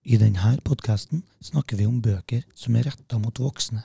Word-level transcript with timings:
I 0.00 0.16
denne 0.16 0.54
podkasten 0.64 1.20
snakker 1.44 1.76
vi 1.76 1.84
om 1.84 1.98
bøker 2.00 2.46
som 2.56 2.76
er 2.76 2.86
retta 2.88 3.18
mot 3.20 3.36
voksne. 3.36 3.82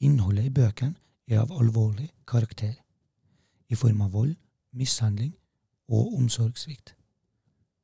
Innholdet 0.00 0.46
i 0.48 0.52
bøkene 0.56 0.96
er 1.28 1.42
av 1.42 1.52
alvorlig 1.52 2.08
karakter, 2.26 2.72
i 3.68 3.76
form 3.76 4.00
av 4.00 4.14
vold, 4.16 4.32
mishandling 4.72 5.34
og 5.92 6.16
omsorgssvikt. 6.16 6.94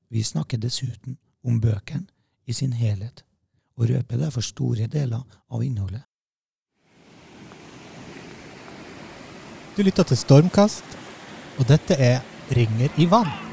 Vi 0.08 0.22
snakker 0.24 0.56
dessuten 0.56 1.18
om 1.44 1.60
bøkene 1.60 2.08
i 2.48 2.56
sin 2.56 2.72
helhet, 2.72 3.22
og 3.76 3.90
røper 3.90 4.16
derfor 4.16 4.40
store 4.40 4.88
deler 4.88 5.20
av 5.52 5.62
innholdet. 5.62 6.06
Du 9.76 9.82
lytter 9.84 10.08
til 10.08 10.16
Stormkast, 10.16 10.96
og 11.60 11.68
dette 11.68 12.00
er 12.00 12.22
Ringer 12.56 12.96
i 12.96 13.04
vann. 13.10 13.45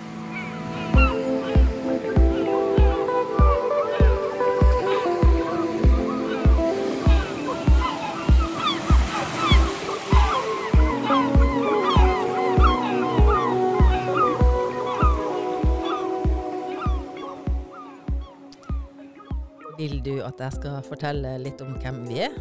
At 20.27 20.39
jeg 20.41 20.57
skal 20.59 20.83
fortelle 20.87 21.35
litt 21.41 21.61
om 21.63 21.75
hvem 21.81 22.03
vi 22.09 22.23
er? 22.27 22.37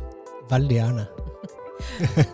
Veldig 0.53 0.79
gjerne. 0.79 1.07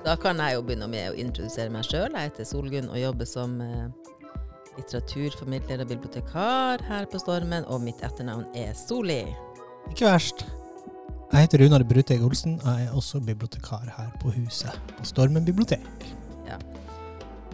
Da 0.05 0.13
kan 0.21 0.37
jeg 0.43 0.59
jo 0.59 0.65
begynne 0.67 0.91
med 0.93 1.07
å 1.09 1.17
introdusere 1.17 1.73
meg 1.73 1.87
sjøl. 1.89 2.13
Jeg 2.13 2.29
heter 2.29 2.45
Solgunn 2.45 2.91
og 2.93 2.99
jobber 3.01 3.29
som 3.29 3.55
eh, 3.65 3.87
litteraturformidler 4.77 5.85
og 5.85 5.89
bibliotekar 5.95 6.85
her 6.85 7.09
på 7.09 7.21
Stormen. 7.23 7.65
Og 7.73 7.81
mitt 7.81 8.03
etternavn 8.05 8.45
er 8.59 8.77
Soli. 8.77 9.23
Ikke 9.89 10.11
verst. 10.11 10.45
Jeg 11.33 11.47
heter 11.47 11.65
Runar 11.65 11.85
Bruteg 11.89 12.23
Olsen, 12.25 12.59
og 12.61 12.69
jeg 12.69 12.91
er 12.91 13.01
også 13.01 13.25
bibliotekar 13.25 13.89
her 13.97 14.13
på 14.21 14.37
huset 14.37 14.93
på 14.97 15.09
Stormen 15.09 15.49
bibliotek. 15.49 16.09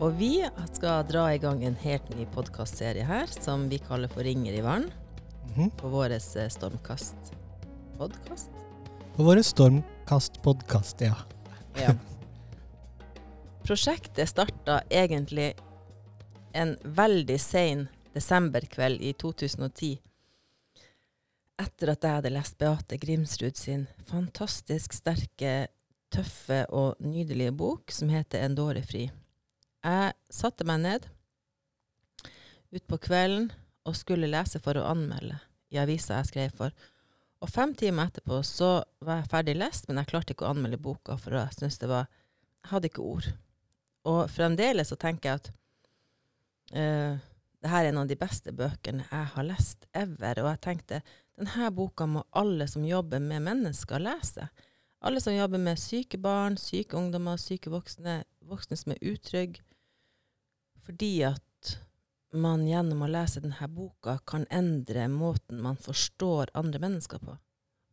Og 0.02 0.16
vi 0.18 0.42
skal 0.74 1.04
dra 1.06 1.28
i 1.30 1.38
gang 1.38 1.62
en 1.64 1.76
helt 1.84 2.08
ny 2.16 2.26
podkastserie 2.34 3.06
her 3.06 3.30
som 3.30 3.68
vi 3.70 3.78
kaller 3.78 4.10
for 4.10 4.26
Ringer 4.26 4.56
i 4.58 4.62
vann. 4.64 4.90
Mhm. 5.54 5.70
På 5.78 5.88
vår 5.88 6.18
Stormkast-podkast. 7.94 8.50
På 9.16 9.22
vår 9.22 9.36
Stormkast-podkast, 9.36 11.00
ja. 11.00 11.16
Ja. 11.74 11.94
Prosjektet 13.62 14.28
starta 14.28 14.80
egentlig 14.90 15.54
en 16.52 16.76
veldig 16.82 17.40
sein 17.40 17.88
desemberkveld 18.12 19.00
i 19.00 19.12
2010. 19.12 19.98
Etter 21.62 21.92
at 21.92 22.02
jeg 22.02 22.18
hadde 22.18 22.32
lest 22.34 22.58
Beate 22.58 22.98
Grimsrud 22.98 23.56
sin 23.56 23.86
fantastisk 24.08 24.92
sterke, 24.92 25.68
tøffe 26.10 26.64
og 26.74 26.98
nydelige 26.98 27.52
bok 27.54 27.94
som 27.94 28.10
heter 28.10 28.42
En 28.42 28.58
dåre 28.58 28.82
fri. 28.82 29.06
Jeg 29.84 30.14
satte 30.30 30.66
meg 30.66 30.82
ned 30.82 31.06
utpå 32.74 32.98
kvelden 33.06 33.52
og 33.86 33.94
skulle 33.94 34.26
lese 34.26 34.58
for 34.58 34.74
å 34.78 34.88
anmelde 34.90 35.38
i 35.70 35.78
avisa 35.78 36.18
jeg 36.18 36.32
skrev 36.32 36.58
for. 36.58 36.74
Og 37.44 37.50
fem 37.52 37.74
timer 37.76 38.08
etterpå 38.08 38.38
så 38.48 38.78
var 39.04 39.20
jeg 39.20 39.28
ferdig 39.28 39.54
lest, 39.58 39.84
men 39.88 40.00
jeg 40.00 40.08
klarte 40.08 40.32
ikke 40.32 40.46
å 40.46 40.54
anmelde 40.54 40.80
boka, 40.80 41.18
for 41.20 41.36
jeg 41.36 41.52
syntes 41.58 41.76
det 41.82 41.90
var 41.90 42.06
Jeg 42.64 42.70
hadde 42.70 42.88
ikke 42.88 43.04
ord. 43.04 43.26
Og 44.08 44.20
fremdeles 44.32 44.88
så 44.88 44.96
tenker 44.96 45.28
jeg 45.28 45.40
at 45.42 45.50
uh, 46.72 47.18
det 47.60 47.72
her 47.72 47.84
er 47.84 47.90
en 47.90 48.00
av 48.00 48.08
de 48.08 48.16
beste 48.16 48.52
bøkene 48.56 49.04
jeg 49.04 49.28
har 49.34 49.44
lest 49.44 49.84
ever. 49.92 50.40
Og 50.40 50.48
jeg 50.48 50.62
tenkte 50.64 51.02
denne 51.36 51.68
boka 51.76 52.06
må 52.08 52.22
alle 52.32 52.64
som 52.70 52.86
jobber 52.88 53.20
med 53.20 53.44
mennesker, 53.44 54.00
lese. 54.00 54.48
Alle 55.04 55.20
som 55.20 55.36
jobber 55.36 55.60
med 55.60 55.80
syke 55.80 56.16
barn, 56.16 56.56
syke 56.56 56.96
ungdommer, 56.96 57.36
syke 57.40 57.72
voksne, 57.72 58.22
voksne 58.48 58.80
som 58.80 58.94
er 58.94 59.04
utrygge. 59.12 59.60
Fordi 60.84 61.12
at 61.28 61.44
man 62.34 62.66
gjennom 62.68 63.02
å 63.04 63.08
lese 63.10 63.40
denne 63.44 63.68
boka 63.70 64.18
kan 64.26 64.46
endre 64.50 65.06
måten 65.08 65.60
man 65.62 65.76
forstår 65.80 66.50
andre 66.54 66.80
mennesker 66.82 67.18
på. 67.22 67.36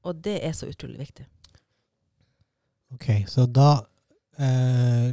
Og 0.03 0.21
det 0.25 0.39
er 0.43 0.53
så 0.57 0.69
utrolig 0.71 0.99
viktig. 0.99 1.25
Ok, 2.95 3.05
så 3.27 3.45
da 3.47 3.85
eh, 4.39 5.11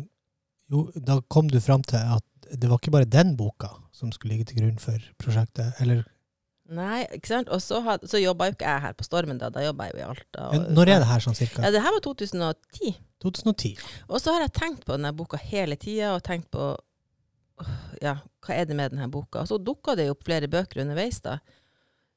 Jo, 0.69 0.89
da 0.97 1.21
kom 1.31 1.49
du 1.53 1.61
fram 1.65 1.85
til 1.87 2.01
at 2.01 2.25
det 2.59 2.69
var 2.71 2.81
ikke 2.81 2.93
bare 2.95 3.09
den 3.09 3.35
boka 3.37 3.71
som 3.93 4.11
skulle 4.15 4.35
ligge 4.37 4.49
til 4.51 4.63
grunn 4.63 4.79
for 4.81 5.03
prosjektet, 5.21 5.77
eller 5.83 6.05
Nei, 6.69 7.07
ikke 7.17 7.31
sant? 7.31 7.49
Og 7.49 7.63
så, 7.65 7.79
had, 7.81 8.03
så 8.05 8.19
jobba 8.21 8.51
jo 8.51 8.53
ikke 8.53 8.67
jeg 8.69 8.83
her 8.85 8.93
på 8.99 9.05
Stormen, 9.07 9.39
da. 9.41 9.49
Da 9.49 9.63
jobba 9.65 9.87
jeg 9.87 9.95
jo 9.95 10.01
i 10.03 10.05
Alta. 10.05 10.43
og- 10.53 10.67
Når 10.77 10.91
er 10.93 10.99
det 11.01 11.07
her 11.09 11.23
sånn 11.25 11.37
cirka? 11.39 11.63
Ja, 11.65 11.71
det 11.73 11.81
her 11.81 11.95
var 11.95 12.03
2010. 12.05 12.91
2010. 13.25 13.71
Og 14.11 14.21
så 14.21 14.35
har 14.35 14.43
jeg 14.45 14.53
tenkt 14.53 14.85
på 14.85 14.93
denne 14.93 15.15
boka 15.17 15.39
hele 15.41 15.77
tida, 15.81 16.11
og 16.15 16.23
tenkt 16.27 16.51
på 16.53 16.67
ja, 18.03 18.19
hva 18.45 18.55
er 18.55 18.69
det 18.69 18.77
med 18.79 18.93
denne 18.95 19.09
boka? 19.13 19.43
Og 19.43 19.51
så 19.51 19.59
dukka 19.59 19.97
det 19.99 20.09
jo 20.09 20.17
opp 20.17 20.27
flere 20.27 20.51
bøker 20.51 20.83
underveis 20.85 21.21
da, 21.25 21.39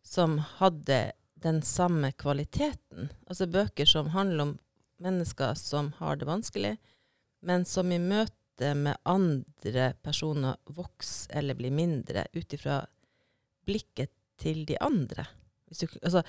som 0.05 0.39
hadde 0.59 1.11
den 1.41 1.61
samme 1.65 2.11
kvaliteten. 2.11 3.09
Altså 3.27 3.49
bøker 3.49 3.89
som 3.89 4.11
handler 4.13 4.45
om 4.45 4.53
mennesker 5.01 5.55
som 5.57 5.91
har 5.97 6.15
det 6.21 6.29
vanskelig, 6.29 6.75
men 7.41 7.65
som 7.65 7.91
i 7.91 7.99
møte 7.99 8.73
med 8.77 8.99
andre 9.09 9.91
personer 10.05 10.59
vokser 10.69 11.39
eller 11.39 11.57
blir 11.57 11.73
mindre 11.73 12.27
ut 12.33 12.53
ifra 12.53 12.83
blikket 13.65 14.13
til 14.41 14.65
de 14.69 14.77
andre. 14.81 15.25
Du, 15.71 15.87
altså, 16.03 16.21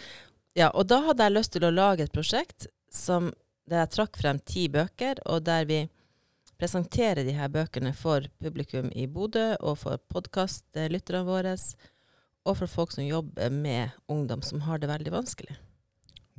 ja, 0.56 0.70
og 0.70 0.86
da 0.88 1.02
hadde 1.08 1.26
jeg 1.26 1.36
lyst 1.36 1.52
til 1.56 1.66
å 1.66 1.74
lage 1.74 2.06
et 2.06 2.14
prosjekt 2.14 2.68
som, 2.92 3.32
der 3.68 3.84
jeg 3.84 3.92
trakk 3.96 4.16
frem 4.20 4.40
ti 4.48 4.66
bøker, 4.72 5.20
og 5.28 5.44
der 5.48 5.68
vi 5.68 5.82
presenterer 6.62 7.26
de 7.26 7.34
her 7.34 7.50
bøkene 7.50 7.90
for 7.96 8.28
publikum 8.42 8.90
i 8.94 9.08
Bodø, 9.10 9.52
og 9.58 9.80
for 9.82 9.98
podkastlytterne 10.12 11.24
våre, 11.26 11.56
og 12.46 12.58
for 12.60 12.70
folk 12.70 12.94
som 12.94 13.06
jobber 13.06 13.50
med 13.50 13.96
ungdom 14.10 14.42
som 14.46 14.62
har 14.66 14.78
det 14.82 14.90
veldig 14.90 15.14
vanskelig. 15.14 15.56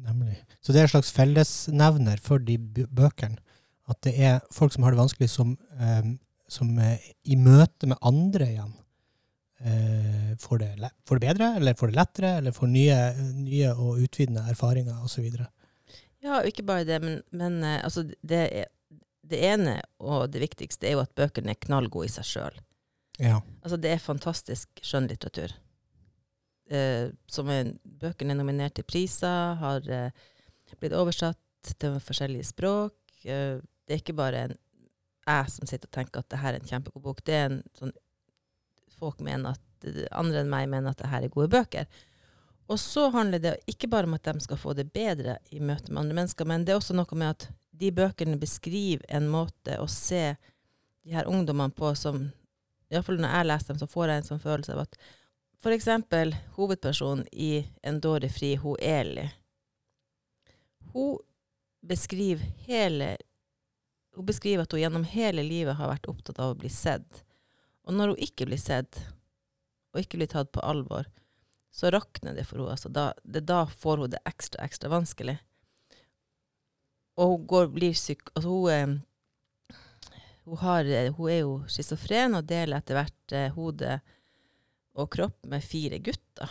Nemlig. 0.04 0.38
Så 0.64 0.74
det 0.74 0.82
er 0.82 0.88
en 0.88 0.94
slags 0.96 1.12
fellesnevner 1.16 2.22
for 2.24 2.42
de 2.44 2.58
bøkene. 2.58 3.40
At 3.92 4.00
det 4.08 4.14
er 4.16 4.40
folk 4.56 4.72
som 4.74 4.86
har 4.88 4.96
det 4.96 5.02
vanskelig, 5.02 5.28
som, 5.30 5.58
eh, 5.76 6.16
som 6.48 6.72
i 6.80 7.36
møte 7.36 7.90
med 7.92 8.00
andre 8.00 8.48
igjen 8.48 8.72
eh, 9.60 10.32
får, 10.40 10.64
det, 10.64 10.92
får 11.08 11.20
det 11.20 11.28
bedre, 11.28 11.50
eller 11.60 11.76
får 11.76 11.92
det 11.92 12.00
lettere, 12.00 12.32
eller 12.40 12.56
får 12.56 12.72
nye, 12.72 13.02
nye 13.44 13.74
og 13.76 14.00
utvidende 14.06 14.46
erfaringer 14.56 15.04
osv. 15.04 15.28
Ja, 16.24 16.40
og 16.40 16.48
ikke 16.48 16.64
bare 16.64 16.88
det, 16.88 17.02
men, 17.04 17.20
men 17.36 17.60
eh, 17.64 17.84
altså, 17.84 18.06
det, 18.08 18.40
er, 18.64 18.72
det 19.24 19.40
ene 19.48 19.78
og 20.04 20.28
det 20.34 20.42
viktigste 20.44 20.90
er 20.90 20.98
jo 20.98 21.04
at 21.04 21.14
bøkene 21.16 21.54
er 21.54 21.62
knallgode 21.64 22.10
i 22.10 22.14
seg 22.14 22.28
sjøl. 22.28 22.58
Ja. 23.22 23.40
Altså, 23.62 23.78
det 23.80 23.94
er 23.94 24.04
fantastisk 24.04 24.82
skjønnlitteratur. 24.84 25.54
Eh, 26.74 27.10
som 27.30 27.50
er, 27.52 27.74
bøkene 27.84 28.34
er 28.34 28.40
nominert 28.40 28.76
til 28.78 28.88
priser, 28.88 29.56
har 29.60 29.88
eh, 29.92 30.26
blitt 30.80 30.96
oversatt 30.98 31.74
til 31.80 32.00
forskjellige 32.04 32.50
språk. 32.52 32.96
Eh, 33.24 33.60
det 33.60 33.96
er 33.96 34.02
ikke 34.02 34.18
bare 34.18 34.48
en, 34.48 34.56
jeg 35.24 35.52
som 35.54 35.70
sitter 35.70 35.88
og 35.88 35.96
tenker 35.96 36.24
at 36.24 36.32
det 36.34 36.42
her 36.42 36.56
er 36.56 36.64
en 36.64 36.72
kjempegod 36.72 37.04
bok. 37.06 37.22
Det 37.24 37.38
er 37.38 37.52
en 37.52 37.62
sånn 37.80 37.96
Folk 39.04 39.20
mener 39.26 39.58
at 39.58 39.88
Andre 40.16 40.44
enn 40.44 40.52
meg 40.52 40.70
mener 40.72 40.94
at 40.94 41.02
det 41.02 41.10
her 41.12 41.26
er 41.26 41.32
gode 41.34 41.50
bøker. 41.52 41.90
Og 42.72 42.78
så 42.80 43.10
handler 43.12 43.42
det 43.44 43.52
ikke 43.68 43.90
bare 43.92 44.08
om 44.08 44.14
at 44.16 44.30
de 44.30 44.40
skal 44.46 44.60
få 44.62 44.72
det 44.78 44.86
bedre 44.96 45.34
i 45.52 45.60
møte 45.60 45.92
med 45.92 46.06
andre 46.06 46.16
mennesker, 46.22 46.48
men 46.48 46.64
det 46.64 46.72
er 46.72 46.80
også 46.80 46.96
noe 46.96 47.18
med 47.20 47.34
at 47.34 47.48
de 47.74 47.90
bøkene 47.92 48.38
beskriver 48.40 49.06
en 49.10 49.28
måte 49.32 49.80
å 49.82 49.88
se 49.90 50.36
de 51.04 51.16
her 51.16 51.28
ungdommene 51.28 51.74
på 51.76 51.92
som 52.00 52.30
Iallfall 52.94 53.18
når 53.18 53.32
jeg 53.34 53.48
leser 53.50 53.72
dem, 53.72 53.80
så 53.82 53.90
får 53.90 54.10
jeg 54.10 54.22
en 54.22 54.28
sånn 54.28 54.42
følelse 54.44 54.74
av 54.76 54.84
at 54.84 54.98
eksempel 55.74 56.36
hovedpersonen 56.58 57.26
i 57.32 57.66
En 57.82 58.02
dåre 58.04 58.30
fri, 58.30 58.56
hun 58.56 58.76
Eli, 58.80 59.30
hun 60.94 61.18
beskriver 61.82 62.44
hele 62.68 63.18
Hun 64.14 64.26
beskriver 64.26 64.64
at 64.64 64.72
hun 64.72 64.82
gjennom 64.84 65.04
hele 65.10 65.42
livet 65.44 65.80
har 65.80 65.90
vært 65.90 66.06
opptatt 66.06 66.38
av 66.38 66.52
å 66.54 66.58
bli 66.60 66.70
sett. 66.70 67.24
Og 67.88 67.96
når 67.98 68.12
hun 68.12 68.20
ikke 68.22 68.46
blir 68.46 68.60
sett, 68.62 69.00
og 69.90 70.04
ikke 70.04 70.20
blir 70.20 70.30
tatt 70.30 70.52
på 70.54 70.62
alvor, 70.62 71.08
så 71.74 71.90
rakner 71.90 72.36
det 72.38 72.46
for 72.46 72.62
henne. 72.62 72.76
Altså, 72.76 72.92
da, 72.94 73.08
det, 73.24 73.42
da 73.50 73.64
får 73.66 74.04
hun 74.04 74.12
det 74.14 74.22
ekstra, 74.30 74.62
ekstra 74.68 74.92
vanskelig. 74.94 75.40
Og 77.18 77.30
hun 77.36 77.48
går, 77.48 77.68
blir 77.76 77.94
syk... 77.98 78.22
Altså, 78.36 78.50
hun, 78.50 78.72
eh, 78.72 79.78
hun, 80.46 80.58
har, 80.64 80.86
eh, 80.90 81.12
hun 81.14 81.30
er 81.32 81.40
jo 81.44 81.54
schizofren 81.70 82.36
og 82.40 82.48
deler 82.50 82.82
etter 82.82 82.98
hvert 83.00 83.36
eh, 83.38 83.50
hode 83.56 84.00
og 84.96 85.10
kropp 85.14 85.46
med 85.50 85.64
fire 85.66 86.00
gutter. 86.04 86.50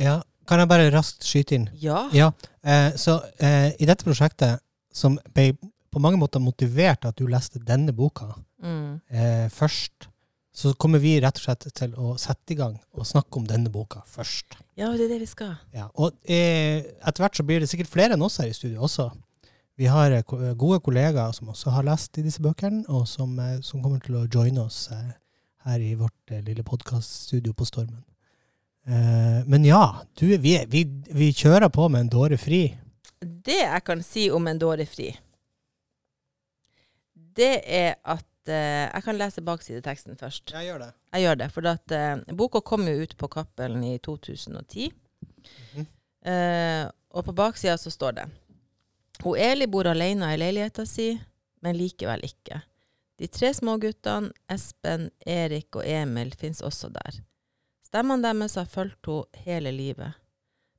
ja. 0.00 0.20
Kan 0.44 0.60
jeg 0.60 0.68
bare 0.68 0.90
raskt 0.92 1.24
skyte 1.24 1.54
inn? 1.56 1.62
Ja. 1.80 2.02
Ja, 2.12 2.26
eh, 2.60 2.90
så 3.00 3.14
eh, 3.40 3.70
i 3.80 3.86
dette 3.88 4.04
prosjektet, 4.04 4.60
som 4.92 5.14
ble 5.32 5.54
på 5.88 6.02
mange 6.04 6.18
måter 6.20 6.42
motivert 6.44 7.06
av 7.06 7.14
at 7.14 7.20
du 7.22 7.24
leste 7.32 7.62
denne 7.64 7.94
boka 7.96 8.34
Mm. 8.64 9.00
eh, 9.08 9.48
først, 9.52 10.06
så 10.54 10.70
kommer 10.78 11.02
vi 11.02 11.16
rett 11.22 11.38
og 11.40 11.42
slett 11.48 11.66
til 11.74 11.94
å 11.98 12.14
sette 12.20 12.54
i 12.54 12.58
gang 12.58 12.76
og 12.94 13.06
snakke 13.08 13.40
om 13.40 13.46
denne 13.48 13.72
boka 13.74 14.04
først. 14.06 14.54
Ja, 14.78 14.92
det 14.94 15.08
er 15.08 15.16
det 15.16 15.20
vi 15.24 15.28
skal. 15.30 15.56
Ja, 15.74 15.88
og 15.98 16.14
eh, 16.30 16.84
etter 17.02 17.24
hvert 17.24 17.38
så 17.38 17.46
blir 17.46 17.62
det 17.62 17.70
sikkert 17.70 17.90
flere 17.90 18.14
enn 18.14 18.22
oss 18.22 18.38
her 18.38 18.50
i 18.50 18.54
studio 18.54 18.84
også. 18.86 19.08
Vi 19.80 19.88
har 19.90 20.14
eh, 20.14 20.22
gode 20.54 20.78
kollegaer 20.86 21.34
som 21.34 21.50
også 21.50 21.74
har 21.74 21.86
lest 21.88 22.20
i 22.22 22.26
disse 22.26 22.42
bøkene, 22.42 22.84
og 22.86 23.08
som, 23.10 23.34
eh, 23.42 23.58
som 23.66 23.82
kommer 23.82 24.02
til 24.04 24.20
å 24.20 24.26
joine 24.30 24.62
oss 24.62 24.86
eh, 24.94 25.14
her 25.66 25.82
i 25.82 25.96
vårt 25.98 26.34
lille 26.46 26.62
podkaststudio 26.66 27.54
på 27.58 27.66
Stormen. 27.66 28.04
Eh, 28.86 29.40
men 29.50 29.66
ja, 29.66 29.82
du, 30.14 30.28
vi, 30.38 30.54
vi, 30.70 30.84
vi 31.10 31.32
kjører 31.34 31.72
på 31.74 31.88
med 31.90 32.06
en 32.06 32.12
dåre 32.14 32.38
fri. 32.38 32.68
Det 33.18 33.58
jeg 33.64 33.82
kan 33.86 34.06
si 34.06 34.28
om 34.30 34.46
en 34.46 34.60
dåre 34.60 34.86
fri, 34.86 35.10
det 37.34 37.56
er 37.66 37.96
at 38.06 38.22
eh, 38.48 38.90
Jeg 38.90 39.04
kan 39.04 39.18
lese 39.18 39.42
baksideteksten 39.44 40.18
først. 40.20 40.52
Jeg 40.52 40.68
gjør 40.68 40.84
det. 40.84 40.90
Jeg 41.12 41.26
gjør 41.26 41.38
det, 41.40 41.48
for 41.52 41.68
at, 41.70 41.92
eh, 41.92 42.34
boka 42.34 42.60
kom 42.60 42.86
jo 42.88 43.02
ut 43.02 43.16
på 43.16 43.28
Cappelen 43.28 43.84
i 43.84 43.98
2010. 43.98 44.92
Mhm. 45.74 45.86
Eh, 46.24 46.90
og 47.14 47.24
på 47.24 47.34
baksida 47.36 47.76
så 47.76 47.90
står 47.90 48.12
det 48.12 48.24
Hun 49.22 49.36
Eli 49.38 49.66
bor 49.66 49.86
alene 49.86 50.32
i 50.34 50.38
leiligheta 50.40 50.86
si, 50.86 51.20
men 51.62 51.76
likevel 51.76 52.24
ikke. 52.24 52.62
De 53.18 53.28
tre 53.30 53.52
småguttene, 53.54 54.32
Espen, 54.50 55.10
Erik 55.26 55.76
og 55.76 55.86
Emil, 55.86 56.34
fins 56.34 56.62
også 56.62 56.90
der. 56.92 57.20
Stemmene 57.86 58.26
deres 58.26 58.56
har 58.58 58.66
fulgt 58.66 59.06
henne 59.06 59.44
hele 59.44 59.70
livet. 59.70 60.14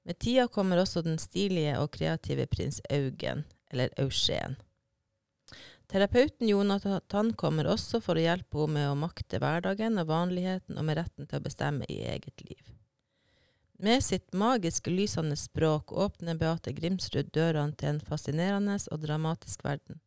Med 0.06 0.20
tida 0.20 0.48
kommer 0.48 0.78
også 0.78 1.02
den 1.02 1.18
stilige 1.18 1.80
og 1.80 1.92
kreative 1.96 2.46
prins 2.46 2.82
Augen, 2.92 3.46
eller 3.72 3.90
Eugen. 3.98 4.58
Terapeuten 5.88 6.48
Jonathan 6.48 7.34
kommer 7.38 7.68
også 7.70 8.02
for 8.02 8.18
å 8.18 8.24
hjelpe 8.24 8.64
henne 8.64 8.74
med 8.74 8.90
å 8.90 8.98
makte 8.98 9.40
hverdagen 9.42 10.00
og 10.02 10.10
vanligheten 10.10 10.80
og 10.80 10.88
med 10.88 10.98
retten 10.98 11.30
til 11.30 11.40
å 11.40 11.46
bestemme 11.46 11.86
i 11.92 12.00
eget 12.10 12.42
liv. 12.48 12.72
Med 13.78 14.04
sitt 14.04 14.34
magiske, 14.34 14.90
lysende 14.90 15.36
språk 15.36 15.92
åpner 15.92 16.38
Beate 16.40 16.72
Grimsrud 16.74 17.30
dørene 17.36 17.76
til 17.76 17.92
en 17.92 18.02
fascinerende 18.02 18.78
og 18.92 19.02
dramatisk 19.04 19.66
verden. 19.68 20.00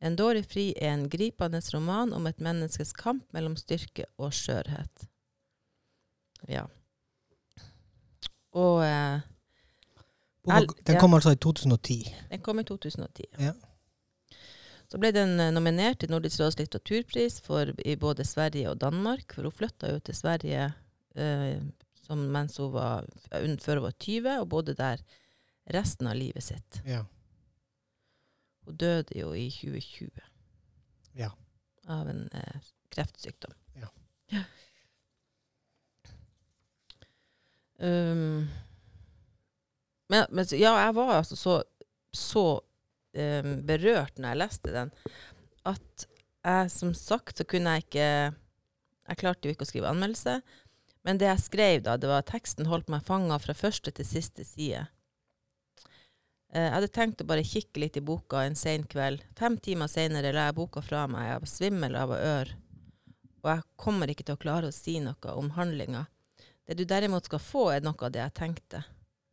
En 0.00 0.16
dårlig 0.16 0.46
fri 0.48 0.70
er 0.80 0.94
en 0.94 1.08
gripende 1.12 1.60
roman 1.74 2.14
om 2.16 2.28
et 2.30 2.38
menneskes 2.40 2.94
kamp 2.96 3.26
mellom 3.36 3.56
styrke 3.60 4.06
og 4.16 4.32
skjørhet. 4.32 5.08
Ja. 6.48 6.64
Og 8.56 8.80
eh, 8.86 9.20
den 10.86 11.00
kom 11.02 11.14
altså 11.14 11.34
i 11.34 11.36
2010. 11.36 11.98
den 12.30 12.40
kom 12.40 12.62
i 12.62 12.64
2010. 12.64 13.28
Ja. 13.38 13.52
Så 14.90 14.98
ble 14.98 15.12
den 15.14 15.36
eh, 15.38 15.52
nominert 15.54 16.00
til 16.02 16.10
Nordisk 16.10 16.40
råds 16.42 16.56
litteraturpris 16.58 17.38
for, 17.46 17.70
i 17.86 17.94
både 18.00 18.24
Sverige 18.26 18.72
og 18.72 18.80
Danmark. 18.82 19.32
For 19.36 19.46
hun 19.46 19.54
flytta 19.54 19.92
jo 19.92 20.00
til 20.02 20.16
Sverige 20.18 20.64
eh, 21.14 21.60
som, 22.02 22.24
mens 22.34 22.56
hun 22.58 22.72
var, 22.74 23.06
før 23.28 23.46
hun 23.78 23.84
var 23.86 23.94
20, 24.02 24.32
og 24.40 24.48
bodde 24.50 24.74
der 24.74 25.02
resten 25.70 26.08
av 26.10 26.18
livet 26.18 26.42
sitt. 26.42 26.80
Ja. 26.88 27.04
Hun 28.66 28.76
døde 28.82 29.14
jo 29.20 29.30
i 29.32 29.46
2020 29.54 30.10
Ja. 31.20 31.30
av 31.90 32.08
en 32.10 32.26
eh, 32.34 32.58
kreftsykdom. 32.90 33.54
Ja. 33.78 34.42
Um, 37.80 38.48
men, 40.10 40.26
men 40.30 40.44
ja, 40.52 40.74
jeg 40.84 40.94
var 40.94 41.14
altså 41.16 41.36
så, 41.38 41.54
så 42.12 42.42
um, 43.16 43.52
berørt 43.66 44.18
når 44.18 44.32
jeg 44.32 44.40
leste 44.42 44.74
den, 44.74 44.92
at 45.68 46.06
jeg 46.46 46.70
som 46.72 46.94
sagt 46.96 47.40
så 47.40 47.44
kunne 47.44 47.74
jeg 47.76 47.84
ikke 47.88 48.08
Jeg 49.10 49.18
klarte 49.20 49.48
jo 49.48 49.52
ikke 49.52 49.66
å 49.66 49.68
skrive 49.68 49.90
anmeldelse. 49.90 50.36
Men 51.02 51.18
det 51.18 51.26
jeg 51.26 51.42
skrev 51.42 51.80
da, 51.82 51.96
det 51.98 52.06
var 52.06 52.22
at 52.22 52.28
teksten 52.30 52.68
holdt 52.70 52.90
meg 52.92 53.02
fanga 53.02 53.38
fra 53.42 53.56
første 53.56 53.90
til 53.90 54.06
siste 54.06 54.44
side. 54.46 54.84
Eh, 56.52 56.62
Jeg 56.62 56.74
hadde 56.76 56.90
tenkt 56.94 57.24
å 57.24 57.26
bare 57.26 57.46
kikke 57.46 57.82
litt 57.82 57.98
i 57.98 58.04
boka 58.04 58.44
en 58.44 58.54
sen 58.58 58.84
kveld. 58.86 59.24
Fem 59.38 59.56
timer 59.58 59.90
seinere 59.90 60.30
la 60.36 60.46
jeg 60.48 60.58
boka 60.60 60.82
fra 60.84 61.06
meg. 61.10 61.26
Jeg 61.26 61.42
var 61.42 61.52
svimmel 61.54 61.98
av 61.98 62.14
ør. 62.14 62.54
Og 63.40 63.50
jeg 63.50 63.66
kommer 63.80 64.12
ikke 64.12 64.28
til 64.28 64.36
å 64.36 64.42
klare 64.42 64.70
å 64.70 64.76
si 64.76 64.98
noe 65.02 65.34
om 65.34 65.50
handlinga. 65.56 66.04
Det 66.68 66.76
du 66.78 66.84
derimot 66.84 67.26
skal 67.26 67.42
få, 67.42 67.64
er 67.74 67.82
noe 67.82 67.98
av 67.98 68.12
det 68.14 68.20
jeg 68.22 68.36
tenkte. 68.36 68.84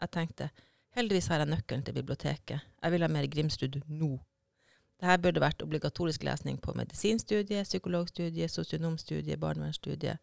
Jeg 0.02 0.14
tenkte 0.14 0.50
heldigvis 0.98 1.30
har 1.32 1.44
jeg 1.44 1.52
nøkkelen 1.52 1.86
til 1.86 1.96
biblioteket. 1.98 2.66
Jeg 2.82 2.94
vil 2.94 3.06
ha 3.06 3.12
mer 3.12 3.30
Grimsrud 3.30 3.80
nå. 3.86 4.18
Dette 4.98 5.22
burde 5.22 5.44
vært 5.44 5.62
obligatorisk 5.62 6.24
lesning 6.26 6.58
på 6.62 6.74
medisinstudiet, 6.74 7.70
psykologstudiet, 7.70 8.50
sosionomstudiet, 8.50 9.40
barnevernsstudiet. 9.40 10.18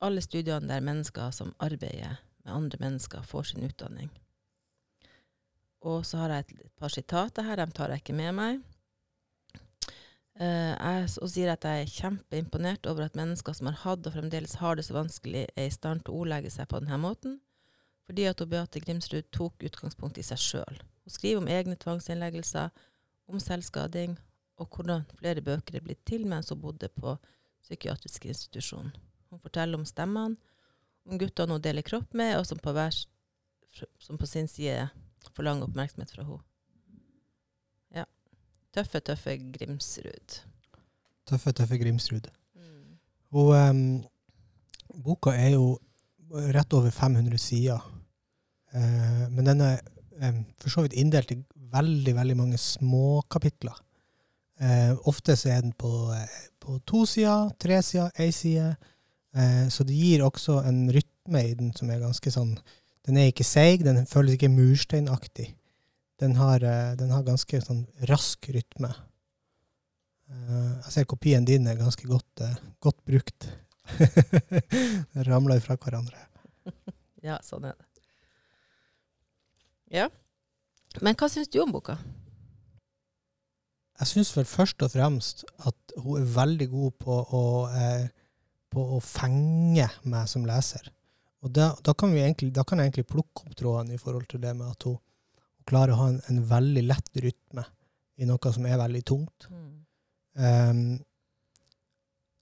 Alle 0.00 0.22
studiene 0.22 0.70
der 0.70 0.84
mennesker 0.84 1.34
som 1.34 1.54
arbeider 1.58 2.20
med 2.44 2.54
andre 2.54 2.78
mennesker, 2.80 3.22
får 3.26 3.50
sin 3.50 3.66
utdanning. 3.66 4.10
Og 5.80 6.06
så 6.06 6.22
har 6.22 6.34
jeg 6.34 6.44
et, 6.44 6.52
et 6.66 6.76
par 6.78 6.92
sitater 6.92 7.44
her, 7.44 7.58
dem 7.58 7.72
tar 7.74 7.90
jeg 7.90 8.04
ikke 8.04 8.16
med 8.16 8.36
meg. 8.36 8.62
Uh, 10.40 10.72
jeg 10.72 11.08
og 11.20 11.28
sier 11.28 11.50
at 11.52 11.66
jeg 11.66 11.82
er 11.82 11.92
kjempeimponert 11.92 12.86
over 12.88 13.08
at 13.08 13.16
mennesker 13.18 13.52
som 13.56 13.68
har 13.68 13.80
hatt 13.82 14.06
og 14.08 14.14
fremdeles 14.14 14.56
har 14.62 14.78
det 14.78 14.86
så 14.86 14.96
vanskelig, 14.96 15.48
er 15.52 15.68
i 15.68 15.74
stand 15.74 16.06
til 16.06 16.14
å 16.14 16.22
ordlegge 16.22 16.52
seg 16.54 16.70
på 16.70 16.80
denne 16.80 16.96
måten, 17.02 17.40
fordi 18.06 18.26
at 18.28 18.42
Beate 18.50 18.80
Grimsrud 18.80 19.28
tok 19.32 19.62
utgangspunkt 19.66 20.18
i 20.18 20.24
seg 20.26 20.40
sjøl. 20.40 20.80
Hun 21.04 21.14
skriver 21.14 21.42
om 21.42 21.48
egne 21.50 21.76
tvangsinnleggelser, 21.80 22.70
om 23.30 23.40
selvskading, 23.40 24.16
og 24.60 24.68
hvordan 24.74 25.06
flere 25.18 25.42
bøker 25.44 25.78
er 25.78 25.84
blitt 25.84 26.02
til 26.08 26.26
mens 26.28 26.50
hun 26.50 26.60
bodde 26.60 26.88
på 26.88 27.14
psykiatrisk 27.62 28.26
institusjon. 28.26 28.90
Hun 29.30 29.40
forteller 29.40 29.78
om 29.78 29.86
stemmene, 29.88 30.36
om 31.06 31.18
guttene 31.18 31.56
hun 31.56 31.62
deler 31.64 31.86
kropp 31.86 32.14
med, 32.14 32.36
og 32.38 32.46
som 32.46 32.58
på, 32.58 32.72
hver, 32.76 32.94
som 33.98 34.18
på 34.18 34.28
sin 34.28 34.48
side 34.50 34.88
forlanger 35.36 35.68
oppmerksomhet 35.68 36.12
fra 36.12 36.26
henne. 36.26 36.42
Ja. 37.94 38.04
Tøffe, 38.74 39.00
tøffe 39.00 39.36
Grimsrud. 39.54 40.40
Tøffe, 41.30 41.52
tøffe 41.52 41.78
Grimsrud. 41.78 42.30
Og 43.30 43.54
um, 43.54 44.02
boka 45.04 45.30
er 45.30 45.54
jo 45.54 45.78
rett 46.30 46.72
over 46.72 46.90
500 46.90 47.38
sider. 47.38 47.80
Eh, 48.72 49.28
men 49.30 49.44
den 49.44 49.62
er 49.64 49.80
eh, 50.20 50.42
for 50.60 50.72
så 50.72 50.84
vidt 50.84 50.98
inndelt 50.98 51.32
i 51.34 51.40
veldig, 51.72 52.14
veldig 52.16 52.36
mange 52.38 52.58
små 52.58 53.22
kapitler. 53.30 53.76
Eh, 54.60 54.92
ofte 55.08 55.36
så 55.38 55.54
er 55.54 55.62
den 55.64 55.72
på, 55.72 56.12
eh, 56.14 56.40
på 56.60 56.78
to 56.86 57.06
sider, 57.08 57.50
tre 57.58 57.80
sider, 57.82 58.10
én 58.18 58.32
side. 58.32 58.76
Eh, 59.34 59.68
så 59.68 59.86
det 59.86 59.96
gir 59.96 60.24
også 60.26 60.60
en 60.66 60.90
rytme 60.92 61.44
i 61.48 61.54
den 61.54 61.72
som 61.76 61.90
er 61.90 62.02
ganske 62.02 62.30
sånn 62.34 62.58
Den 63.08 63.16
er 63.16 63.30
ikke 63.30 63.46
seig, 63.48 63.80
den 63.80 64.04
føles 64.06 64.34
ikke 64.36 64.50
mursteinaktig. 64.52 65.46
Den 66.20 66.34
har, 66.36 66.60
eh, 66.62 66.94
den 67.00 67.08
har 67.10 67.22
ganske 67.24 67.62
sånn 67.64 67.86
rask 68.10 68.44
rytme. 68.52 68.92
Jeg 70.30 70.92
ser 70.92 71.06
kopien 71.08 71.44
din 71.44 71.66
er 71.66 71.80
ganske 71.80 72.06
godt, 72.06 72.42
godt 72.78 73.00
brukt. 73.08 73.48
Ramler 75.28 75.60
ifra 75.60 75.78
hverandre. 75.80 76.26
Ja, 77.20 77.34
sånn 77.44 77.66
er 77.68 77.74
det. 77.76 77.84
Ja. 79.92 80.06
Men 81.04 81.18
hva 81.20 81.26
syns 81.28 81.50
du 81.52 81.58
om 81.60 81.74
boka? 81.74 81.98
Jeg 84.00 84.08
syns 84.08 84.30
vel 84.32 84.46
først 84.48 84.80
og 84.86 84.94
fremst 84.94 85.44
at 85.68 85.94
hun 86.00 86.22
er 86.22 86.30
veldig 86.32 86.68
god 86.72 86.94
på 87.04 87.18
å, 87.36 87.42
eh, 87.76 88.06
på 88.72 88.86
å 88.96 89.02
fenge 89.04 89.84
meg 90.08 90.30
som 90.32 90.46
leser. 90.48 90.88
Og 91.44 91.52
da, 91.52 91.74
da, 91.84 91.92
kan 91.92 92.12
vi 92.14 92.22
egentlig, 92.22 92.54
da 92.56 92.64
kan 92.64 92.80
jeg 92.80 92.88
egentlig 92.88 93.10
plukke 93.12 93.44
opp 93.44 93.52
tråden 93.56 93.92
i 93.92 94.00
forhold 94.00 94.24
til 94.32 94.40
det 94.40 94.54
med 94.56 94.72
at 94.72 94.88
hun, 94.88 94.96
hun 94.96 95.68
klarer 95.68 95.92
å 95.92 96.00
ha 96.00 96.08
en, 96.14 96.18
en 96.32 96.40
veldig 96.48 96.86
lett 96.88 97.22
rytme 97.26 97.66
i 98.20 98.28
noe 98.28 98.52
som 98.56 98.66
er 98.68 98.80
veldig 98.80 99.04
tungt. 99.08 99.48
Um, 100.40 101.00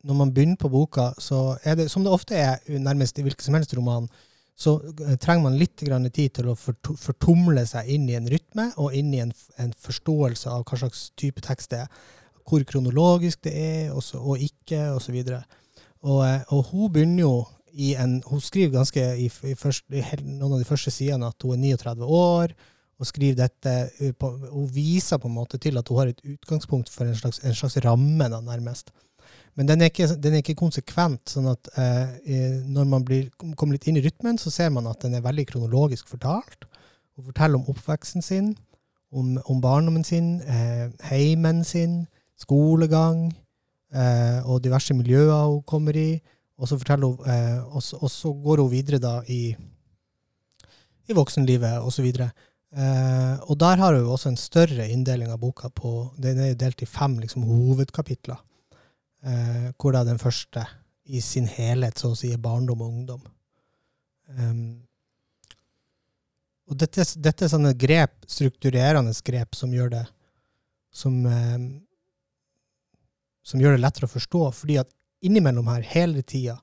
når 0.06 0.14
man 0.14 0.32
begynner 0.34 0.58
på 0.60 0.70
boka, 0.70 1.10
så 1.18 1.56
er 1.66 1.78
det, 1.78 1.88
som 1.90 2.04
det 2.04 2.12
ofte 2.12 2.36
er 2.38 2.58
nærmest 2.78 3.18
i 3.18 3.24
hvilken 3.26 3.44
som 3.44 3.56
helst 3.58 3.74
roman, 3.76 4.08
så 4.58 4.76
eh, 5.06 5.16
trenger 5.20 5.44
man 5.44 5.58
litt 5.58 5.76
tid 5.78 6.32
til 6.34 6.50
å 6.50 6.56
fortumle 6.58 7.62
seg 7.66 7.90
inn 7.94 8.08
i 8.10 8.16
en 8.18 8.28
rytme, 8.30 8.70
og 8.76 8.94
inn 8.94 9.12
i 9.14 9.22
en, 9.22 9.32
en 9.58 9.74
forståelse 9.78 10.50
av 10.50 10.64
hva 10.66 10.80
slags 10.80 11.10
type 11.18 11.42
tekst 11.44 11.70
det 11.74 11.84
er. 11.84 12.00
Hvor 12.48 12.64
kronologisk 12.66 13.44
det 13.44 13.54
er, 13.54 13.92
og, 13.92 14.02
så, 14.02 14.18
og 14.18 14.42
ikke, 14.42 14.80
og 14.94 15.02
så 15.04 15.14
videre. 15.14 15.42
Og, 16.02 16.24
eh, 16.26 16.42
og 16.54 16.72
hun 16.72 16.90
begynner 16.94 17.24
jo 17.26 17.36
i 17.78 17.92
en 18.00 18.22
Hun 18.26 18.40
skriver 18.40 18.72
ganske 18.72 19.02
i, 19.20 19.28
i, 19.28 19.54
først, 19.54 19.84
i 19.92 20.00
noen 20.24 20.56
av 20.56 20.58
de 20.58 20.66
første 20.66 20.90
sidene 20.90 21.28
at 21.28 21.44
hun 21.44 21.52
er 21.54 21.76
39 21.76 22.06
år, 22.08 22.54
og 22.98 23.06
skriver 23.06 23.36
dette 23.44 23.74
uh, 24.00 24.32
Hun 24.50 24.70
viser 24.74 25.20
på 25.22 25.28
en 25.28 25.36
måte 25.36 25.60
til 25.62 25.78
at 25.78 25.88
hun 25.88 26.00
har 26.00 26.10
et 26.10 26.24
utgangspunkt 26.24 26.90
for 26.90 27.06
en 27.06 27.14
slags, 27.14 27.38
en 27.44 27.54
slags 27.54 27.76
ramme, 27.84 28.26
da, 28.32 28.40
nærmest. 28.42 28.90
Men 29.58 29.66
den 29.66 29.82
er 29.82 29.90
ikke, 29.90 30.06
den 30.22 30.36
er 30.36 30.44
ikke 30.44 30.54
konsekvent. 30.60 31.32
sånn 31.32 31.48
at 31.50 31.68
eh, 31.74 32.62
når 32.62 32.84
man 32.86 33.04
blir, 33.04 33.26
kommer 33.58 33.74
litt 33.74 33.88
inn 33.90 33.98
i 33.98 34.04
rytmen, 34.04 34.38
så 34.38 34.52
ser 34.54 34.70
man 34.70 34.86
at 34.86 35.02
den 35.02 35.18
er 35.18 35.24
veldig 35.24 35.48
kronologisk 35.50 36.06
fortalt. 36.12 36.68
Hun 37.18 37.26
forteller 37.26 37.58
om 37.58 37.66
oppveksten 37.72 38.22
sin, 38.22 38.52
om, 39.10 39.34
om 39.50 39.60
barndommen 39.64 40.06
sin, 40.06 40.36
eh, 40.46 40.86
heimen 41.10 41.64
sin, 41.66 42.04
skolegang, 42.38 43.32
eh, 43.90 44.46
og 44.46 44.62
diverse 44.62 44.94
miljøer 44.94 45.50
hun 45.50 45.64
kommer 45.66 45.98
i. 45.98 46.20
Og 46.58 46.70
så, 46.70 46.78
hun, 46.78 47.18
eh, 47.26 47.58
og, 47.66 47.82
så, 47.82 47.98
og 47.98 48.10
så 48.14 48.30
går 48.44 48.62
hun 48.62 48.70
videre 48.70 49.02
da 49.02 49.18
i, 49.26 49.56
i 51.10 51.18
voksenlivet 51.18 51.82
osv. 51.82 52.06
Eh, 52.14 53.34
og 53.42 53.58
der 53.58 53.82
har 53.82 53.98
hun 53.98 54.06
også 54.14 54.30
en 54.30 54.38
større 54.38 54.86
inndeling 54.86 55.34
av 55.34 55.42
boka. 55.42 55.68
på, 55.68 56.12
Den 56.18 56.38
er 56.38 56.54
delt 56.54 56.82
i 56.82 56.86
fem 56.86 57.18
liksom, 57.18 57.42
hovedkapitler. 57.42 58.38
Eh, 59.26 59.70
hvor 59.78 59.94
da 59.94 60.04
den 60.06 60.20
første 60.20 60.62
i 61.08 61.20
sin 61.24 61.48
helhet 61.50 61.98
så 61.98 62.12
å 62.12 62.18
si 62.18 62.30
er 62.32 62.42
barndom 62.42 62.84
og 62.84 62.92
ungdom. 62.92 63.24
Um, 64.28 64.60
og 66.68 66.76
dette, 66.78 67.06
dette, 67.16 67.46
er 67.46 67.50
sånne 67.50 67.72
grep, 67.80 68.18
strukturerende 68.28 69.14
grep 69.24 69.56
som 69.56 69.72
gjør 69.72 69.94
det 69.94 70.04
som, 70.92 71.16
um, 71.24 71.68
som 73.42 73.62
gjør 73.62 73.78
det 73.78 73.82
lettere 73.82 74.06
å 74.06 74.12
forstå. 74.12 74.42
fordi 74.52 74.78
at 74.84 74.92
innimellom 75.24 75.72
her, 75.72 75.82
hele 75.82 76.22
tida, 76.22 76.58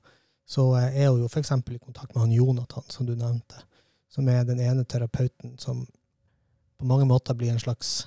så 0.46 0.70
er 0.78 1.10
hun 1.10 1.24
jo 1.24 1.28
f.eks. 1.28 1.50
i 1.50 1.78
kontakt 1.82 2.14
med 2.14 2.22
han 2.22 2.32
Jonathan, 2.32 2.86
som 2.88 3.06
du 3.06 3.16
nevnte. 3.16 3.66
Som 4.08 4.28
er 4.30 4.46
den 4.46 4.62
ene 4.62 4.84
terapeuten 4.84 5.58
som 5.58 5.82
på 6.78 6.86
mange 6.86 7.04
måter 7.04 7.34
blir 7.34 7.50
en 7.50 7.60
slags 7.60 8.06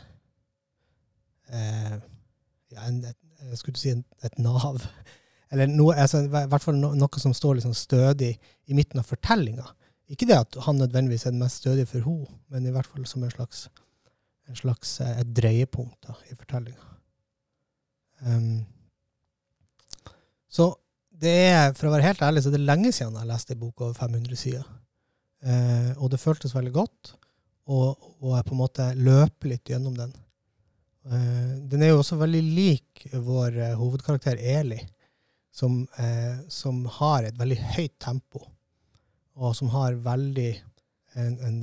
eh, 1.51 1.99
ja, 2.71 2.85
en, 2.85 3.03
jeg 3.47 3.59
skulle 3.61 3.79
si 3.79 3.93
et, 3.93 4.39
nav 4.41 4.81
eller 5.49 5.69
noe, 5.71 5.95
altså, 5.97 6.23
i 6.27 6.29
hvert 6.29 6.63
fall 6.63 6.77
noe 6.77 7.21
som 7.21 7.33
står 7.33 7.57
liksom 7.57 7.73
stødig 7.77 8.35
i 8.69 8.75
midten 8.77 9.01
av 9.01 9.07
fortellinga. 9.09 9.65
Ikke 10.09 10.27
det 10.29 10.37
at 10.37 10.57
han 10.65 10.77
nødvendigvis 10.81 11.25
er 11.25 11.33
den 11.33 11.41
mest 11.41 11.63
stødige 11.63 11.89
for 11.89 12.05
henne, 12.05 12.29
men 12.53 12.67
i 12.67 12.73
hvert 12.73 12.89
fall 12.89 13.05
som 13.09 13.23
en 13.25 13.33
slags, 13.33 13.67
en 14.49 14.57
slags 14.57 14.95
eh, 15.05 15.21
et 15.21 15.31
dreiepunkt 15.37 15.97
da, 16.05 16.17
i 16.29 16.37
fortellinga. 16.37 16.85
Um, 18.25 18.65
så 20.49 20.71
det 21.19 21.33
er, 21.49 21.73
for 21.77 21.89
å 21.89 21.93
være 21.93 22.07
helt 22.09 22.21
ærlig, 22.25 22.43
så 22.43 22.53
det 22.53 22.59
er 22.59 22.69
lenge 22.69 22.91
siden 22.95 23.17
jeg 23.17 23.29
leste 23.29 23.55
en 23.55 23.61
bok 23.61 23.85
over 23.85 23.97
500 23.97 24.39
sider. 24.39 24.65
Uh, 25.45 25.93
og 25.97 26.09
det 26.13 26.21
føltes 26.21 26.55
veldig 26.55 26.73
godt, 26.75 27.13
og, 27.69 28.09
og 28.19 28.33
jeg 28.35 28.47
på 28.47 28.55
en 28.55 28.63
måte 28.63 28.89
løper 28.97 29.53
litt 29.53 29.71
gjennom 29.71 29.97
den. 29.97 30.13
Uh, 31.07 31.55
den 31.71 31.83
er 31.83 31.93
jo 31.93 32.01
også 32.01 32.19
veldig 32.19 32.41
lik 32.43 33.05
vår 33.13 33.55
uh, 33.55 33.75
hovedkarakter 33.79 34.39
Eli 34.39 34.81
som, 35.59 35.87
eh, 35.97 36.47
som, 36.47 36.85
har 36.85 37.23
et 37.23 37.37
veldig 37.39 37.57
høyt 37.75 37.95
tempo, 37.99 38.45
og 39.39 39.55
som 39.57 39.71
har 39.73 39.97
veldig 40.05 40.51
en, 41.19 41.33
en, 41.47 41.57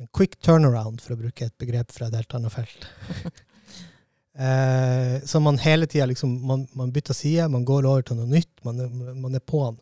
en, 0.00 0.08
quick 0.16 0.38
turnaround, 0.42 1.02
for 1.04 1.14
å 1.14 1.20
bruke 1.20 1.46
et 1.46 1.56
begrep 1.60 1.92
fra 1.92 2.08
et 2.08 2.16
helt 2.18 2.34
annet 2.38 2.54
felt. 2.54 2.86
eh, 4.46 5.16
så 5.28 5.42
man 5.44 5.60
hele 5.62 5.86
tida 5.90 6.08
liksom, 6.10 6.32
man, 6.48 6.64
man, 6.74 6.90
bytter 6.94 7.14
side, 7.14 7.46
man 7.52 7.66
går 7.68 7.86
over 7.86 8.08
til 8.08 8.18
noe 8.18 8.30
nytt, 8.32 8.64
man, 8.66 8.82
man 9.20 9.36
er 9.36 9.44
på 9.44 9.62
den 9.68 9.78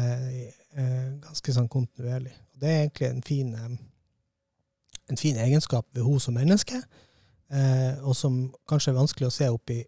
eh, 0.00 0.26
eh, 0.74 1.08
ganske 1.22 1.54
sånn 1.58 1.70
kontinuerlig. 1.70 2.34
Det 2.58 2.70
er 2.70 2.84
egentlig 2.86 3.10
en 3.12 3.24
fin, 3.26 3.54
eh, 3.54 3.78
en 5.12 5.20
fin 5.20 5.38
egenskap 5.44 5.86
ved 5.92 6.06
henne 6.08 6.24
som 6.26 6.38
menneske, 6.40 6.82
eh, 6.82 7.02
og 7.52 8.14
som 8.16 8.36
kanskje 8.70 8.94
er 8.94 8.96
vanskelig 8.96 9.26
å 9.28 9.34
se 9.34 9.48
opp 9.52 9.70
i 9.74 9.82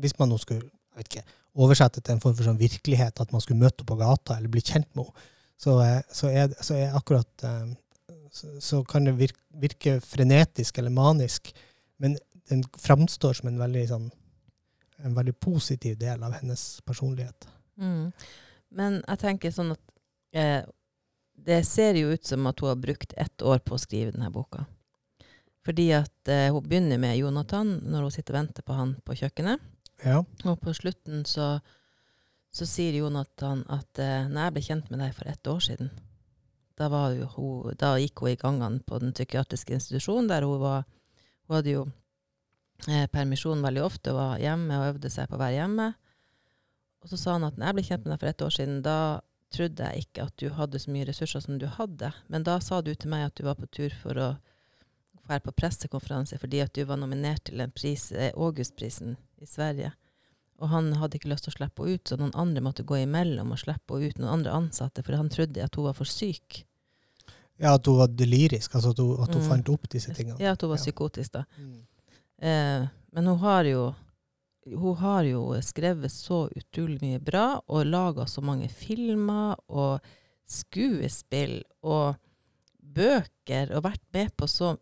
hvis 0.00 0.16
man 0.18 0.32
nå 0.32 0.38
skulle 0.42 0.64
jeg 0.96 1.04
vet 1.04 1.10
ikke, 1.12 1.34
oversette 1.60 2.00
til 2.00 2.16
en 2.16 2.22
form 2.22 2.36
for 2.36 2.48
sånn 2.48 2.60
virkelighet, 2.60 3.20
at 3.20 3.32
man 3.32 3.42
skulle 3.44 3.60
møte 3.60 3.82
henne 3.82 3.90
på 3.90 3.98
gata 4.00 4.36
eller 4.36 4.52
bli 4.52 4.62
kjent 4.64 4.88
med 4.96 5.08
henne, 5.08 5.32
så, 5.56 5.78
eh, 5.84 6.00
så, 6.12 6.28
er, 6.28 6.52
så 6.60 6.76
er 6.76 6.96
akkurat 6.96 7.44
eh, 7.48 7.74
så, 8.32 8.50
så, 8.60 8.82
kan 8.84 9.08
det 9.08 9.16
virke, 9.16 9.40
virke, 9.56 9.96
frenetisk 10.04 10.78
eller 10.78 10.92
manisk, 10.92 11.52
men 11.96 12.18
den 12.50 12.64
framstår 12.80 13.38
som 13.38 13.48
en 13.48 13.60
veldig, 13.60 13.84
sånn, 13.88 14.10
en 15.04 15.16
veldig 15.16 15.32
positiv 15.40 15.96
del 16.00 16.24
av 16.24 16.36
hennes 16.36 16.64
personlighet. 16.84 17.48
Mm. 17.80 18.12
Men 18.76 19.00
jeg 19.00 19.22
tenker 19.22 19.54
sånn 19.54 19.72
at 19.72 19.82
eh, 20.36 20.60
det 21.46 21.62
ser 21.68 21.96
jo 21.96 22.12
ut 22.12 22.28
som 22.28 22.48
at 22.48 22.60
hun 22.60 22.72
har 22.72 22.80
brukt 22.80 23.16
ett 23.16 23.44
år 23.44 23.64
på 23.64 23.76
å 23.76 23.80
skrive 23.80 24.12
denne 24.12 24.28
boka. 24.32 24.66
Fordi 25.66 25.88
at 25.96 26.30
eh, 26.30 26.52
hun 26.54 26.62
begynner 26.62 27.00
med 27.02 27.18
Jonathan 27.18 27.80
når 27.82 28.06
hun 28.06 28.14
sitter 28.14 28.36
og 28.36 28.40
venter 28.40 28.66
på 28.66 28.76
han 28.76 28.94
på 29.02 29.16
kjøkkenet. 29.18 29.62
Ja. 30.04 30.20
Og 30.44 30.60
på 30.62 30.74
slutten 30.76 31.24
så, 31.26 31.56
så 32.54 32.68
sier 32.68 33.00
Jonathan 33.00 33.64
at 33.72 33.98
eh, 34.02 34.28
når 34.30 34.46
jeg 34.46 34.54
ble 34.54 34.64
kjent 34.68 34.92
med 34.92 35.02
deg 35.02 35.16
for 35.16 35.30
ett 35.30 35.50
år 35.50 35.62
siden, 35.66 35.90
da, 36.76 36.88
hun, 37.34 37.74
da 37.80 37.94
gikk 37.98 38.20
hun 38.22 38.34
i 38.34 38.38
gangene 38.38 38.82
på 38.86 39.00
den 39.02 39.14
psykiatriske 39.16 39.78
institusjonen, 39.78 40.28
der 40.30 40.46
hun 40.46 40.60
var 40.60 40.84
Hun 41.46 41.54
hadde 41.54 41.70
jo 41.70 41.84
eh, 42.90 43.06
permisjon 43.06 43.62
veldig 43.62 43.84
ofte 43.86 44.10
og 44.10 44.18
var 44.18 44.40
hjemme 44.42 44.80
og 44.80 44.88
øvde 44.88 45.10
seg 45.14 45.28
på 45.30 45.36
å 45.38 45.38
være 45.38 45.60
hjemme. 45.60 45.92
Og 47.04 47.12
så 47.12 47.18
sa 47.20 47.36
han 47.36 47.46
at 47.46 47.54
når 47.54 47.68
jeg 47.68 47.76
ble 47.76 47.84
kjent 47.86 48.02
med 48.04 48.12
deg 48.12 48.22
for 48.22 48.30
ett 48.32 48.42
år 48.42 48.54
siden, 48.56 48.80
da 48.82 48.96
trodde 49.54 49.86
jeg 49.86 50.06
ikke 50.08 50.24
at 50.26 50.34
du 50.42 50.48
hadde 50.56 50.80
så 50.82 50.90
mye 50.90 51.06
ressurser 51.06 51.44
som 51.44 51.60
du 51.62 51.68
hadde. 51.70 52.10
Men 52.26 52.42
da 52.42 52.58
sa 52.58 52.80
du 52.82 52.90
til 52.94 53.12
meg 53.12 53.28
at 53.28 53.38
du 53.38 53.46
var 53.46 53.54
på 53.60 53.70
tur 53.70 53.94
for 54.02 54.18
å 54.18 54.28
dra 55.26 55.38
på 55.42 55.54
pressekonferanse 55.56 56.38
fordi 56.40 56.62
at 56.64 56.74
du 56.74 56.84
var 56.88 57.00
nominert 57.00 57.44
til 57.48 57.62
en 57.62 57.72
pris, 57.74 58.10
eh, 58.12 58.32
Augustprisen 58.34 59.16
i 59.42 59.48
Sverige. 59.48 59.92
Og 60.62 60.70
han 60.72 60.92
hadde 60.96 61.18
ikke 61.18 61.28
lyst 61.28 61.44
til 61.46 61.52
å 61.52 61.56
slippe 61.58 61.84
henne 61.84 61.98
ut, 61.98 62.08
så 62.08 62.16
noen 62.20 62.32
andre 62.38 62.62
måtte 62.64 62.86
gå 62.86 63.02
imellom 63.02 63.52
og 63.52 63.60
slippe 63.60 63.98
henne 63.98 64.08
ut. 64.08 64.22
Noen 64.22 64.32
andre 64.38 64.54
ansatte, 64.56 65.04
for 65.04 65.18
han 65.18 65.28
trodde 65.32 65.64
at 65.64 65.76
hun 65.76 65.88
var 65.88 65.98
for 65.98 66.08
syk. 66.08 66.62
Ja, 67.60 67.74
at 67.74 67.86
hun 67.88 68.00
var 68.00 68.08
delirisk, 68.12 68.74
altså 68.76 68.94
at 68.94 69.02
hun, 69.02 69.12
at 69.20 69.34
hun 69.34 69.44
mm. 69.44 69.50
fant 69.50 69.70
opp 69.72 69.86
disse 69.92 70.14
tingene. 70.16 70.38
Ja, 70.40 70.54
at 70.56 70.64
hun 70.64 70.72
var 70.72 70.80
ja. 70.80 70.84
psykotisk, 70.86 71.36
da. 71.36 71.44
Mm. 71.60 71.76
Eh, 72.48 72.88
men 73.16 73.30
hun 73.32 73.40
har 73.44 73.68
jo 73.68 73.86
hun 74.66 74.96
har 74.98 75.22
jo 75.22 75.54
skrevet 75.62 76.10
så 76.10 76.46
utrolig 76.50 76.98
mye 77.02 77.20
bra, 77.22 77.60
og 77.70 77.86
laga 77.86 78.26
så 78.26 78.42
mange 78.42 78.68
filmer 78.68 79.54
og 79.70 80.02
skuespill 80.50 81.60
og 81.86 82.16
bøker, 82.96 83.70
og 83.76 83.84
vært 83.86 84.02
med 84.14 84.32
på 84.34 84.48
så 84.50 84.74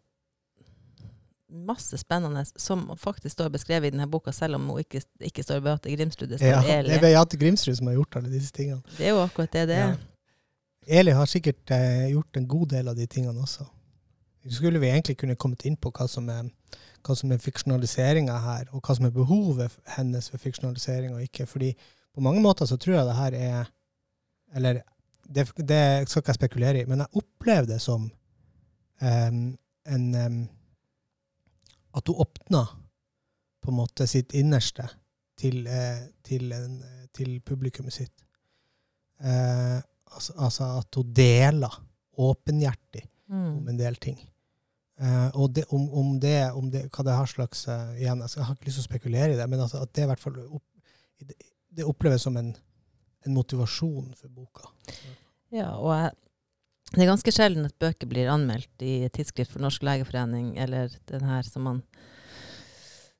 masse 1.54 1.98
spennende 1.98 2.44
som 2.56 2.86
faktisk 2.98 3.32
står 3.36 3.52
beskrevet 3.54 3.88
i 3.88 3.94
denne 3.94 4.08
boka, 4.10 4.32
selv 4.32 4.58
om 4.58 4.66
hun 4.72 4.82
ikke, 4.82 5.02
ikke 5.20 5.44
står 5.46 5.62
Beate 5.64 5.92
Grimsrud. 5.96 6.28
Det 6.28 6.40
står 6.40 6.50
ja, 6.50 6.80
Eli. 6.80 6.90
Det 6.90 6.98
er 6.98 7.04
Beate 7.06 7.38
Grimsrud 7.40 7.78
som 7.78 7.90
har 7.90 7.98
gjort 7.98 8.18
alle 8.20 8.32
disse 8.32 8.52
tingene. 8.54 8.82
Det 8.98 9.06
er 9.06 9.14
jo 9.14 9.22
akkurat 9.22 9.52
det 9.54 9.68
det 9.70 9.78
er. 9.78 9.94
Ja. 9.94 10.98
Eli 11.00 11.14
har 11.16 11.30
sikkert 11.30 11.70
eh, 11.72 12.10
gjort 12.12 12.36
en 12.36 12.48
god 12.48 12.74
del 12.74 12.90
av 12.92 12.96
de 12.98 13.06
tingene 13.06 13.40
også. 13.40 13.64
Skulle 14.52 14.80
vi 14.82 14.90
egentlig 14.90 15.16
kunne 15.16 15.38
kommet 15.40 15.64
inn 15.64 15.76
på 15.80 15.92
hva 15.94 16.06
som 16.10 16.26
er, 16.28 16.50
hva 17.06 17.16
som 17.16 17.32
er 17.32 17.40
fiksjonaliseringa 17.40 18.34
her, 18.44 18.66
og 18.72 18.84
hva 18.84 18.96
som 18.98 19.06
er 19.08 19.14
behovet 19.14 19.78
hennes 19.96 20.28
for 20.32 20.42
fiksjonalisering 20.42 21.14
og 21.16 21.22
ikke. 21.24 21.46
Fordi 21.48 21.70
på 22.14 22.24
mange 22.24 22.42
måter 22.44 22.68
så 22.68 22.76
tror 22.76 22.98
jeg 22.98 23.08
det 23.08 23.20
her 23.20 23.38
er 23.38 23.72
Eller 24.54 24.82
det, 25.26 25.48
det 25.56 26.08
skal 26.08 26.20
ikke 26.20 26.30
jeg 26.30 26.34
spekulere 26.34 26.80
i, 26.80 26.84
men 26.86 27.00
jeg 27.02 27.18
opplever 27.18 27.66
det 27.66 27.80
som 27.82 28.04
um, 29.02 29.38
en 29.86 30.04
um, 30.14 30.36
at 31.94 32.10
hun 32.10 32.20
åpna 32.24 32.64
på 33.64 33.72
en 33.72 33.78
måte 33.78 34.06
sitt 34.10 34.34
innerste 34.36 34.86
til, 35.40 35.64
eh, 35.66 36.04
til, 36.26 36.52
en, 36.52 36.78
til 37.14 37.38
publikummet 37.46 37.94
sitt. 37.96 38.24
Eh, 39.22 39.78
altså, 40.12 40.36
altså, 40.36 40.68
at 40.82 41.00
hun 41.00 41.12
deler 41.16 41.80
åpenhjertig 42.18 43.04
mm. 43.28 43.50
om 43.58 43.68
en 43.68 43.78
del 43.78 43.96
ting. 43.96 44.20
Eh, 45.00 45.30
og 45.34 45.54
det, 45.56 45.64
om, 45.74 45.88
om, 45.90 46.12
det, 46.20 46.36
om, 46.52 46.68
det, 46.70 46.84
hva 46.94 47.06
det 47.06 47.16
har 47.16 47.30
slags 47.30 47.64
uh, 47.66 47.96
igjen, 47.98 48.22
altså, 48.22 48.38
Jeg 48.40 48.46
har 48.46 48.54
ikke 48.54 48.68
lyst 48.68 48.78
til 48.78 48.84
å 48.84 48.90
spekulere 48.90 49.32
i 49.32 49.38
det, 49.40 49.48
men 49.50 49.64
altså, 49.64 49.82
at 49.82 49.94
det 49.96 50.04
i 50.04 50.10
hvert 50.10 50.22
fall 50.22 50.38
opp, 50.44 50.66
det, 51.24 51.38
det 51.74 51.88
oppleves 51.88 52.22
som 52.22 52.36
en, 52.38 52.52
en, 53.26 53.34
motivasjon 53.34 54.12
for 54.14 54.30
boka. 54.30 54.70
Ja, 55.54 55.72
og 55.80 55.90
jeg, 55.96 56.12
det 56.94 57.02
er 57.02 57.10
ganske 57.10 57.32
sjelden 57.34 57.66
at 57.66 57.74
bøker 57.82 58.06
blir 58.10 58.30
anmeldt 58.30 58.82
i 58.84 59.08
Tidsskrift 59.14 59.54
for 59.54 59.62
Norsk 59.64 59.82
legeforening, 59.86 60.54
eller 60.60 60.92
den 61.10 61.24
her 61.26 61.42
som 61.46 61.66
man 61.68 61.82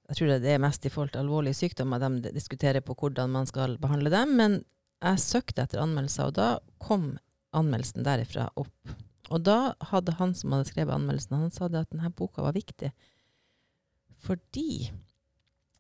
Jeg 0.04 0.19
tror 0.19 0.31
det 0.43 0.50
er 0.52 0.61
mest 0.61 0.85
i 0.85 0.90
forhold 0.93 1.14
til 1.14 1.23
alvorlige 1.23 1.57
sykdommer 1.57 1.99
de 1.99 2.31
diskuterer 2.35 2.85
på 2.85 2.95
hvordan 2.95 3.31
man 3.33 3.47
skal 3.49 3.78
behandle 3.81 4.11
dem. 4.12 4.35
Men 4.37 4.59
jeg 5.00 5.23
søkte 5.23 5.64
etter 5.64 5.81
anmeldelser, 5.81 6.28
og 6.28 6.35
da 6.37 6.49
kom 6.78 7.14
anmeldelsen 7.57 8.04
derifra 8.04 8.50
opp. 8.61 8.93
Og 9.33 9.40
da 9.47 9.73
hadde 9.81 10.16
han 10.19 10.35
som 10.37 10.52
hadde 10.52 10.69
skrevet 10.69 10.93
anmeldelsen, 10.93 11.38
han 11.40 11.50
sa 11.54 11.71
at 11.71 11.90
denne 11.90 12.12
boka 12.12 12.45
var 12.45 12.52
viktig. 12.52 12.93
Fordi 14.21 14.93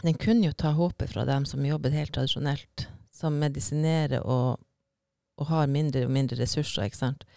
den 0.04 0.16
kunne 0.20 0.48
jo 0.48 0.56
ta 0.56 0.72
håpet 0.76 1.12
fra 1.12 1.26
dem 1.28 1.44
som 1.48 1.64
jobber 1.64 1.92
helt 1.92 2.14
tradisjonelt, 2.16 2.88
som 3.12 3.36
medisinerer 3.40 4.24
og, 4.24 4.60
og 5.36 5.52
har 5.52 5.70
mindre 5.70 6.06
og 6.08 6.16
mindre 6.16 6.40
ressurser. 6.40 6.88
ikke 6.88 7.02
sant? 7.04 7.28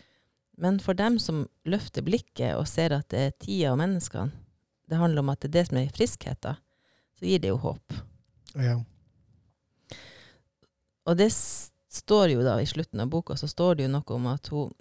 Men 0.58 0.80
for 0.82 0.98
dem 0.98 1.20
som 1.22 1.46
løfter 1.70 2.02
blikket 2.02 2.56
og 2.58 2.66
ser 2.70 2.96
at 2.96 3.10
det 3.14 3.20
er 3.22 3.36
tida 3.38 3.74
og 3.76 3.82
menneskene, 3.82 4.34
det 4.88 4.98
handler 4.98 5.22
om 5.22 5.30
at 5.30 5.42
det 5.44 5.52
er 5.52 5.56
det 5.58 5.66
som 5.68 5.78
er 5.78 5.94
friskheten, 5.94 6.62
så 7.20 7.26
gir 7.28 7.42
det 7.44 7.52
jo 7.52 7.60
håp. 7.62 7.98
Ja. 8.56 8.78
Og 11.08 11.18
det 11.20 11.30
står 11.34 12.34
jo 12.34 12.44
da 12.46 12.58
i 12.62 12.68
slutten 12.70 13.04
av 13.04 13.12
boka 13.12 13.38
så 13.38 13.50
står 13.52 13.78
det 13.78 13.88
jo 13.88 13.94
noe 13.94 14.16
om 14.18 14.30
at 14.32 14.50
hun 14.54 14.74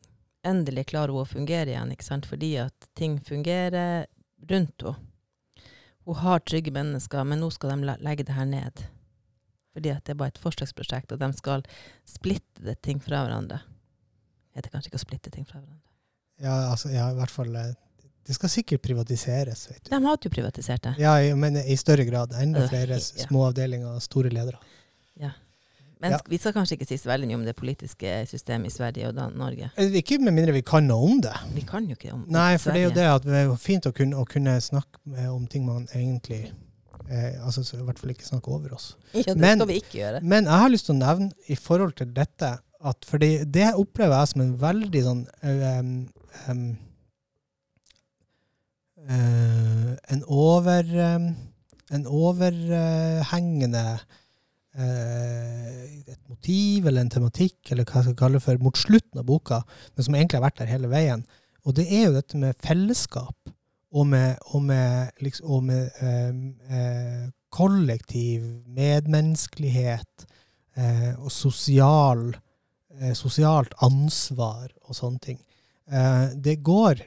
endelig 0.47 0.87
klarer 0.93 1.13
hun 1.13 1.27
å 1.27 1.29
fungere 1.29 1.73
igjen, 1.73 1.93
ikke 1.93 2.07
sant? 2.07 2.27
fordi 2.31 2.55
at 2.63 2.89
ting 2.99 3.19
fungerer 3.21 4.07
rundt 4.49 4.87
henne. 4.87 5.13
Hun 6.07 6.21
har 6.23 6.39
trygge 6.47 6.71
mennesker, 6.71 7.25
men 7.27 7.41
nå 7.43 7.49
skal 7.51 7.73
de 7.75 7.97
legge 7.99 8.23
det 8.29 8.37
her 8.37 8.47
ned. 8.47 8.85
Fordi 9.75 9.91
at 9.91 10.05
det 10.07 10.13
er 10.15 10.19
bare 10.21 10.31
et 10.31 10.39
forsøksprosjekt, 10.39 11.11
og 11.11 11.19
de 11.19 11.33
skal 11.35 11.65
splitte 12.07 12.63
det 12.63 12.77
ting 12.87 13.01
fra 13.03 13.25
hverandre. 13.25 13.59
Heter 14.57 14.73
kanskje 14.73 14.91
ikke 14.93 15.01
å 15.01 15.05
splitte 15.05 15.31
ting 15.33 15.45
fra 15.49 15.61
hverandre. 15.61 15.83
Ja, 16.43 16.55
altså, 16.73 16.91
ja, 16.93 17.11
i 17.13 17.17
hvert 17.17 17.33
fall 17.33 17.55
eh, 17.57 17.71
Det 18.27 18.35
skal 18.37 18.51
sikkert 18.53 18.83
privatiseres, 18.85 19.69
vet 19.71 19.85
du. 19.87 19.91
De 19.95 20.01
hadde 20.05 20.27
jo 20.27 20.33
privatisert 20.35 20.83
det. 20.83 20.95
Ja, 21.01 21.15
men 21.39 21.57
i 21.63 21.77
større 21.79 22.05
grad. 22.09 22.33
Enda 22.43 22.67
flere 22.69 22.99
små 23.01 23.47
avdelinger 23.53 23.95
og 23.95 24.03
store 24.03 24.33
ledere. 24.35 24.59
Ja. 25.21 25.31
Men 26.01 26.13
Ja. 26.13 26.19
vi 26.29 26.37
skal 26.37 26.53
kanskje 26.53 26.77
ikke 26.77 26.89
si 26.91 26.99
så 27.01 27.09
veldig 27.09 27.29
mye 27.31 27.39
om 27.39 27.45
det 27.47 27.55
politiske 27.57 28.27
systemet 28.29 28.67
i 28.69 28.75
Sverige 28.75 29.09
og 29.09 29.15
da 29.17 29.29
Norge. 29.31 29.71
Eh, 29.79 29.95
Ikke 30.03 30.19
med 30.21 30.35
mindre 30.35 30.53
vi 30.53 30.61
kan 30.67 30.85
noe 30.87 31.07
om 31.07 31.21
det. 31.25 31.33
Vi 31.55 31.63
kan 31.63 31.87
jo 31.89 31.95
ikke 31.97 32.13
om 32.13 32.27
Nei, 32.29 32.57
for 32.59 32.73
det 32.73 32.81
er 32.83 32.89
jo 32.89 32.95
det 32.99 33.07
at 33.15 33.23
det 33.25 33.33
er 33.47 33.55
fint 33.57 33.87
å 33.89 33.93
kunne, 33.95 34.17
å 34.21 34.27
kunne 34.29 34.59
snakke 34.61 35.31
om 35.31 35.47
ting 35.47 35.65
man 35.65 35.87
egentlig 35.95 36.51
eh, 37.09 37.39
altså 37.47 37.63
I 37.79 37.85
hvert 37.87 37.99
fall 38.03 38.11
ikke 38.11 38.27
snakke 38.27 38.49
over 38.51 38.75
oss. 38.75 38.97
Ja, 39.15 39.23
det 39.23 39.37
Men- 39.39 39.59
skal 39.59 39.69
vi 39.69 39.81
ikke 39.81 39.99
gjøre. 40.03 40.23
Men 40.23 40.45
jeg 40.45 40.53
har 40.67 40.69
lyst 40.69 40.87
til 40.91 40.97
å 40.97 40.99
nevne 40.99 41.31
i 41.49 41.55
forhold 41.55 41.95
til 41.97 42.13
dette 42.13 42.59
at 42.87 43.09
fordi 43.09 43.31
det 43.51 43.73
opplever 43.75 44.15
jeg 44.17 44.33
som 44.33 44.43
en 44.45 44.53
veldig 44.61 45.03
sånn 45.05 45.23
um, 45.43 45.95
um, 46.51 46.67
uh, 49.07 49.91
En 50.13 50.23
over 50.27 50.93
um, 50.95 51.27
En 51.95 52.07
overhengende 52.07 53.85
uh, 53.97 55.67
et 56.07 56.23
motiv 56.31 56.87
eller 56.87 57.03
en 57.03 57.11
tematikk, 57.11 57.59
eller 57.71 57.87
hva 57.87 58.01
jeg 58.01 58.09
skal 58.09 58.19
kalle 58.19 58.39
det 58.39 58.45
for, 58.45 58.63
mot 58.63 58.79
slutten 58.79 59.23
av 59.23 59.27
boka, 59.29 59.61
men 59.95 60.07
som 60.07 60.17
egentlig 60.17 60.39
har 60.39 60.47
vært 60.47 60.61
der 60.61 60.71
hele 60.71 60.91
veien. 60.91 61.23
Og 61.67 61.75
det 61.79 61.87
er 61.91 62.07
jo 62.07 62.17
dette 62.17 62.39
med 62.39 62.59
fellesskap, 62.63 63.55
og 63.97 64.07
med, 64.11 64.37
og 64.55 64.63
med, 64.67 65.15
liksom, 65.25 65.51
og 65.51 65.65
med 65.67 66.03
eh, 66.03 67.29
kollektiv 67.55 68.45
medmenneskelighet 68.77 70.27
eh, 70.77 71.15
og 71.17 71.31
sosial, 71.33 72.29
eh, 73.01 73.15
sosialt 73.17 73.75
ansvar 73.85 74.71
og 74.87 74.97
sånne 74.97 75.23
ting. 75.23 75.41
Eh, 75.87 76.29
det 76.35 76.59
går 76.67 77.03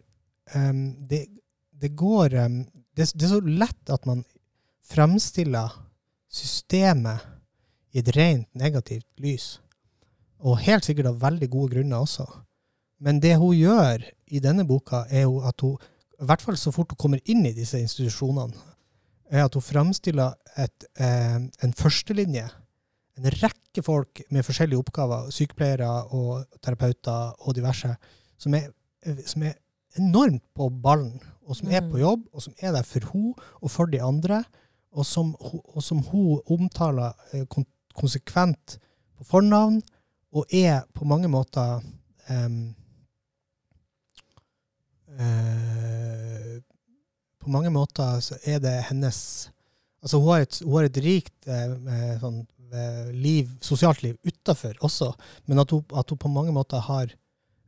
um, 0.56 0.84
det, 1.10 1.26
det 1.72 1.92
går 2.00 2.36
um, 2.46 2.62
det, 2.96 3.10
det 3.14 3.26
er 3.28 3.34
så 3.34 3.42
lett 3.44 3.92
at 3.92 4.06
man 4.08 4.24
fremstiller 4.90 5.74
systemet 6.30 7.26
i 7.94 8.02
et 8.02 8.12
rent 8.16 8.48
negativt 8.58 9.08
lys. 9.22 9.58
Og 10.40 10.62
helt 10.64 10.86
sikkert 10.86 11.12
av 11.12 11.22
veldig 11.22 11.50
gode 11.52 11.76
grunner 11.76 12.06
også. 12.06 12.26
Men 13.00 13.20
det 13.24 13.36
hun 13.40 13.56
gjør 13.56 14.04
i 14.30 14.42
denne 14.44 14.66
boka, 14.68 15.06
er 15.10 15.26
jo 15.26 15.40
at 15.48 15.62
hun, 15.64 15.78
i 16.20 16.28
hvert 16.28 16.44
fall 16.44 16.58
så 16.60 16.72
fort 16.76 16.92
hun 16.94 17.00
kommer 17.00 17.22
inn 17.32 17.46
i 17.48 17.56
disse 17.56 17.80
institusjonene, 17.80 18.56
er 19.30 19.46
at 19.46 19.56
hun 19.56 19.64
fremstiller 19.64 20.36
eh, 20.58 21.38
en 21.38 21.76
førstelinje. 21.78 22.48
En 23.20 23.32
rekke 23.36 23.84
folk 23.84 24.22
med 24.32 24.46
forskjellige 24.48 24.80
oppgaver, 24.80 25.28
sykepleiere 25.36 25.90
og 26.16 26.46
terapeuter 26.64 27.34
og 27.44 27.58
diverse, 27.58 27.92
som 28.40 28.56
er, 28.56 28.70
som 29.28 29.44
er 29.44 29.58
enormt 30.00 30.46
på 30.56 30.70
ballen, 30.72 31.20
og 31.44 31.58
som 31.58 31.68
er 31.68 31.82
Mm. 31.82 31.92
på 31.92 32.00
jobb, 32.00 32.28
og 32.32 32.42
som 32.42 32.54
er 32.62 32.72
der 32.72 32.84
for 32.84 33.06
hun 33.12 33.34
og 33.62 33.72
for 33.72 33.86
de 33.86 34.02
andre, 34.02 34.44
og 34.92 35.06
som, 35.06 35.36
og 35.40 35.84
som 35.84 36.00
hun 36.00 36.42
omtaler 36.46 37.14
eh, 37.34 37.46
konsekvent 37.94 38.80
på 39.18 39.24
fornavn, 39.24 39.82
og 40.32 40.46
er 40.54 40.84
på 40.94 41.06
mange 41.06 41.28
måter 41.28 41.82
um, 42.30 42.76
uh, 45.10 46.62
På 47.40 47.50
mange 47.50 47.70
måter 47.70 48.20
så 48.20 48.38
er 48.46 48.60
det 48.60 48.84
hennes 48.90 49.50
Altså, 50.04 50.18
hun 50.18 50.30
har 50.30 50.46
et, 50.46 50.62
hun 50.64 50.76
har 50.78 50.86
et 50.88 50.98
rikt 51.04 51.48
eh, 51.48 51.72
eh, 51.92 52.14
sånn, 52.22 52.38
liv, 53.14 53.50
sosialt 53.62 54.04
liv 54.04 54.16
utafor 54.26 54.74
også, 54.82 55.14
men 55.48 55.60
at 55.60 55.72
hun, 55.72 55.84
at 55.98 56.10
hun 56.10 56.18
på 56.18 56.28
mange 56.28 56.52
måter 56.54 56.80
har 56.80 57.10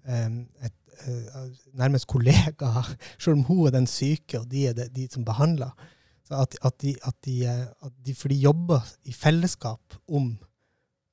et 0.05 0.73
eh, 1.07 1.49
nærmest 1.73 2.07
kollegaer, 2.07 2.89
selv 3.21 3.37
om 3.37 3.43
hun 3.43 3.67
er 3.67 3.71
den 3.71 3.87
syke, 3.87 4.39
og 4.39 4.49
de 4.51 4.67
er 4.67 4.73
de, 4.73 4.89
de 4.95 5.07
som 5.11 5.25
behandler. 5.25 5.71
Så 6.27 6.35
at, 6.41 6.55
at, 6.63 6.81
de, 6.81 6.95
at, 7.03 7.15
de, 7.25 7.37
eh, 7.45 7.65
at 7.85 7.91
de, 8.05 8.15
For 8.15 8.27
de 8.29 8.35
jobber 8.35 8.81
i 9.03 9.13
fellesskap 9.13 9.97
om 10.07 10.37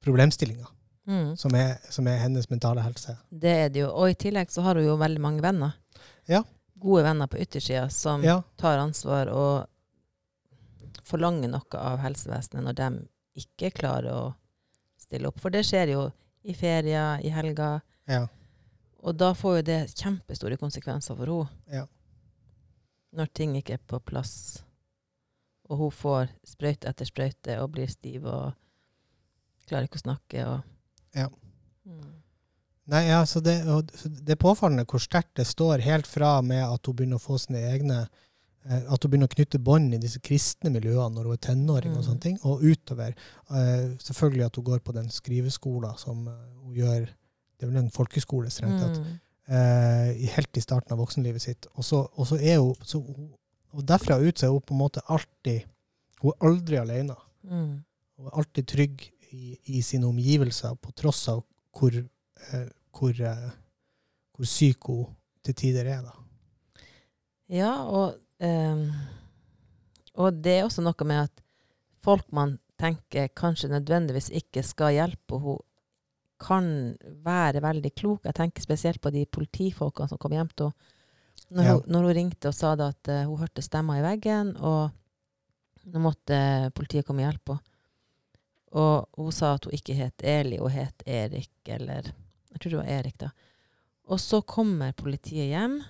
problemstillinga, 0.04 0.66
Mm. 1.08 1.36
som, 1.40 1.50
som 1.90 2.06
er 2.06 2.18
hennes 2.20 2.50
mentale 2.50 2.82
helse. 2.84 3.14
Det 3.32 3.48
er 3.48 3.68
det 3.72 3.80
jo. 3.80 3.86
Og 3.96 4.10
i 4.10 4.14
tillegg 4.14 4.50
så 4.52 4.60
har 4.60 4.76
hun 4.76 4.84
jo 4.84 4.96
veldig 5.00 5.20
mange 5.24 5.40
venner. 5.40 5.70
Ja. 6.28 6.42
Gode 6.76 7.06
venner 7.06 7.26
på 7.26 7.38
yttersida 7.40 7.86
som 7.88 8.20
Ja, 8.26 8.42
tar 8.60 8.76
ansvar 8.76 9.30
og 9.32 9.64
forlanger 11.08 11.48
noe 11.48 11.80
av 11.80 12.02
helsevesenet 12.02 12.66
når 12.66 12.76
de 12.76 12.88
ikke 13.38 13.70
klarer 13.80 14.12
å 14.12 14.24
stille 15.00 15.30
opp. 15.30 15.40
For 15.40 15.54
det 15.54 15.64
skjer 15.66 15.94
jo 15.94 16.02
i 16.48 16.54
ferier, 16.56 17.22
i 17.24 17.30
helger. 17.32 17.80
ja, 18.08 18.26
Og 19.00 19.14
da 19.16 19.32
får 19.34 19.58
jo 19.58 19.62
det 19.62 19.80
kjempestore 19.94 20.56
konsekvenser 20.58 21.16
for 21.16 21.26
henne. 21.26 21.48
Ja. 21.72 21.86
Når 23.14 23.26
ting 23.32 23.56
ikke 23.56 23.78
er 23.78 23.84
på 23.88 24.00
plass, 24.04 24.62
og 25.68 25.78
hun 25.78 25.92
får 25.92 26.32
sprøyte 26.46 26.88
etter 26.88 27.08
sprøyte 27.08 27.58
og 27.62 27.70
blir 27.76 27.88
stiv 27.88 28.26
og 28.28 28.52
klarer 29.68 29.88
ikke 29.88 30.00
å 30.00 30.06
snakke. 30.06 30.46
Og 30.48 31.16
Ja. 31.16 31.28
Mm. 31.84 32.16
Nei, 32.88 33.02
altså 33.12 33.40
det, 33.44 33.58
det 34.24 34.32
er 34.32 34.40
påfallende 34.40 34.86
hvor 34.88 35.00
sterkt 35.00 35.34
det 35.36 35.44
står 35.46 35.82
helt 35.84 36.06
fra 36.08 36.38
med 36.40 36.62
at 36.64 36.86
hun 36.88 36.96
begynner 36.96 37.20
å 37.20 37.24
få 37.24 37.36
sine 37.40 37.60
egne 37.68 38.06
At 38.68 39.02
hun 39.02 39.10
begynner 39.10 39.28
å 39.30 39.34
knytte 39.34 39.58
bånd 39.64 39.94
i 39.94 39.98
disse 40.02 40.20
kristne 40.20 40.68
miljøene 40.74 41.14
når 41.14 41.24
hun 41.24 41.32
er 41.32 41.40
tenåring, 41.46 41.92
og 41.96 42.02
Mm. 42.02 42.06
sånne 42.08 42.20
ting, 42.20 42.38
og 42.44 42.60
utover. 42.62 43.14
Eh, 43.50 43.96
selvfølgelig 44.04 44.44
at 44.46 44.56
hun 44.56 44.64
går 44.64 44.78
på 44.84 44.92
den 44.92 45.08
skriveskolen 45.08 45.96
som 45.98 46.26
eh, 46.28 46.34
hun 46.64 46.74
gjør 46.74 47.08
Det 47.58 47.66
er 47.66 47.70
vel 47.72 47.78
en 47.80 47.90
folkeskole, 47.90 48.50
strengt 48.50 48.78
tatt. 48.80 48.98
Mm. 49.02 49.18
eh, 49.48 50.28
helt 50.36 50.56
i 50.56 50.60
starten 50.60 50.92
av 50.92 50.98
voksenlivet 51.00 51.42
sitt. 51.42 51.66
Og 51.74 51.82
så, 51.84 52.04
og 52.16 52.26
så 52.26 52.36
er 52.38 52.58
hun 52.60 52.74
så, 52.84 53.00
Og 53.74 53.82
derfra 53.84 54.20
ut 54.20 54.38
så 54.38 54.46
er 54.46 54.50
hun 54.52 54.60
på 54.60 54.74
en 54.74 54.78
måte 54.84 55.00
alltid 55.08 55.64
Hun 56.20 56.32
er 56.32 56.46
aldri 56.46 56.76
alene. 56.76 57.16
Mm. 57.44 57.82
Hun 58.18 58.26
er 58.26 58.36
alltid 58.38 58.66
trygg 58.66 59.10
i, 59.32 59.58
i 59.66 59.80
sine 59.82 60.06
omgivelser, 60.06 60.74
på 60.76 60.92
tross 60.92 61.28
av 61.28 61.42
hvor, 61.76 61.90
eh, 61.96 62.68
hvor, 62.92 63.10
eh, 63.20 63.50
hvor 64.36 64.46
syk 64.46 64.86
hun 64.86 65.06
til 65.44 65.54
tider 65.54 65.86
er. 65.86 66.02
da. 66.02 66.12
Ja, 67.48 67.72
og, 67.86 68.18
ehm, 68.40 68.84
og 70.18 70.40
det 70.42 70.58
er 70.58 70.66
også 70.66 70.82
noe 70.82 71.06
med 71.06 71.28
at 71.28 71.42
folk 72.04 72.26
man 72.34 72.58
tenker 72.78 73.28
kanskje 73.34 73.70
nødvendigvis 73.72 74.30
ikke 74.34 74.62
skal 74.66 74.94
hjelpe 74.96 75.40
henne, 75.42 75.64
kan 76.38 76.68
være 77.26 77.58
veldig 77.64 77.90
klok. 77.98 78.20
Jeg 78.28 78.36
tenker 78.38 78.62
spesielt 78.62 79.00
på 79.02 79.10
de 79.10 79.24
politifolkene 79.26 80.06
som 80.06 80.20
kom 80.22 80.36
hjem 80.36 80.50
til 80.54 80.68
henne. 80.70 80.94
Når, 81.50 81.64
Ja. 81.64 81.72
hun, 81.72 81.82
når 81.86 82.02
hun 82.06 82.14
ringte 82.14 82.48
og 82.48 82.54
sa 82.54 82.72
at 82.74 83.08
uh, 83.08 83.24
hun 83.26 83.38
hørte 83.40 83.62
stemmer 83.62 83.98
i 83.98 84.04
veggen, 84.04 84.52
og 84.56 84.90
nå 85.88 85.98
måtte 86.04 86.70
politiet 86.76 87.06
komme 87.06 87.24
og 87.24 87.32
hjelpe 87.32 87.56
henne. 87.56 87.64
Og 88.78 89.08
hun 89.16 89.32
sa 89.32 89.54
at 89.56 89.64
hun 89.64 89.72
ikke 89.72 89.94
het 89.96 90.22
Eli, 90.22 90.58
hun 90.60 90.70
het 90.70 91.02
Erik, 91.06 91.50
eller 91.66 92.12
Jeg 92.52 92.60
tror 92.60 92.70
det 92.70 92.78
var 92.78 92.92
Erik, 92.98 93.18
da. 93.18 93.30
Og 94.08 94.20
så 94.20 94.40
kommer 94.42 94.92
politiet 94.92 95.48
hjem, 95.50 95.80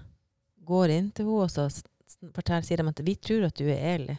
går 0.65 0.89
inn 0.97 1.11
til 1.11 1.27
henne 1.27 1.45
og 1.45 1.51
så 1.51 1.69
s- 2.09 2.67
sier 2.67 2.81
de 2.83 2.89
at 2.91 3.05
vi 3.05 3.15
tror 3.17 3.47
at 3.49 3.55
du 3.61 3.67
er 3.69 3.85
ærlig. 3.95 4.19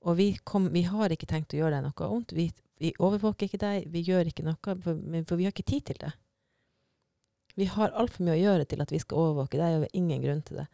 Og 0.00 0.16
vi, 0.16 0.30
kom, 0.48 0.70
vi 0.72 0.82
har 0.88 1.12
ikke 1.12 1.28
tenkt 1.28 1.52
å 1.52 1.58
gjøre 1.60 1.76
deg 1.76 1.84
noe 1.84 2.08
vondt. 2.08 2.32
Vi, 2.32 2.46
vi 2.80 2.94
overvåker 2.98 3.46
ikke 3.50 3.60
deg, 3.60 3.88
vi 3.92 4.00
gjør 4.06 4.30
ikke 4.30 4.46
noe, 4.46 4.56
for, 4.80 4.96
for 5.28 5.36
vi 5.36 5.44
har 5.48 5.52
ikke 5.52 5.66
tid 5.68 5.84
til 5.90 5.98
det. 6.06 6.12
Vi 7.58 7.66
har 7.68 7.92
altfor 7.98 8.24
mye 8.24 8.38
å 8.38 8.40
gjøre 8.40 8.64
til 8.70 8.80
at 8.80 8.92
vi 8.94 9.00
skal 9.02 9.18
overvåke 9.20 9.58
deg, 9.60 9.74
og 9.76 9.82
vi 9.82 9.88
har 9.90 9.98
ingen 10.00 10.22
grunn 10.24 10.40
til 10.46 10.62
det. 10.62 10.66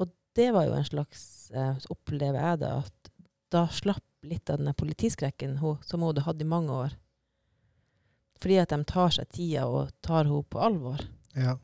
Og 0.00 0.08
det 0.38 0.46
var 0.56 0.64
jo 0.68 0.76
en 0.78 0.86
slags, 0.88 1.22
eh, 1.52 1.74
så 1.82 1.92
opplever 1.92 2.38
jeg 2.40 2.62
det, 2.62 2.70
at 2.72 3.12
da 3.52 3.66
slapp 3.74 4.06
litt 4.30 4.48
av 4.52 4.60
denne 4.62 4.72
politiskrekken 4.78 5.58
hun, 5.60 5.76
som 5.84 6.00
hun 6.00 6.12
hadde 6.14 6.24
hatt 6.24 6.40
i 6.40 6.48
mange 6.48 6.72
år. 6.86 6.94
Fordi 8.40 8.56
at 8.62 8.72
de 8.72 8.78
tar 8.88 9.12
seg 9.12 9.28
tida 9.36 9.66
og 9.68 9.90
tar 10.06 10.24
henne 10.24 10.40
på 10.48 10.60
alvor. 10.64 11.02
Ja. 11.36 11.58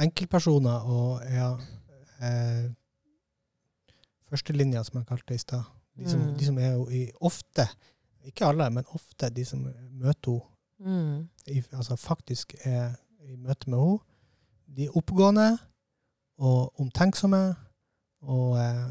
Enkeltpersoner 0.00 0.86
og 0.88 1.20
ja, 1.28 1.50
eh, 2.24 2.70
førstelinja, 4.32 4.82
som 4.88 5.00
jeg 5.00 5.08
kalte 5.10 5.28
det 5.32 5.38
i 5.40 5.44
stad. 5.44 5.68
De, 5.96 6.04
Mm. 6.08 6.36
de 6.40 6.44
som 6.48 6.58
er 6.58 6.78
i, 6.90 7.02
ofte, 7.20 7.66
ikke 8.26 8.46
alle, 8.48 8.70
men 8.72 8.84
ofte 8.96 9.28
de 9.30 9.44
som 9.44 9.66
møter 9.92 10.40
henne 10.40 10.48
Mm. 10.82 11.28
altså 11.78 11.94
faktisk 11.96 12.54
er 12.64 12.96
i 13.28 13.36
møte 13.36 13.70
med 13.70 13.78
henne. 13.78 13.98
De 14.76 14.84
er 14.88 14.96
oppegående 14.98 15.58
og 16.38 16.72
omtenksomme, 16.80 17.54
og, 18.22 18.56
eh, 18.58 18.88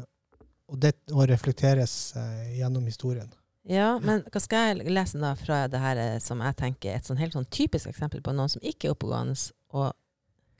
og 0.68 0.78
det 0.80 0.94
og 1.12 1.26
reflekteres 1.28 2.14
eh, 2.16 2.54
gjennom 2.58 2.84
historien. 2.86 3.28
Ja, 3.68 3.98
men 3.98 4.22
hva 4.32 4.40
skal 4.42 4.76
jeg 4.78 4.90
lese 4.90 5.20
da 5.22 5.34
fra 5.38 5.66
det 5.70 5.78
her 5.80 5.96
eh, 5.98 6.18
som 6.18 6.40
jeg 6.40 6.56
tenker 6.56 6.90
er 6.90 6.96
et 6.96 7.06
sånn 7.06 7.18
helt 7.20 7.34
sånn 7.36 7.46
typisk 7.50 7.86
eksempel 7.90 8.22
på 8.22 8.32
noen 8.34 8.48
som 8.50 8.62
ikke 8.64 8.88
er 8.88 8.94
oppegående? 8.96 9.36
Og 9.74 9.92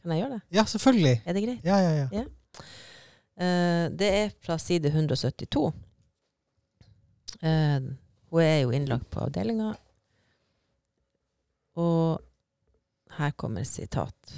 kan 0.03 0.13
jeg 0.15 0.23
gjøre 0.25 0.37
det? 0.37 0.43
Ja, 0.59 0.65
selvfølgelig! 0.65 1.23
Er 1.27 1.33
det 1.39 1.43
greit? 1.47 1.65
Ja, 1.65 1.79
ja, 1.79 1.91
ja. 2.03 2.09
Eh, 2.13 2.63
det 3.91 4.09
er 4.09 4.35
fra 4.45 4.59
side 4.61 4.93
172. 4.93 5.73
Eh, 7.41 7.81
hun 8.33 8.43
er 8.43 8.61
jo 8.63 8.73
innlagt 8.73 9.11
på 9.11 9.25
avdelinga, 9.25 9.75
Og 11.75 12.21
her 13.17 13.31
kommer 13.31 13.65
sitat. 13.65 14.33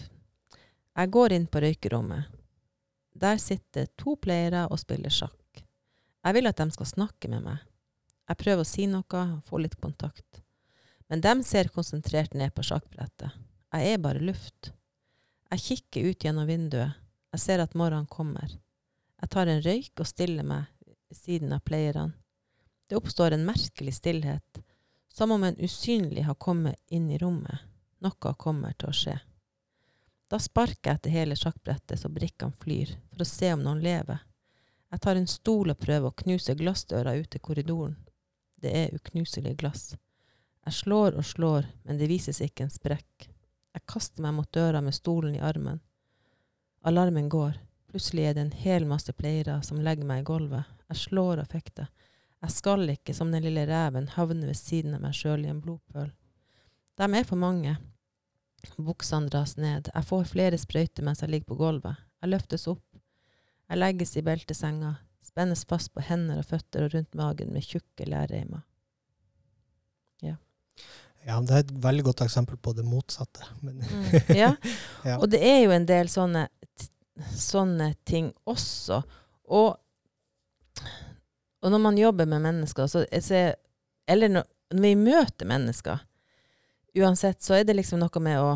Jeg 0.95 1.11
går 1.11 1.33
inn 1.33 1.47
på 1.47 1.61
røykerommet. 1.61 2.31
Der 3.15 3.39
sitter 3.43 3.89
to 3.99 4.15
pleiere 4.15 4.69
og 4.71 4.79
spiller 4.79 5.11
sjakk. 5.11 5.63
Jeg 6.25 6.35
vil 6.35 6.47
at 6.47 6.63
de 6.63 6.71
skal 6.71 6.87
snakke 6.87 7.31
med 7.31 7.43
meg. 7.43 7.59
Jeg 8.31 8.41
prøver 8.41 8.63
å 8.63 8.69
si 8.69 8.87
noe, 8.87 9.25
få 9.45 9.61
litt 9.61 9.75
kontakt. 9.81 10.41
Men 11.11 11.21
de 11.21 11.35
ser 11.45 11.73
konsentrert 11.75 12.35
ned 12.35 12.55
på 12.55 12.65
sjakkbrettet. 12.65 13.35
Jeg 13.75 13.95
er 13.95 14.03
bare 14.03 14.23
luft. 14.23 14.71
Jeg 15.51 15.65
kikker 15.67 16.11
ut 16.11 16.25
gjennom 16.25 16.49
vinduet. 16.49 16.95
Jeg 17.35 17.43
ser 17.43 17.63
at 17.63 17.75
morgenen 17.75 18.07
kommer. 18.07 18.49
Jeg 19.25 19.31
tar 19.33 19.49
en 19.49 19.63
røyk 19.65 20.01
og 20.03 20.05
stiller 20.05 20.45
meg 20.45 20.67
ved 20.85 21.17
siden 21.17 21.53
av 21.57 21.63
pleierne. 21.65 22.13
Det 22.85 22.99
oppstår 22.99 23.33
en 23.33 23.47
merkelig 23.47 23.95
stillhet, 23.97 24.59
som 25.09 25.33
om 25.33 25.47
en 25.49 25.57
usynlig 25.57 26.27
har 26.27 26.37
kommet 26.37 26.77
inn 26.93 27.07
i 27.09 27.17
rommet. 27.23 27.63
Noe 28.05 28.35
kommer 28.37 28.77
til 28.77 28.93
å 28.93 28.99
skje. 28.99 29.17
Da 30.29 30.37
sparker 30.37 30.91
jeg 30.91 31.01
etter 31.01 31.17
hele 31.17 31.41
sjakkbrettet 31.41 32.05
så 32.05 32.13
brikkene 32.13 32.53
flyr, 32.67 32.93
for 33.09 33.25
å 33.25 33.31
se 33.33 33.55
om 33.57 33.65
noen 33.65 33.81
lever. 33.81 34.21
Jeg 34.93 35.07
tar 35.09 35.17
en 35.17 35.33
stol 35.39 35.73
og 35.73 35.81
prøver 35.81 36.13
å 36.13 36.21
knuse 36.21 36.61
glassdøra 36.61 37.17
ut 37.17 37.33
til 37.33 37.49
korridoren. 37.49 37.97
Det 38.61 38.77
er 38.77 38.93
uknuselig 38.93 39.57
glass. 39.57 39.95
Jeg 40.69 40.83
slår 40.85 41.17
og 41.17 41.25
slår, 41.25 41.73
men 41.89 41.97
det 41.97 42.13
vises 42.13 42.45
ikke 42.45 42.69
en 42.69 42.77
sprekk. 42.77 43.31
Jeg 43.73 43.89
kaster 43.89 44.21
meg 44.21 44.37
mot 44.37 44.53
døra 44.53 44.85
med 44.85 44.93
stolen 44.93 45.41
i 45.41 45.47
armen. 45.55 45.81
Alarmen 46.85 47.33
går. 47.33 47.57
Plutselig 47.95 48.25
er 48.27 48.35
det 48.35 48.43
en 48.43 48.57
hel 48.59 48.85
masse 48.91 49.13
pleiere 49.15 49.61
som 49.63 49.79
legger 49.79 50.07
meg 50.09 50.25
i 50.25 50.27
gulvet. 50.27 50.67
Jeg 50.91 50.99
slår 50.99 51.45
og 51.45 51.53
fekter. 51.53 51.87
Jeg 52.43 52.51
skal 52.51 52.91
ikke, 52.91 53.15
som 53.15 53.31
den 53.31 53.45
lille 53.47 53.63
reven, 53.71 54.09
havne 54.17 54.49
ved 54.49 54.59
siden 54.59 54.97
av 54.97 55.05
meg 55.05 55.15
sjøl 55.15 55.45
i 55.47 55.51
en 55.53 55.61
blodpøl. 55.63 56.09
De 56.99 57.07
er 57.07 57.29
for 57.29 57.39
mange. 57.39 57.77
Buksene 58.75 59.31
dras 59.31 59.55
ned. 59.61 59.93
Jeg 59.95 60.09
får 60.09 60.27
flere 60.33 60.59
sprøyter 60.59 61.07
mens 61.07 61.23
jeg 61.23 61.31
ligger 61.31 61.53
på 61.53 61.61
gulvet. 61.61 62.03
Jeg 62.19 62.33
løftes 62.35 62.67
opp. 62.73 62.83
Jeg 63.71 63.79
legges 63.79 64.17
i 64.19 64.25
beltesenga, 64.27 64.97
spennes 65.23 65.63
fast 65.65 65.93
på 65.95 66.03
hender 66.05 66.43
og 66.43 66.49
føtter 66.51 66.89
og 66.89 66.97
rundt 66.97 67.15
magen 67.15 67.55
med 67.55 67.63
tjukke 67.63 68.11
lærreimer. 68.11 68.67
Ja, 71.25 71.39
det 71.41 71.55
er 71.55 71.63
et 71.63 71.71
veldig 71.87 72.03
godt 72.11 72.21
eksempel 72.27 72.59
på 72.61 72.75
det 72.77 72.85
motsatte. 72.85 73.47
Men, 73.63 73.79
Mm, 73.81 74.35
ja. 74.37 74.51
Ja. 75.09 75.19
Og 75.19 75.31
det 75.31 75.41
er 75.41 75.63
jo 75.65 75.71
en 75.73 75.87
del 75.89 76.09
sånne, 76.13 76.49
sånne 77.37 77.93
ting 78.05 78.33
også. 78.51 79.03
Og, 79.55 79.77
og 81.63 81.73
når 81.73 81.83
man 81.83 81.99
jobber 81.99 82.27
med 82.27 82.43
mennesker, 82.45 82.87
så, 82.91 83.05
så 83.21 83.47
eller 84.07 84.29
når, 84.29 84.49
når 84.75 84.87
vi 84.89 84.95
møter 84.99 85.49
mennesker, 85.49 86.05
uansett, 86.99 87.43
så 87.43 87.59
er 87.59 87.67
det 87.67 87.77
liksom 87.79 88.03
noe 88.03 88.23
med 88.23 88.41
å 88.41 88.55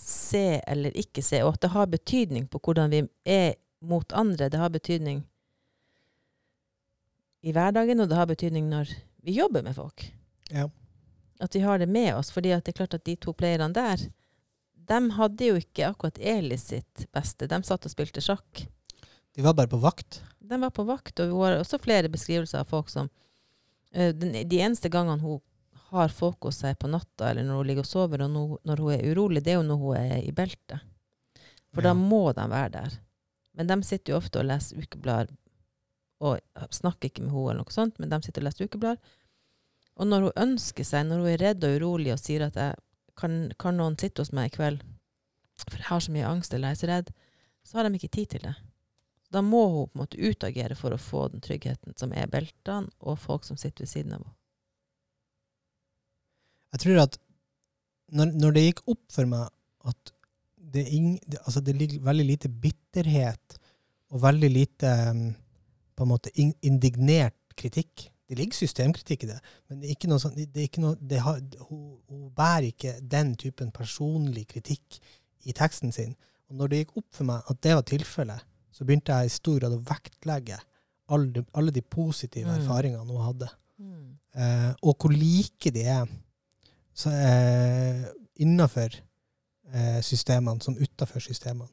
se 0.00 0.60
eller 0.66 0.96
ikke 0.96 1.22
se, 1.24 1.42
og 1.44 1.54
at 1.54 1.64
det 1.64 1.72
har 1.74 1.90
betydning 1.92 2.46
på 2.48 2.60
hvordan 2.64 2.92
vi 2.92 3.02
er 3.28 3.54
mot 3.84 4.12
andre. 4.12 4.48
Det 4.48 4.60
har 4.60 4.72
betydning 4.72 5.22
i 7.40 7.52
hverdagen, 7.56 8.00
og 8.00 8.08
det 8.08 8.16
har 8.16 8.28
betydning 8.28 8.68
når 8.68 8.92
vi 9.24 9.36
jobber 9.36 9.64
med 9.64 9.76
folk. 9.76 10.12
ja. 10.50 10.68
At 11.40 11.54
vi 11.54 11.62
har 11.64 11.78
det 11.78 11.86
med 11.88 12.14
oss. 12.14 12.30
fordi 12.30 12.48
det 12.48 12.68
er 12.68 12.72
klart 12.76 12.94
at 12.94 13.04
de 13.04 13.16
to 13.16 13.32
playerne 13.32 13.72
der, 13.72 13.96
de 14.90 14.98
hadde 15.16 15.46
jo 15.52 15.58
ikke 15.60 15.86
akkurat 15.92 16.18
Eli 16.18 16.56
sitt 16.58 17.06
beste. 17.14 17.46
De 17.50 17.60
satt 17.66 17.86
og 17.86 17.92
spilte 17.92 18.22
sjakk. 18.24 18.64
De 19.36 19.44
var 19.44 19.54
bare 19.54 19.70
på 19.70 19.78
vakt. 19.78 20.20
De 20.42 20.58
var 20.58 20.72
på 20.74 20.82
vakt, 20.88 21.20
og 21.22 21.30
vi 21.30 21.36
har 21.44 21.60
også 21.60 21.78
flere 21.78 22.10
beskrivelser 22.10 22.64
av 22.64 22.70
folk 22.72 22.90
som 22.90 23.06
eh, 23.94 24.10
den, 24.16 24.32
De 24.50 24.58
eneste 24.58 24.90
gangene 24.90 25.22
hun 25.22 25.38
har 25.90 26.10
folk 26.14 26.46
hos 26.46 26.58
seg 26.62 26.76
på 26.78 26.90
natta, 26.90 27.30
eller 27.30 27.46
når 27.46 27.60
hun 27.60 27.68
ligger 27.70 27.86
og 27.86 27.90
sover, 27.90 28.24
og 28.26 28.30
no, 28.34 28.42
når 28.66 28.82
hun 28.82 28.92
er 28.96 29.06
urolig, 29.10 29.44
det 29.46 29.54
er 29.54 29.60
jo 29.60 29.66
når 29.68 29.80
hun 29.84 29.96
er 30.00 30.18
i 30.26 30.34
beltet. 30.34 30.82
For 31.74 31.82
Ja. 31.82 31.90
da 31.90 31.94
må 31.98 32.32
de 32.34 32.48
være 32.50 32.72
der. 32.74 32.98
Men 33.54 33.66
de 33.70 33.78
sitter 33.86 34.12
jo 34.14 34.18
ofte 34.18 34.38
og 34.42 34.46
leser 34.50 34.78
ukeblader, 34.82 35.34
og 36.20 36.38
snakker 36.74 37.08
ikke 37.10 37.22
med 37.24 37.32
henne, 37.32 37.50
eller 37.54 37.62
noe 37.64 37.74
sånt, 37.74 37.98
men 37.98 38.10
de 38.10 38.18
sitter 38.26 38.42
og 38.42 38.48
leser 38.50 38.66
ukeblader. 38.66 39.16
Og 40.00 40.06
når 40.10 40.26
hun 40.28 40.38
ønsker 40.48 40.86
seg, 40.86 41.06
når 41.06 41.22
hun 41.22 41.30
er 41.32 41.42
redd 41.42 41.66
og 41.66 41.78
urolig 41.78 42.12
og 42.14 42.22
sier 42.22 42.46
at 42.46 42.58
jeg, 42.58 42.74
kan, 43.20 43.36
kan 43.60 43.78
noen 43.78 43.98
sitte 44.00 44.24
hos 44.24 44.32
meg 44.36 44.50
i 44.50 44.56
kveld, 44.56 44.82
for 45.66 45.78
jeg 45.78 45.88
har 45.90 46.02
så 46.04 46.14
mye 46.14 46.28
angst 46.28 46.54
eller 46.56 46.72
jeg 46.72 46.78
er 46.78 46.82
så 46.82 46.90
redd, 46.90 47.14
så 47.66 47.78
har 47.78 47.86
de 47.86 48.00
ikke 48.00 48.14
tid 48.16 48.34
til 48.34 48.44
det. 48.48 48.54
Da 49.30 49.42
må 49.46 49.62
hun 49.70 49.90
på 49.90 49.98
en 49.98 50.02
måte 50.02 50.18
utagere 50.18 50.76
for 50.78 50.94
å 50.94 51.00
få 51.00 51.28
den 51.30 51.42
tryggheten 51.44 51.94
som 52.00 52.14
er 52.16 52.30
beltene 52.30 52.90
og 52.98 53.20
folk 53.22 53.46
som 53.46 53.58
sitter 53.60 53.84
ved 53.84 53.92
siden 53.92 54.14
av 54.16 54.22
henne. 54.22 54.36
Jeg 56.70 56.82
tror 56.84 57.02
at 57.02 57.18
når, 58.14 58.34
når 58.38 58.54
det 58.54 58.64
gikk 58.64 58.82
opp 58.90 59.04
for 59.10 59.30
meg 59.30 59.46
at 59.90 60.12
det, 60.70 60.84
ing, 60.94 61.14
det, 61.26 61.38
altså 61.44 61.62
det 61.66 61.74
ligger 61.78 62.02
veldig 62.06 62.26
lite 62.26 62.50
bitterhet 62.62 63.56
og 64.10 64.22
veldig 64.22 64.50
lite 64.50 64.90
um, 65.10 65.24
på 65.94 66.06
en 66.06 66.10
måte 66.10 66.32
indignert 66.38 67.36
kritikk 67.58 68.09
Det 68.30 68.38
ligger 68.38 68.54
systemkritikk 68.60 69.24
i 69.26 69.28
det, 69.32 69.38
men 69.68 69.80
det 69.82 69.88
er 69.90 69.96
ikke 69.96 70.08
noe 70.12 70.22
sånn, 70.22 70.36
det 70.38 70.60
er 70.62 70.68
ikke 70.68 70.82
noe, 70.84 70.94
det 71.10 71.18
har, 71.24 71.40
hun, 71.66 71.80
hun 72.06 72.28
bærer 72.38 72.68
ikke 72.70 72.92
den 73.10 73.32
typen 73.40 73.72
personlig 73.74 74.44
kritikk 74.52 75.00
i 75.50 75.54
teksten 75.56 75.90
sin. 75.96 76.12
Og 76.50 76.56
når 76.60 76.70
det 76.70 76.78
gikk 76.84 76.96
opp 77.02 77.08
for 77.18 77.26
meg 77.26 77.50
at 77.50 77.60
det 77.66 77.74
var 77.74 77.82
tilfellet, 77.90 78.44
så 78.70 78.86
begynte 78.86 79.16
jeg 79.18 79.26
i 79.26 79.34
stor 79.34 79.58
grad 79.58 79.74
å 79.74 79.82
vektlegge 79.90 80.60
alle, 81.10 81.32
de- 81.34 81.46
alle 81.58 81.74
de 81.74 81.82
positive 81.82 82.46
Mm. 82.46 82.60
erfaringene 82.62 83.10
hun 83.10 83.24
hadde 83.26 83.48
eh, 84.34 84.72
og 84.86 84.94
hvor 85.02 85.10
like 85.10 85.70
de 85.74 85.82
er 85.90 86.06
så, 86.94 87.10
eh, 87.10 88.04
innenfor 88.44 88.94
eh, 89.72 90.00
systemene 90.02 90.62
som 90.62 90.76
utenfor 90.78 91.20
systemene. 91.20 91.68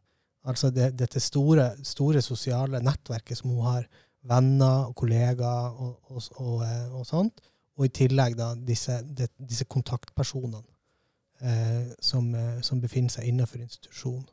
Altså 0.47 0.69
det, 0.73 0.93
dette 0.97 1.19
store, 1.19 1.75
store 1.83 2.21
sosiale 2.21 2.79
nettverket 2.81 3.37
som 3.37 3.49
hun 3.51 3.65
har, 3.65 3.87
venner 4.27 4.89
og 4.89 4.95
kollegaer 4.99 5.75
og, 5.75 5.93
og, 6.11 6.23
og, 6.41 6.63
eh, 6.65 6.95
og 6.95 7.05
sånt, 7.07 7.43
og 7.77 7.85
i 7.85 7.93
tillegg 7.93 8.37
da 8.37 8.53
disse, 8.55 8.99
de, 9.03 9.27
disse 9.37 9.67
kontaktpersonene 9.69 10.63
eh, 11.41 11.93
som, 12.03 12.33
eh, 12.35 12.57
som 12.65 12.81
befinner 12.81 13.13
seg 13.13 13.29
innenfor 13.29 13.61
institusjonen. 13.61 14.25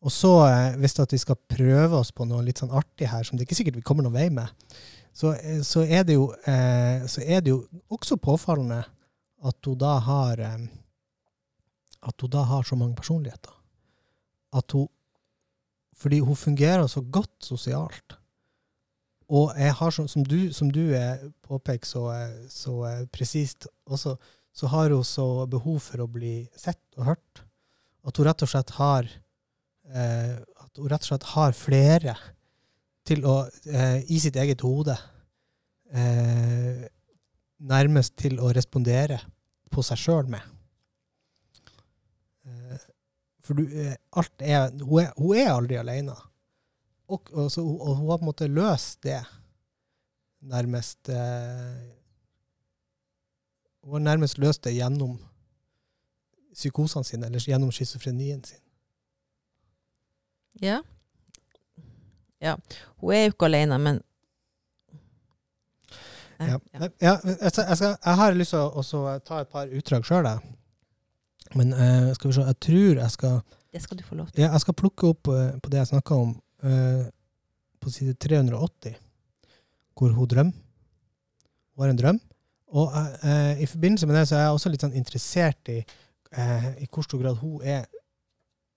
Og 0.00 0.12
så, 0.12 0.32
eh, 0.48 0.76
hvis 0.80 0.98
at 1.00 1.12
vi 1.12 1.20
skal 1.20 1.36
prøve 1.48 1.98
oss 1.98 2.12
på 2.12 2.24
noe 2.28 2.44
litt 2.44 2.60
sånn 2.62 2.72
artig 2.72 3.10
her, 3.10 3.24
som 3.24 3.36
det 3.36 3.44
ikke 3.44 3.58
sikkert 3.58 3.80
vi 3.80 3.84
kommer 3.84 4.06
noen 4.06 4.16
vei 4.16 4.28
med, 4.32 4.48
så, 5.12 5.34
eh, 5.34 5.60
så, 5.66 5.84
er 5.84 6.06
det 6.08 6.16
jo, 6.16 6.30
eh, 6.48 7.04
så 7.10 7.24
er 7.24 7.44
det 7.44 7.52
jo 7.52 7.64
også 7.92 8.16
påfallende 8.16 8.80
at 9.44 9.66
hun 9.66 9.76
da 9.80 9.98
har 10.04 10.40
at 12.00 12.22
hun 12.22 12.32
da 12.32 12.44
har 12.48 12.64
så 12.64 12.76
mange 12.76 12.96
personligheter. 12.96 13.52
At 14.52 14.72
hun 14.72 14.88
Fordi 16.00 16.18
hun 16.20 16.36
fungerer 16.36 16.86
så 16.86 17.02
godt 17.02 17.44
sosialt. 17.44 18.16
Og 19.30 19.54
jeg 19.54 19.74
har 19.78 19.94
så, 19.94 20.06
som 20.10 20.24
du, 20.26 20.50
som 20.52 20.70
du 20.74 20.82
påpeker 21.46 21.86
så, 21.86 22.04
så 22.50 22.74
eh, 22.88 23.04
presist 23.14 23.68
også, 23.86 24.16
så 24.52 24.70
har 24.72 24.90
hun 24.90 25.06
så 25.06 25.46
behov 25.50 25.78
for 25.84 26.02
å 26.02 26.10
bli 26.10 26.42
sett 26.58 26.82
og 26.98 27.12
hørt. 27.12 27.42
At 28.02 28.18
hun 28.18 28.26
rett 28.26 28.42
og 28.42 28.50
slett 28.50 28.74
har 28.80 29.06
eh, 29.06 30.36
at 30.40 30.80
hun 30.80 30.90
rett 30.90 31.04
og 31.04 31.12
slett 31.12 31.28
har 31.34 31.56
flere 31.56 32.16
til 33.06 33.24
å, 33.26 33.36
eh, 33.66 34.00
i 34.10 34.18
sitt 34.22 34.36
eget 34.38 34.62
hode, 34.66 34.96
eh, 35.92 36.86
nærmest 37.60 38.16
til 38.20 38.38
å 38.40 38.52
respondere 38.54 39.20
på 39.70 39.84
seg 39.86 40.00
sjøl 40.00 40.30
med. 40.30 40.42
Eh, 42.46 42.78
for 43.44 43.58
du, 43.58 43.64
eh, 43.66 43.96
alt 44.12 44.42
er 44.42 44.70
hun, 44.82 45.04
er 45.04 45.12
hun 45.16 45.36
er 45.36 45.52
aldri 45.54 45.78
alene. 45.80 46.16
Og, 47.10 47.30
og, 47.34 47.48
så, 47.50 47.64
og 47.64 47.96
hun 47.98 48.10
har 48.10 48.20
på 48.20 48.24
en 48.24 48.30
måte 48.30 48.46
løst 48.50 49.02
det 49.02 49.18
nærmest 50.40 51.08
eh, 51.08 51.80
Hun 53.82 53.98
har 53.98 54.04
nærmest 54.12 54.38
løst 54.38 54.64
det 54.64 54.76
gjennom 54.76 55.18
psykosene 56.54 57.04
sine, 57.04 57.26
eller 57.26 57.40
gjennom 57.40 57.70
schizofrenien 57.72 58.42
sin. 58.44 58.58
Ja. 60.60 60.82
ja. 62.40 62.56
Hun 63.00 63.14
er 63.14 63.24
jo 63.24 63.34
ikke 63.34 63.48
alene, 63.48 63.78
men 63.78 64.02
Ja. 66.40 66.58
Ja, 67.00 67.18
jeg, 67.24 67.50
skal, 67.52 67.64
jeg, 67.68 67.76
skal, 67.76 67.96
jeg 68.04 68.16
har 68.16 68.32
lyst 68.32 68.54
til 68.54 68.58
å 68.80 69.18
ta 69.20 69.42
et 69.42 69.48
par 69.52 69.68
utdrag 69.76 70.06
sjøl, 70.08 70.24
jeg. 70.24 70.54
Men 71.58 71.74
eh, 71.74 72.12
skal 72.16 72.30
vi 72.30 72.36
se, 72.36 72.44
jeg 72.46 72.58
tror 72.64 73.00
jeg 73.02 73.10
skal 73.10 73.40
Det 73.72 73.82
skal 73.82 73.98
du 73.98 74.04
få 74.06 74.14
lov 74.14 74.30
til. 74.30 74.42
Ja, 74.42 74.52
jeg 74.54 74.62
skal 74.64 74.76
plukke 74.78 75.10
opp 75.12 75.28
eh, 75.28 75.58
på 75.60 75.72
det 75.72 75.82
jeg 75.82 75.90
snakka 75.90 76.16
om, 76.16 76.32
på 76.60 77.92
side 77.92 78.14
380, 78.20 78.96
hvor 79.96 80.12
hun. 80.16 80.52
Hun 81.74 81.84
har 81.84 81.92
en 81.92 81.98
drøm. 81.98 82.20
Og 82.70 82.92
eh, 83.24 83.62
i 83.62 83.66
forbindelse 83.66 84.06
med 84.06 84.16
det 84.16 84.28
så 84.28 84.36
er 84.36 84.44
jeg 84.44 84.54
også 84.54 84.70
litt 84.70 84.84
sånn 84.84 84.98
interessert 84.98 85.70
i 85.72 85.80
eh, 85.80 86.68
i 86.84 86.86
hvor 86.86 87.06
stor 87.06 87.22
grad 87.22 87.40
hun 87.40 87.64
er 87.66 87.82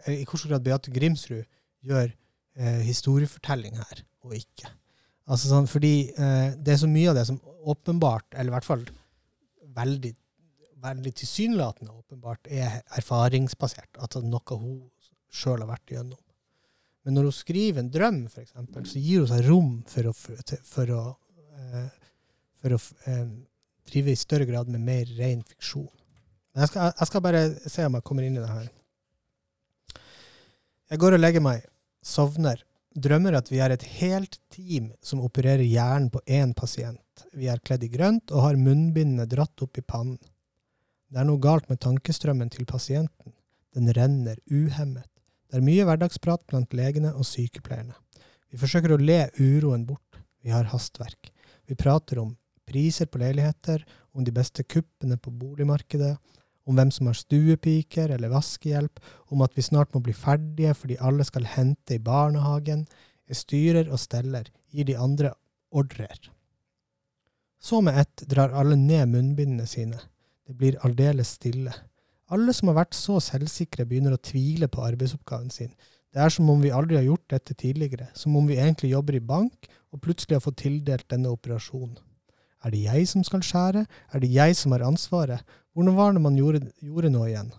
eh, 0.07 0.23
I 0.23 0.25
hvor 0.25 0.41
stor 0.41 0.55
grad 0.55 0.65
Beate 0.65 0.93
Grimsrud 0.93 1.43
gjør 1.85 2.07
eh, 2.07 2.81
historiefortelling 2.87 3.77
her, 3.77 4.01
og 4.25 4.33
ikke. 4.37 4.71
Altså 5.29 5.51
sånn, 5.51 5.69
fordi 5.69 6.09
eh, 6.09 6.55
det 6.57 6.73
er 6.73 6.81
så 6.81 6.89
mye 6.89 7.11
av 7.11 7.19
det 7.19 7.27
som 7.29 7.39
åpenbart, 7.73 8.27
eller 8.33 8.51
i 8.51 8.55
hvert 8.55 8.67
fall 8.67 8.83
veldig, 9.77 10.13
veldig 10.83 11.13
tilsynelatende 11.19 11.93
åpenbart 11.93 12.49
er 12.51 12.81
erfaringsbasert. 12.97 14.01
Altså 14.01 14.23
noe 14.25 14.57
hun 14.59 14.79
sjøl 15.33 15.61
har 15.61 15.69
vært 15.69 15.93
igjennom. 15.93 16.19
Men 17.03 17.17
når 17.17 17.27
hun 17.27 17.35
skriver 17.35 17.83
en 17.83 17.91
drøm, 17.91 18.21
eksempel, 18.27 18.85
så 18.87 19.01
gir 19.01 19.23
hun 19.23 19.31
seg 19.31 19.47
rom 19.49 19.73
for 19.91 20.07
å, 20.07 20.13
for, 20.15 20.93
å, 20.95 21.01
eh, 21.59 21.89
for 22.61 22.75
å 22.77 22.79
eh, 23.11 23.27
drive 23.91 24.13
i 24.13 24.19
større 24.19 24.47
grad 24.47 24.71
med 24.71 24.85
mer 24.87 25.11
ren 25.17 25.43
fiksjon. 25.47 25.89
Jeg 26.53 26.69
skal, 26.69 26.93
jeg 26.93 27.09
skal 27.09 27.23
bare 27.25 27.43
se 27.65 27.85
om 27.87 27.97
jeg 27.97 28.05
kommer 28.07 28.27
inn 28.27 28.37
i 28.37 28.43
det 28.43 28.51
her. 28.51 28.69
Jeg 30.93 31.01
går 31.01 31.15
og 31.17 31.23
legger 31.23 31.41
meg, 31.41 31.63
sovner, 32.05 32.61
drømmer 32.93 33.39
at 33.39 33.49
vi 33.49 33.59
er 33.63 33.73
et 33.73 33.85
helt 33.97 34.37
team 34.53 34.91
som 35.01 35.23
opererer 35.25 35.65
hjernen 35.65 36.11
på 36.13 36.21
én 36.29 36.53
pasient. 36.55 37.25
Vi 37.33 37.49
er 37.49 37.61
kledd 37.65 37.83
i 37.87 37.89
grønt 37.91 38.31
og 38.31 38.45
har 38.45 38.59
munnbindene 38.59 39.25
dratt 39.29 39.65
opp 39.65 39.79
i 39.81 39.85
pannen. 39.85 40.19
Det 41.13 41.21
er 41.21 41.27
noe 41.29 41.41
galt 41.41 41.67
med 41.69 41.81
tankestrømmen 41.81 42.53
til 42.53 42.65
pasienten. 42.69 43.33
Den 43.73 43.89
renner 43.97 44.37
uhemmet. 44.49 45.09
Det 45.53 45.59
er 45.59 45.65
mye 45.67 45.83
hverdagsprat 45.85 46.47
blant 46.49 46.71
legene 46.73 47.11
og 47.13 47.27
sykepleierne. 47.29 47.93
Vi 48.49 48.57
forsøker 48.57 48.95
å 48.95 48.97
le 48.97 49.27
uroen 49.37 49.83
bort. 49.85 50.17
Vi 50.41 50.49
har 50.49 50.65
hastverk. 50.71 51.29
Vi 51.69 51.77
prater 51.77 52.17
om 52.23 52.31
priser 52.65 53.05
på 53.05 53.21
leiligheter, 53.21 53.83
om 54.17 54.25
de 54.25 54.33
beste 54.33 54.65
kuppene 54.65 55.19
på 55.21 55.29
boligmarkedet, 55.29 56.15
om 56.65 56.79
hvem 56.79 56.89
som 56.95 57.11
har 57.11 57.19
stuepiker 57.19 58.15
eller 58.15 58.33
vaskehjelp, 58.33 58.97
om 59.29 59.45
at 59.45 59.53
vi 59.53 59.67
snart 59.69 59.93
må 59.93 60.01
bli 60.01 60.17
ferdige 60.17 60.73
fordi 60.73 60.97
alle 60.97 61.29
skal 61.29 61.45
hente 61.45 61.99
i 61.99 62.01
barnehagen. 62.01 62.87
Jeg 63.29 63.43
styrer 63.43 63.93
og 63.93 64.01
steller, 64.01 64.49
gir 64.73 64.89
de 64.89 64.97
andre 64.97 65.35
ordrer. 65.69 66.31
Så 67.61 67.85
med 67.85 68.01
ett 68.01 68.25
drar 68.25 68.57
alle 68.57 68.73
ned 68.73 69.05
munnbindene 69.13 69.69
sine. 69.69 70.01
Det 70.49 70.57
blir 70.57 70.81
aldeles 70.81 71.37
stille. 71.37 71.77
Alle 72.33 72.53
som 72.55 72.71
har 72.71 72.79
vært 72.79 72.95
så 72.97 73.19
selvsikre, 73.21 73.85
begynner 73.85 74.15
å 74.15 74.21
tvile 74.21 74.69
på 74.71 74.81
arbeidsoppgaven 74.81 75.51
sin. 75.53 75.73
Det 76.13 76.21
er 76.21 76.33
som 76.33 76.49
om 76.49 76.61
vi 76.61 76.71
aldri 76.73 76.97
har 76.97 77.05
gjort 77.05 77.27
dette 77.33 77.55
tidligere, 77.57 78.07
som 78.17 78.35
om 78.37 78.47
vi 78.49 78.57
egentlig 78.57 78.93
jobber 78.93 79.17
i 79.17 79.25
bank 79.33 79.69
og 79.93 80.01
plutselig 80.01 80.37
har 80.37 80.45
fått 80.45 80.61
tildelt 80.63 81.05
denne 81.13 81.31
operasjonen. 81.33 81.97
Er 82.63 82.71
det 82.71 82.83
jeg 82.85 83.09
som 83.11 83.25
skal 83.27 83.43
skjære? 83.43 83.83
Er 83.85 84.23
det 84.23 84.29
jeg 84.31 84.55
som 84.55 84.73
har 84.73 84.85
ansvaret? 84.87 85.43
Hvordan 85.73 85.97
var 85.97 86.13
det 86.15 86.23
man 86.23 86.37
gjorde, 86.39 86.61
gjorde 86.79 87.11
noe 87.11 87.27
igjen? 87.27 87.51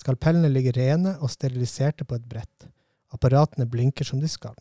Skalpellene 0.00 0.50
ligger 0.52 0.76
rene 0.76 1.14
og 1.20 1.32
steriliserte 1.32 2.04
på 2.04 2.18
et 2.18 2.26
brett. 2.28 2.68
Apparatene 3.14 3.68
blinker 3.70 4.06
som 4.06 4.20
de 4.20 4.28
skal. 4.30 4.54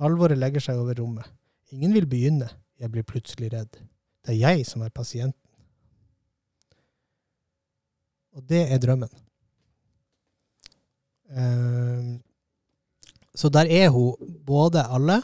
Alvoret 0.00 0.40
legger 0.40 0.64
seg 0.64 0.80
over 0.80 0.96
rommet. 0.98 1.26
Ingen 1.74 1.94
vil 1.94 2.08
begynne. 2.10 2.48
Jeg 2.80 2.90
blir 2.90 3.06
plutselig 3.06 3.52
redd. 3.52 3.76
Det 4.24 4.34
er 4.34 4.40
jeg 4.40 4.66
som 4.66 4.82
er 4.82 4.94
pasienten. 4.94 5.43
Og 8.34 8.44
det 8.48 8.64
er 8.72 8.80
drømmen. 8.82 9.10
Uh, 11.34 12.20
så 13.34 13.50
der 13.50 13.66
er 13.70 13.88
hun 13.90 14.14
både 14.46 14.84
alle, 14.86 15.20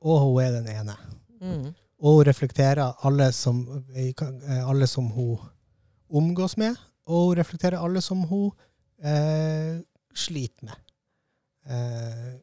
og 0.00 0.20
hun 0.20 0.40
er 0.42 0.56
den 0.58 0.68
ene. 0.72 0.96
Mm. 1.40 1.68
Og 1.98 2.18
hun 2.18 2.26
reflekterer 2.28 3.04
alle 3.06 3.30
som, 3.32 3.62
alle 4.48 4.86
som 4.86 5.08
hun 5.12 5.38
omgås 6.08 6.56
med, 6.56 6.76
og 7.06 7.30
hun 7.30 7.38
reflekterer 7.38 7.80
alle 7.80 8.02
som 8.04 8.24
hun 8.28 8.50
uh, 9.04 9.76
sliter 10.14 10.68
med. 10.68 10.82
Uh, 11.66 12.34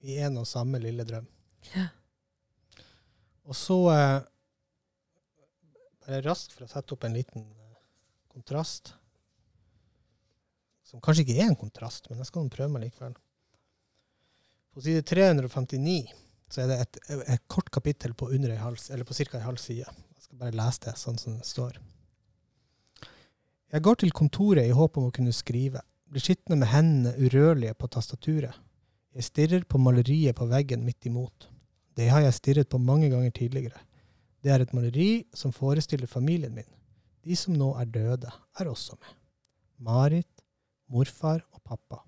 I 0.00 0.20
en 0.24 0.38
og 0.40 0.46
samme 0.46 0.78
lille 0.78 1.04
drøm. 1.04 1.26
Ja. 1.74 1.88
Og 3.50 3.56
så 3.58 3.76
eh, 3.92 4.20
Bare 6.06 6.22
raskt 6.24 6.54
for 6.54 6.64
å 6.64 6.70
sette 6.70 6.94
opp 6.94 7.04
en 7.06 7.16
liten 7.16 7.44
kontrast. 8.30 8.94
Som 10.86 11.02
kanskje 11.02 11.26
ikke 11.26 11.38
er 11.38 11.50
en 11.50 11.58
kontrast, 11.58 12.08
men 12.10 12.22
jeg 12.22 12.30
skal 12.30 12.48
prøve 12.50 12.72
meg 12.74 12.88
likevel. 12.88 13.14
På 14.74 14.82
side 14.84 15.02
359 15.06 16.00
så 16.50 16.64
er 16.64 16.70
det 16.70 16.78
et, 16.82 16.98
et 17.34 17.44
kort 17.50 17.70
kapittel 17.70 18.14
på 18.14 18.30
under 18.30 18.54
en 18.54 18.78
eller 18.90 19.06
på 19.06 19.14
ca. 19.14 19.38
ei 19.38 19.44
halv 19.44 19.60
side. 19.62 19.86
Jeg 19.86 20.24
skal 20.26 20.40
bare 20.40 20.56
lese 20.56 20.84
det 20.86 20.96
sånn 20.98 21.18
som 21.18 21.36
det 21.38 21.46
står. 21.46 21.78
Jeg 23.70 23.86
går 23.86 24.00
til 24.02 24.10
kontoret 24.10 24.66
i 24.66 24.74
håp 24.74 24.98
om 24.98 25.06
å 25.06 25.14
kunne 25.14 25.34
skrive. 25.34 25.82
Blir 26.10 26.22
sittende 26.24 26.58
med 26.58 26.72
hendene 26.72 27.14
urørlige 27.22 27.76
på 27.78 27.86
tastaturet. 27.86 28.56
Jeg 29.14 29.26
stirrer 29.26 29.62
på 29.66 29.78
maleriet 29.78 30.38
på 30.38 30.46
veggen 30.50 30.82
midt 30.86 31.06
imot. 31.06 31.46
Det 31.94 32.08
har 32.10 32.24
jeg 32.24 32.34
stirret 32.34 32.70
på 32.70 32.82
mange 32.82 33.10
ganger 33.12 33.30
tidligere. 33.34 33.78
Det 34.42 34.50
er 34.50 34.62
et 34.64 34.74
maleri 34.74 35.10
som 35.34 35.54
forestiller 35.54 36.10
familien 36.10 36.54
min. 36.54 36.66
De 37.24 37.36
som 37.36 37.56
nå 37.56 37.72
er 37.80 37.88
døde, 37.92 38.30
er 38.58 38.68
også 38.70 38.96
med. 39.00 39.16
Marit, 39.80 40.44
morfar 40.88 41.42
og 41.52 41.62
pappa. 41.64 42.00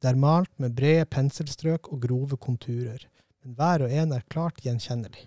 Det 0.00 0.10
er 0.12 0.20
malt 0.20 0.52
med 0.60 0.74
brede 0.76 1.06
penselstrøk 1.08 1.88
og 1.92 2.02
grove 2.02 2.36
konturer, 2.36 3.06
men 3.42 3.56
hver 3.56 3.86
og 3.86 3.92
en 3.92 4.12
er 4.12 4.26
klart 4.28 4.60
gjenkjennelig. 4.64 5.24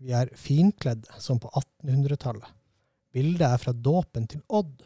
Vi 0.00 0.14
er 0.16 0.32
finkledde, 0.34 1.10
som 1.22 1.38
på 1.38 1.50
1800-tallet. 1.84 2.48
Bildet 3.14 3.46
er 3.46 3.60
fra 3.60 3.74
dåpen 3.74 4.26
til 4.30 4.42
Odd. 4.48 4.82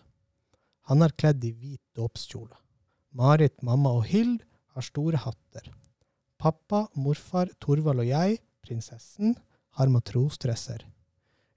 Han 0.90 1.04
er 1.04 1.14
kledd 1.16 1.44
i 1.44 1.52
hvit 1.52 1.82
dåpskjole. 1.96 2.56
Marit, 3.14 3.56
mamma 3.62 3.92
og 3.94 4.08
Hild 4.10 4.40
har 4.74 4.84
store 4.84 5.20
hatter. 5.22 5.70
Pappa, 6.40 6.86
morfar, 6.98 7.52
Torvald 7.62 8.02
og 8.02 8.08
jeg, 8.10 8.40
prinsessen, 8.64 9.36
har 9.78 9.92
matrosdresser. 9.92 10.82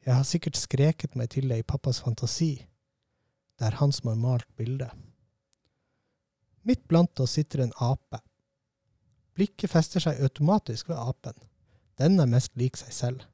Jeg 0.07 0.15
har 0.15 0.23
sikkert 0.23 0.55
skreket 0.55 1.17
meg 1.19 1.33
til 1.33 1.49
det 1.51 1.57
i 1.59 1.67
pappas 1.67 1.99
fantasi. 1.99 2.61
Det 3.59 3.65
er 3.67 3.75
han 3.81 3.91
som 3.91 4.07
har 4.07 4.21
malt 4.21 4.47
bildet. 4.55 4.93
Midt 6.63 6.85
blant 6.87 7.19
oss 7.19 7.33
sitter 7.35 7.65
en 7.65 7.73
ape. 7.83 8.21
Blikket 9.35 9.73
fester 9.73 10.03
seg 10.03 10.21
automatisk 10.23 10.93
ved 10.93 11.01
apen. 11.01 11.35
Den 11.99 12.21
er 12.23 12.31
mest 12.31 12.55
lik 12.55 12.79
seg 12.79 12.95
selv, 12.95 13.27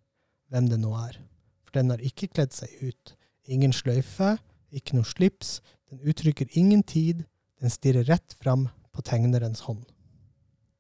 hvem 0.50 0.72
det 0.72 0.82
nå 0.82 0.96
er. 0.98 1.22
For 1.62 1.78
den 1.78 1.94
har 1.94 2.02
ikke 2.02 2.32
kledd 2.34 2.58
seg 2.58 2.74
ut. 2.82 3.14
Ingen 3.46 3.74
sløyfe, 3.76 4.34
ikke 4.74 4.98
noe 4.98 5.06
slips. 5.06 5.60
Den 5.92 6.02
uttrykker 6.02 6.58
ingen 6.58 6.82
tid. 6.82 7.28
Den 7.62 7.70
stirrer 7.70 8.10
rett 8.10 8.34
fram 8.42 8.72
på 8.90 9.06
tegnerens 9.06 9.68
hånd. 9.70 9.86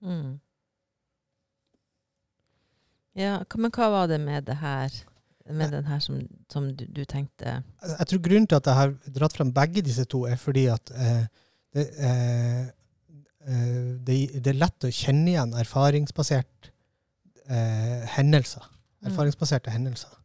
Mm. 0.01 0.39
Ja, 3.13 3.43
men 3.45 3.71
hva 3.77 3.93
var 3.93 4.09
det 4.09 4.23
med 4.25 4.49
det 4.49 4.57
her? 4.57 5.03
Med 5.51 5.73
den 5.75 5.85
her 5.85 5.99
som, 5.99 6.21
som 6.51 6.69
du, 6.75 6.85
du, 6.87 7.03
tenkte 7.09 7.57
Jeg 7.83 8.07
tror 8.07 8.21
grunnen 8.23 8.47
til 8.47 8.59
at 8.61 8.69
jeg 8.69 8.79
har 8.79 8.93
dratt 9.17 9.35
frem 9.35 9.51
begge 9.53 9.83
disse 9.83 10.05
to, 10.07 10.23
er 10.29 10.39
fordi 10.39 10.67
at 10.71 10.91
eh, 10.95 11.25
det, 11.75 11.87
eh, 11.99 12.61
eh 13.43 13.89
det, 14.07 14.17
det, 14.39 14.53
er 14.53 14.61
lett 14.61 14.87
å 14.87 14.91
kjenne 14.93 15.33
igjen 15.33 15.55
erfaringsbasert 15.59 16.69
eh, 17.49 18.05
hendelser. 18.15 18.63
Mm. 19.01 19.09
Erfaringsbaserte 19.11 19.71
mm. 19.71 19.75
hendelser. 19.75 20.15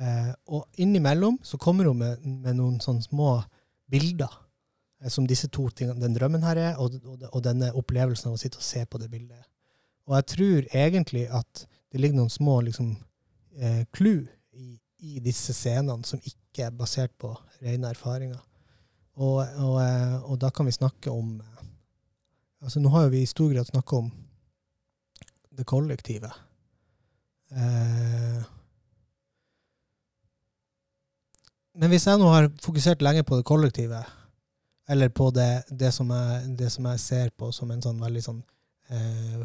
Eh, 0.00 0.32
og 0.52 0.80
innimellom 0.80 1.38
så 1.44 1.58
kommer 1.60 1.88
hun 1.88 2.00
med, 2.02 2.24
med 2.24 2.56
noen 2.58 2.80
sånne 2.80 3.04
små 3.04 3.38
bilder 3.92 4.36
eh, 5.00 5.08
som 5.12 5.26
disse 5.28 5.48
to 5.52 5.68
tingene, 5.70 6.00
den 6.02 6.16
drømmen 6.16 6.44
her 6.44 6.60
er, 6.60 6.76
og, 6.76 6.98
og, 7.04 7.24
og 7.30 7.40
denne 7.44 7.72
opplevelsen 7.78 8.30
av 8.30 8.36
å 8.36 8.42
sitte 8.42 8.60
og 8.60 8.66
se 8.68 8.84
på 8.84 9.00
det 9.00 9.08
bildet. 9.12 9.48
Og 10.10 10.16
jeg 10.18 10.28
tror 10.34 10.70
egentlig 10.74 11.26
at 11.32 11.66
det 11.92 12.00
ligger 12.00 12.20
noen 12.20 12.32
små 12.32 12.60
liksom, 12.66 12.94
eh, 13.56 13.84
clue 13.94 14.26
i 14.52 15.18
disse 15.22 15.54
scenene 15.56 16.06
som 16.06 16.20
ikke 16.22 16.68
er 16.68 16.76
basert 16.76 17.12
på 17.18 17.32
rene 17.62 17.90
erfaringer. 17.90 18.40
Og, 19.14 19.42
og, 19.42 19.76
eh, 19.82 20.14
og, 20.22 20.38
da 20.40 20.48
kan 20.54 20.66
vi 20.66 20.72
snakke 20.72 21.12
om 21.12 21.34
eh, 21.40 21.64
altså 22.64 22.80
Nå 22.80 22.88
har 22.94 23.10
vi 23.12 23.20
i 23.22 23.28
stor 23.28 23.50
grad 23.52 23.68
snakka 23.68 23.96
om 23.96 24.08
det 25.52 25.66
kollektive. 25.68 26.30
Eh, 27.52 28.40
men 31.74 31.92
hvis 31.92 32.06
jeg 32.06 32.20
nå 32.20 32.30
har 32.32 32.48
fokusert 32.62 33.04
lenge 33.04 33.24
på 33.24 33.36
det 33.36 33.48
kollektive, 33.48 34.00
eller 34.88 35.08
på 35.08 35.30
det, 35.30 35.64
det, 35.68 35.92
som, 35.92 36.10
jeg, 36.10 36.56
det 36.58 36.72
som, 36.72 36.86
jeg, 36.86 37.00
ser 37.00 37.30
på 37.36 37.52
som 37.52 37.70
en 37.70 37.84
sånn 37.84 38.00
veldig 38.02 38.22
sånn 38.24 38.40
eh, 38.90 39.44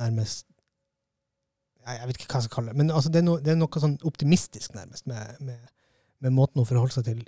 Nærmest 0.00 0.46
jeg 1.86 2.08
vet 2.08 2.18
ikke 2.18 2.30
hva 2.30 2.40
jeg 2.40 2.46
skal 2.46 2.56
kalle 2.56 2.72
det, 2.72 2.78
men 2.80 2.90
altså 2.94 3.12
det, 3.12 3.22
er 3.22 3.26
no, 3.26 3.36
det, 3.42 3.54
er 3.54 3.60
noe 3.60 3.82
sånn 3.82 3.98
optimistisk, 4.08 4.74
nærmest, 4.76 5.06
med, 5.10 5.38
med, 5.42 5.62
med, 6.22 6.34
måten 6.34 6.62
å 6.62 6.66
forholde 6.68 6.94
seg 6.94 7.08
til 7.08 7.22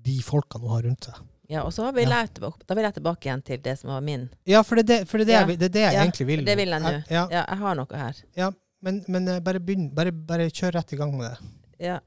de 0.00 0.16
folkene 0.24 0.66
hun 0.66 0.74
har 0.74 0.88
rundt 0.88 1.10
seg. 1.10 1.20
Ja, 1.50 1.64
og 1.66 1.72
så 1.74 1.88
vil 1.96 2.06
ja. 2.06 2.20
jeg 2.20 2.34
tilbake, 2.36 2.62
da 2.68 2.76
vil 2.78 2.86
jeg 2.86 2.96
tilbake 3.00 3.26
igjen 3.26 3.40
til 3.46 3.62
det 3.64 3.74
som 3.80 3.90
var 3.90 4.04
min. 4.06 4.28
Ja, 4.48 4.60
for 4.66 4.78
det, 4.78 4.86
det, 4.86 5.00
for 5.10 5.22
det, 5.22 5.32
ja. 5.32 5.42
jeg, 5.42 5.58
det 5.58 5.70
er 5.70 5.74
det 5.74 5.82
jeg 5.82 5.96
ja, 5.96 6.04
egentlig 6.04 6.26
vil. 6.28 6.44
Det 6.46 6.56
vil 6.60 6.76
jeg 6.76 6.84
nå. 6.84 6.92
Ja. 7.10 7.24
ja. 7.24 7.42
jeg 7.42 7.62
har 7.64 7.80
noe 7.80 8.02
her. 8.04 8.20
Ja, 8.38 8.52
Men, 8.86 9.02
men 9.12 9.26
eh, 9.28 9.42
bare, 9.44 9.60
begynn, 9.60 9.90
bare, 9.92 10.12
bare, 10.12 10.46
kjør 10.48 10.78
rett 10.78 10.94
i 10.94 10.96
gang 10.96 11.10
med 11.12 11.26
det. 11.26 11.50
Ja. 11.84 11.98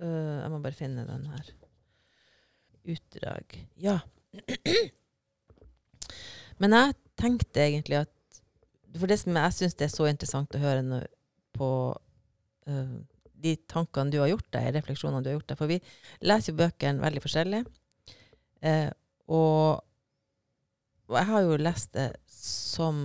Uh, 0.00 0.36
jeg 0.44 0.50
må 0.52 0.60
bare 0.62 0.78
finne 0.78 1.02
den 1.08 1.24
her. 1.32 1.48
Utdrag. 2.94 3.56
Ja. 3.82 3.96
men 6.62 6.76
jeg 6.76 6.94
tenkte 7.18 7.64
egentlig 7.64 7.98
at 8.04 8.12
for 8.98 9.10
det 9.10 9.20
som 9.20 9.36
jeg 9.38 9.56
syns 9.56 9.76
er 9.78 9.92
så 9.92 10.08
interessant 10.10 10.56
å 10.56 10.62
høre 10.62 10.82
nå, 10.86 11.00
på 11.54 11.70
uh, 12.70 12.96
de 13.40 13.54
tankene 13.70 14.12
du 14.12 14.18
har 14.20 14.30
gjort 14.32 14.48
deg, 14.54 14.72
refleksjonene 14.76 15.22
du 15.24 15.30
har 15.30 15.38
gjort 15.38 15.52
deg. 15.52 15.60
For 15.60 15.70
vi 15.70 15.78
leser 16.26 16.52
jo 16.52 16.58
bøkene 16.60 17.04
veldig 17.04 17.22
forskjellig. 17.24 17.62
Uh, 18.64 18.90
og, 19.30 19.84
og 21.08 21.16
jeg 21.16 21.30
har 21.30 21.46
jo 21.46 21.60
lest 21.60 21.94
det 21.96 22.10
som 22.30 22.98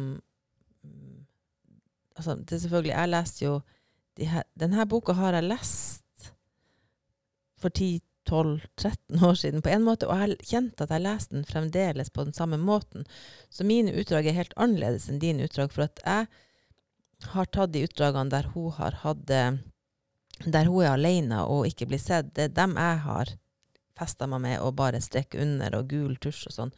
altså, 2.16 2.36
det 2.36 2.58
er 2.58 2.64
selvfølgelig, 2.64 2.92
Jeg 2.92 3.10
leste 3.10 3.46
jo 3.46 3.60
de 4.18 4.28
her, 4.32 4.44
Denne 4.60 4.88
boka 4.88 5.14
har 5.14 5.34
jeg 5.34 5.50
lest 5.50 6.32
for 7.60 7.70
10-12-13 8.26 9.24
år 9.26 9.36
siden 9.36 9.62
på 9.62 9.70
en 9.70 9.86
måte, 9.86 10.08
og 10.08 10.16
jeg 10.16 10.24
har 10.24 10.50
kjent 10.50 10.82
at 10.82 10.92
jeg 10.94 11.04
leste 11.06 11.36
den 11.36 11.46
fremdeles 11.48 12.10
på 12.10 12.26
den 12.26 12.34
samme 12.34 12.58
måten. 12.58 13.06
Så 13.50 13.64
mine 13.68 13.94
utdrag 13.94 14.28
er 14.28 14.38
helt 14.40 14.56
annerledes 14.58 15.08
enn 15.10 15.22
dine 15.22 15.46
utdrag. 15.46 15.72
For 15.74 15.88
at 15.88 16.02
jeg 16.06 16.28
har 17.36 17.52
tatt 17.54 17.74
de 17.74 17.86
utdragene 17.86 18.34
der 18.34 18.52
hun 18.54 18.72
har 18.76 19.02
hatt 19.06 19.30
eh, 19.32 19.56
Der 20.44 20.68
hun 20.68 20.84
er 20.84 20.98
alene 20.98 21.46
og 21.48 21.68
ikke 21.68 21.88
blir 21.88 22.02
sett. 22.02 22.34
Det 22.36 22.50
er 22.50 22.58
dem 22.58 22.76
jeg 22.76 22.98
har 23.06 23.30
festa 23.96 24.28
meg 24.28 24.42
med 24.44 24.60
og 24.60 24.76
bare 24.76 25.00
strekke 25.02 25.40
under 25.40 25.78
og 25.78 25.88
gul 25.94 26.18
tusj 26.20 26.50
og 26.50 26.56
sånn. 26.58 26.74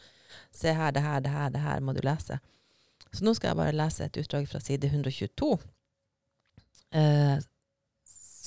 Se 0.53 0.73
her, 0.77 0.91
det 0.93 1.01
her, 1.01 1.23
det 1.25 1.31
her, 1.33 1.49
det 1.49 1.63
her 1.63 1.81
må 1.81 1.95
du 1.97 2.03
lese. 2.05 2.37
Så 3.09 3.25
nå 3.25 3.33
skal 3.33 3.51
jeg 3.51 3.59
bare 3.61 3.75
lese 3.75 4.05
et 4.05 4.19
utdrag 4.21 4.45
fra 4.51 4.61
side 4.61 4.91
122. 4.91 5.57
Eh, 7.01 7.37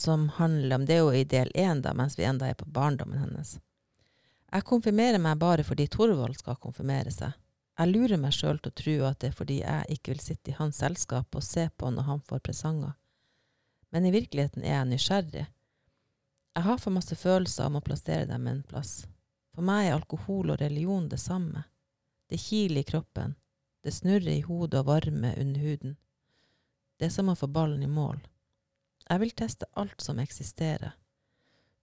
som 0.00 0.28
handler 0.28 0.76
om 0.76 0.86
Det 0.86 0.94
er 0.96 1.02
jo 1.04 1.12
i 1.12 1.24
del 1.28 1.50
én, 1.54 1.82
da, 1.84 1.92
mens 1.94 2.18
vi 2.18 2.24
enda 2.24 2.48
er 2.48 2.56
på 2.56 2.64
barndommen 2.64 3.20
hennes. 3.20 3.58
Jeg 4.50 4.66
konfirmerer 4.66 5.20
meg 5.22 5.38
bare 5.38 5.64
fordi 5.64 5.86
Torvald 5.92 6.38
skal 6.40 6.58
konfirmere 6.58 7.12
seg. 7.14 7.36
Jeg 7.78 7.92
lurer 7.92 8.18
meg 8.20 8.34
sjøl 8.34 8.58
til 8.58 8.72
å 8.72 8.78
tro 8.80 8.94
at 9.08 9.20
det 9.20 9.30
er 9.30 9.36
fordi 9.36 9.58
jeg 9.60 9.94
ikke 9.94 10.14
vil 10.14 10.22
sitte 10.24 10.52
i 10.52 10.56
hans 10.58 10.80
selskap 10.82 11.36
og 11.36 11.44
se 11.44 11.68
på 11.76 11.92
når 11.92 12.08
han 12.08 12.24
får 12.26 12.42
presanger. 12.48 12.96
Men 13.90 14.06
i 14.06 14.12
virkeligheten 14.14 14.64
er 14.64 14.74
jeg 14.74 14.90
nysgjerrig. 14.90 15.46
Jeg 16.56 16.66
har 16.66 16.82
for 16.82 16.96
masse 16.96 17.16
følelser 17.16 17.68
om 17.68 17.78
å 17.78 17.84
plassere 17.84 18.26
dem 18.28 18.48
en 18.50 18.64
plass. 18.66 19.04
For 19.54 19.66
meg 19.66 19.86
er 19.86 19.98
alkohol 19.98 20.52
og 20.54 20.60
religion 20.60 21.08
det 21.08 21.20
samme. 21.22 21.62
Det 22.30 22.40
kiler 22.40 22.82
i 22.82 22.88
kroppen, 22.90 23.36
det 23.84 23.94
snurrer 23.94 24.32
i 24.34 24.44
hodet 24.44 24.82
og 24.82 24.90
varmer 24.90 25.38
under 25.40 25.60
huden. 25.60 25.96
Det 26.98 27.08
er 27.08 27.14
som 27.14 27.30
å 27.32 27.38
få 27.38 27.48
ballen 27.48 27.82
i 27.82 27.90
mål. 27.90 28.20
Jeg 29.10 29.18
vil 29.24 29.32
teste 29.34 29.66
alt 29.74 30.00
som 30.00 30.20
eksisterer. 30.22 30.92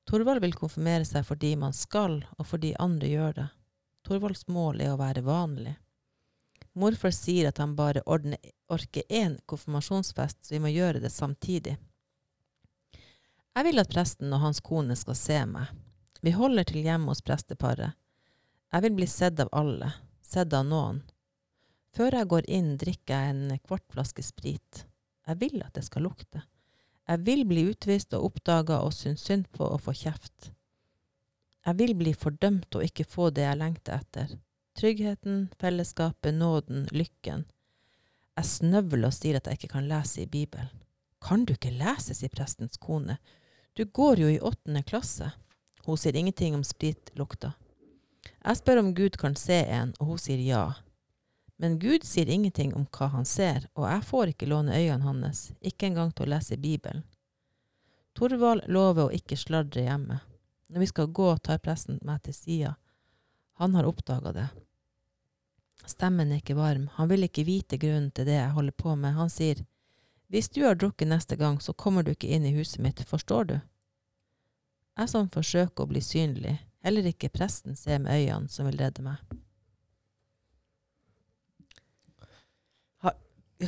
Torvald 0.07 0.39
vil 0.39 0.55
konfirmere 0.55 1.03
seg 1.03 1.25
fordi 1.27 1.51
man 1.59 1.73
skal, 1.75 2.21
og 2.39 2.47
fordi 2.47 2.71
andre 2.79 3.09
gjør 3.11 3.33
det. 3.41 3.47
Torvalds 4.07 4.45
mål 4.47 4.79
er 4.85 4.93
å 4.93 5.01
være 5.01 5.25
vanlig. 5.27 5.73
Morfar 6.79 7.11
sier 7.11 7.49
at 7.49 7.59
han 7.59 7.75
bare 7.75 8.05
ordner, 8.07 8.39
orker 8.71 9.03
én 9.09 9.35
konfirmasjonsfest, 9.49 10.45
så 10.45 10.55
vi 10.55 10.61
må 10.63 10.71
gjøre 10.71 11.01
det 11.03 11.11
samtidig. 11.11 11.75
Jeg 13.57 13.65
vil 13.65 13.81
at 13.81 13.91
presten 13.91 14.31
og 14.31 14.43
hans 14.45 14.63
kone 14.63 14.95
skal 14.95 15.17
se 15.19 15.43
meg. 15.49 15.67
Vi 16.23 16.31
holder 16.31 16.67
til 16.69 16.85
hjemme 16.85 17.11
hos 17.11 17.25
presteparet. 17.25 17.97
Jeg 18.71 18.83
vil 18.85 18.95
bli 18.99 19.07
sett 19.09 19.39
av 19.43 19.51
alle, 19.51 19.91
sett 20.21 20.53
av 20.53 20.67
noen. 20.69 21.01
Før 21.97 22.21
jeg 22.21 22.29
går 22.31 22.47
inn, 22.53 22.75
drikker 22.79 23.15
jeg 23.15 23.33
en 23.33 23.57
kvart 23.65 23.87
flaske 23.91 24.23
sprit. 24.23 24.85
Jeg 25.27 25.41
vil 25.41 25.59
at 25.65 25.73
det 25.75 25.83
skal 25.87 26.07
lukte. 26.07 26.45
Jeg 27.07 27.23
vil 27.23 27.45
bli 27.47 27.63
utvist 27.71 28.11
og 28.17 28.25
oppdaga 28.31 28.81
og 28.83 28.91
synes 28.95 29.23
synd 29.23 29.47
på 29.55 29.63
å 29.63 29.79
få 29.79 29.93
kjeft. 29.95 30.51
Jeg 31.67 31.79
vil 31.79 31.93
bli 31.99 32.11
fordømt 32.15 32.75
og 32.75 32.83
ikke 32.83 33.05
få 33.07 33.29
det 33.35 33.45
jeg 33.45 33.59
lengter 33.59 34.01
etter. 34.01 34.33
Tryggheten, 34.77 35.47
fellesskapet, 35.59 36.35
nåden, 36.35 36.85
lykken. 36.91 37.45
Jeg 38.37 38.49
snøvler 38.51 39.09
og 39.09 39.15
sier 39.15 39.39
at 39.39 39.47
jeg 39.47 39.59
ikke 39.59 39.73
kan 39.77 39.87
lese 39.89 40.21
i 40.23 40.29
Bibelen. 40.29 40.69
Kan 41.23 41.47
du 41.47 41.55
ikke 41.55 41.73
lese, 41.73 42.13
sier 42.13 42.31
prestens 42.31 42.77
kone. 42.77 43.17
Du 43.73 43.85
går 43.85 44.21
jo 44.21 44.29
i 44.29 44.41
åttende 44.43 44.83
klasse. 44.85 45.31
Hun 45.87 45.97
sier 45.97 46.15
ingenting 46.15 46.55
om 46.55 46.63
spritlukta. 46.67 47.55
Jeg 48.43 48.59
spør 48.59 48.83
om 48.83 48.91
Gud 48.95 49.17
kan 49.19 49.35
se 49.39 49.57
en, 49.63 49.95
og 49.99 50.11
hun 50.11 50.21
sier 50.21 50.43
ja. 50.43 50.63
Men 51.57 51.79
Gud 51.79 52.03
sier 52.05 52.29
ingenting 52.29 52.73
om 52.77 52.85
hva 52.93 53.07
han 53.13 53.25
ser, 53.25 53.65
og 53.73 53.87
jeg 53.89 54.03
får 54.05 54.33
ikke 54.33 54.49
låne 54.49 54.77
øynene 54.77 55.05
hans, 55.07 55.51
ikke 55.61 55.89
engang 55.89 56.11
til 56.13 56.27
å 56.27 56.31
lese 56.35 56.57
Bibelen. 56.61 57.01
Torvald 58.17 58.67
lover 58.69 59.07
å 59.07 59.13
ikke 59.13 59.37
sladre 59.37 59.87
hjemme. 59.87 60.19
Når 60.69 60.83
vi 60.83 60.89
skal 60.89 61.07
gå, 61.07 61.31
tar 61.37 61.61
presten 61.63 61.99
meg 62.05 62.21
til 62.25 62.35
sida. 62.35 62.75
Han 63.57 63.73
har 63.75 63.89
oppdaga 63.89 64.33
det. 64.35 64.47
Stemmen 65.85 66.31
er 66.31 66.41
ikke 66.41 66.57
varm, 66.57 66.89
han 66.93 67.09
vil 67.09 67.25
ikke 67.25 67.45
vite 67.47 67.77
grunnen 67.81 68.11
til 68.11 68.27
det 68.27 68.37
jeg 68.37 68.53
holder 68.53 68.77
på 68.77 68.93
med. 68.99 69.15
Han 69.17 69.29
sier, 69.33 69.63
hvis 70.27 70.49
du 70.49 70.63
har 70.65 70.75
drukket 70.75 71.07
neste 71.07 71.37
gang, 71.39 71.61
så 71.61 71.73
kommer 71.73 72.03
du 72.03 72.11
ikke 72.11 72.29
inn 72.29 72.45
i 72.45 72.53
huset 72.57 72.81
mitt, 72.83 73.01
forstår 73.07 73.49
du? 73.49 73.57
Jeg 74.97 75.09
som 75.09 75.29
forsøker 75.31 75.85
å 75.85 75.89
bli 75.89 76.01
synlig, 76.03 76.57
heller 76.85 77.05
ikke 77.09 77.31
presten 77.33 77.77
ser 77.77 78.01
med 78.03 78.17
øynene 78.17 78.51
som 78.51 78.67
vil 78.67 78.81
redde 78.81 79.05
meg. 79.05 79.21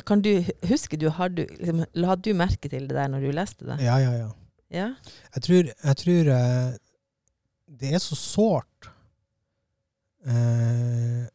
Kan 0.06 0.22
du, 0.22 0.44
huske 0.70 0.96
du, 0.96 1.08
har 1.10 1.32
du, 1.34 1.42
liksom, 1.58 1.82
La 1.98 2.14
du 2.14 2.30
merke 2.38 2.70
til 2.70 2.86
det 2.86 2.94
der 2.94 3.08
når 3.10 3.24
du 3.26 3.32
leste 3.34 3.66
det? 3.66 3.80
Ja, 3.82 3.98
ja, 3.98 4.12
ja. 4.14 4.30
Ja? 4.70 4.86
Jeg 5.34 5.42
tror, 5.42 5.70
jeg 5.74 5.96
tror 5.98 6.30
eh, 6.30 6.76
det 7.80 7.94
er 7.94 8.02
så 8.02 8.18
sårt. 8.18 8.90
Eh, 10.26 11.26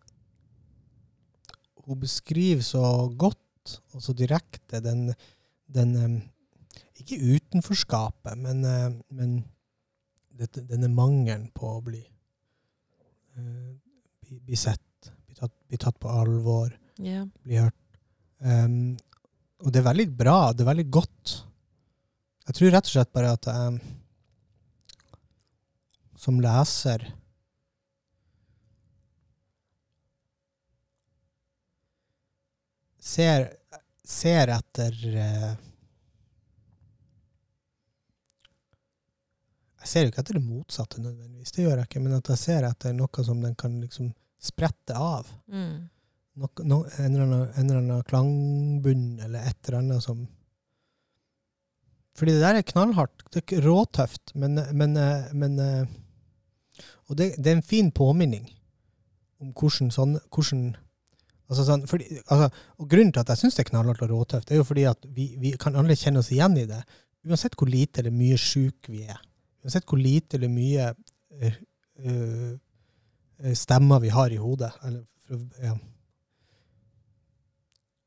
hun 1.86 2.00
beskriver 2.00 2.64
så 2.64 3.10
godt 3.18 3.80
og 3.94 4.02
så 4.02 4.14
direkte 4.14 4.80
den, 4.80 5.10
den 5.68 5.96
eh, 5.96 6.22
Ikke 7.02 7.18
utenforskapet, 7.36 8.38
men, 8.38 8.64
eh, 8.66 8.92
men 9.10 9.44
denne 10.56 10.88
mangelen 10.88 11.50
på 11.56 11.76
å 11.78 11.82
bli, 11.84 12.02
bli, 13.36 14.40
bli 14.40 14.58
sett, 14.60 15.12
bli 15.28 15.36
tatt, 15.36 15.54
bli 15.68 15.80
tatt 15.80 16.00
på 16.00 16.12
alvor, 16.12 16.74
yeah. 17.00 17.28
bli 17.44 17.60
hørt. 17.60 17.85
Um, 18.40 18.96
og 19.64 19.72
det 19.72 19.82
er 19.82 19.90
veldig 19.90 20.08
bra. 20.18 20.40
Det 20.54 20.66
er 20.66 20.72
veldig 20.72 20.90
godt. 20.94 21.36
Jeg 22.46 22.58
tror 22.58 22.74
rett 22.76 22.90
og 22.90 22.94
slett 22.96 23.14
bare 23.16 23.36
at 23.36 23.48
jeg 23.50 23.78
som 26.26 26.40
leser 26.42 27.04
ser, 33.06 33.48
ser 34.04 34.54
etter 34.56 34.98
uh, 35.14 35.54
Jeg 39.86 39.92
ser 39.92 40.06
jo 40.06 40.10
ikke 40.10 40.24
etter 40.24 40.40
det 40.40 40.48
motsatte 40.48 41.02
nødvendigvis, 41.02 41.52
det 41.54 41.62
gjør 41.62 41.78
jeg 41.78 41.86
ikke, 41.86 42.00
men 42.02 42.16
at 42.16 42.30
jeg 42.32 42.42
ser 42.42 42.66
etter 42.66 42.96
noe 42.98 43.26
som 43.28 43.44
den 43.44 43.54
kan 43.60 43.76
liksom 43.84 44.14
sprette 44.42 44.98
av 44.98 45.30
Mm. 45.46 45.84
No, 46.36 46.50
no, 46.64 46.82
en, 46.98 47.12
eller 47.12 47.26
annen, 47.26 47.46
en 47.56 47.70
eller 47.70 47.82
annen 47.82 48.08
klangbunn 48.10 49.06
eller 49.24 49.48
et 49.50 49.60
eller 49.68 49.80
annet 49.82 50.04
som 50.04 50.26
Fordi 52.16 52.32
det 52.32 52.44
der 52.46 52.56
er 52.56 52.64
knallhardt. 52.64 53.26
Det 53.34 53.44
er 53.52 53.66
råtøft, 53.66 54.36
men, 54.36 54.60
men, 54.72 54.96
men 55.36 55.60
Og 57.08 57.18
det, 57.18 57.34
det 57.38 57.52
er 57.52 57.58
en 57.58 57.72
fin 57.74 57.92
påminning 57.92 58.48
om 59.44 59.52
hvordan 59.52 59.92
sånn 59.92 60.16
hvordan, 60.32 60.76
altså 61.50 61.66
sånn, 61.68 61.84
fordi, 61.90 62.22
altså, 62.32 62.48
og 62.80 62.88
Grunnen 62.90 63.12
til 63.14 63.24
at 63.24 63.34
jeg 63.34 63.42
syns 63.44 63.58
det 63.58 63.66
er 63.66 63.72
knallhardt 63.74 64.04
og 64.06 64.14
råtøft, 64.14 64.52
er 64.52 64.62
jo 64.62 64.68
fordi 64.68 64.86
at 64.90 65.04
vi, 65.12 65.34
vi 65.42 65.52
kan 65.60 65.76
alle 65.76 65.98
kjenne 66.00 66.24
oss 66.24 66.32
igjen 66.32 66.56
i 66.62 66.68
det. 66.70 66.82
Uansett 67.26 67.58
hvor 67.60 67.70
lite 67.72 68.02
eller 68.02 68.16
mye 68.16 68.38
sjuke 68.40 68.94
vi 68.94 69.04
er. 69.04 69.20
Uansett 69.66 69.88
hvor 69.90 70.00
lite 70.00 70.38
eller 70.38 70.52
mye 70.54 70.92
eh, 71.42 71.58
stemmer 73.58 74.00
vi 74.04 74.14
har 74.14 74.32
i 74.32 74.40
hodet. 74.40 74.72
Eller, 74.86 75.04
ja. 75.64 75.76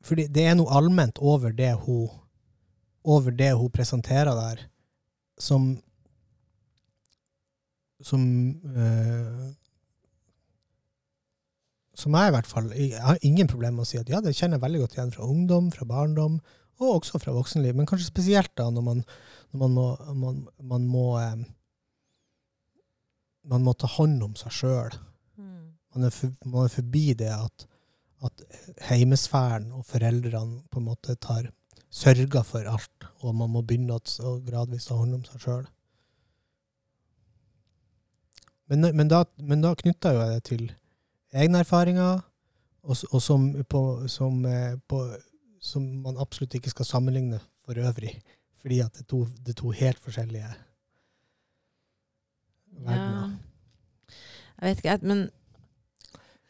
Fordi 0.04 0.28
det 0.30 0.46
er 0.46 0.56
noe 0.58 0.72
allment 0.78 1.18
over 1.18 1.52
det 1.54 1.74
hun 1.84 2.08
over 3.08 3.32
det 3.32 3.54
hun 3.56 3.70
presenterer 3.72 4.34
der, 4.36 4.64
som 5.40 5.78
som 8.04 8.22
eh, 8.76 9.48
som 11.98 12.14
jeg 12.14 12.30
i 12.30 12.34
hvert 12.34 12.46
fall 12.46 12.68
Jeg 12.76 13.00
har 13.02 13.18
ingen 13.26 13.48
problemer 13.50 13.80
med 13.80 13.86
å 13.86 13.90
si 13.90 13.98
at 13.98 14.10
ja, 14.10 14.20
det 14.22 14.36
kjenner 14.36 14.58
jeg 14.58 14.66
veldig 14.66 14.82
godt 14.84 14.96
igjen 14.98 15.14
fra 15.14 15.26
ungdom, 15.26 15.70
fra 15.74 15.86
barndom, 15.88 16.38
og 16.78 17.00
også 17.00 17.18
fra 17.18 17.34
voksenliv. 17.34 17.74
Men 17.74 17.88
kanskje 17.90 18.06
spesielt 18.06 18.52
da 18.58 18.68
når 18.70 18.84
man, 18.86 19.00
når 19.50 19.62
man 19.64 19.74
må, 19.74 19.86
man, 20.14 20.36
man 20.62 20.86
må 20.86 21.06
eh, 21.18 21.40
man 23.48 23.64
må 23.64 23.74
ta 23.74 23.88
hånd 23.90 24.22
om 24.22 24.36
seg 24.38 24.54
sjøl. 24.54 24.96
Mm. 25.40 25.74
Man, 25.94 26.10
man 26.52 26.66
er 26.68 26.72
forbi 26.72 27.06
det 27.18 27.32
at, 27.32 27.66
at 28.26 28.42
heimesfæren 28.88 29.70
og 29.72 29.86
foreldrene 29.86 30.62
på 30.70 30.80
en 30.80 30.88
måte 30.88 31.14
tar 31.22 31.50
sørger 31.90 32.42
for 32.44 32.68
alt, 32.68 33.06
og 33.24 33.34
man 33.34 33.50
må 33.50 33.62
begynne 33.62 33.96
å 33.96 34.32
gradvis 34.44 34.88
ta 34.88 34.96
hånd 34.98 35.16
om 35.16 35.24
seg 35.24 35.44
sjøl. 35.44 35.68
Men, 38.68 38.90
men, 38.92 39.08
da, 39.08 39.22
men 39.40 39.62
da 39.64 39.72
knytter 39.78 40.18
jeg 40.18 40.34
det 40.34 40.42
til 40.50 40.66
egne 41.32 41.62
erfaringer, 41.64 42.20
og, 42.84 42.96
og 43.10 43.22
som, 43.24 43.48
på, 43.68 43.82
som, 44.12 44.42
eh, 44.48 44.76
på, 44.88 45.00
som 45.60 45.86
man 46.04 46.20
absolutt 46.20 46.58
ikke 46.58 46.72
skal 46.72 46.88
sammenligne 46.88 47.40
for 47.64 47.80
øvrig. 47.80 48.18
fordi 48.58 48.80
at 48.80 48.92
det 48.92 49.00
er 49.00 49.08
to, 49.08 49.24
det 49.24 49.48
er 49.48 49.60
to 49.60 49.70
helt 49.70 49.98
forskjellige 50.02 50.48
verdener. 52.84 53.36
Jeg 54.60 54.68
vet 54.68 54.80
ikke, 54.82 54.98
men 55.06 55.28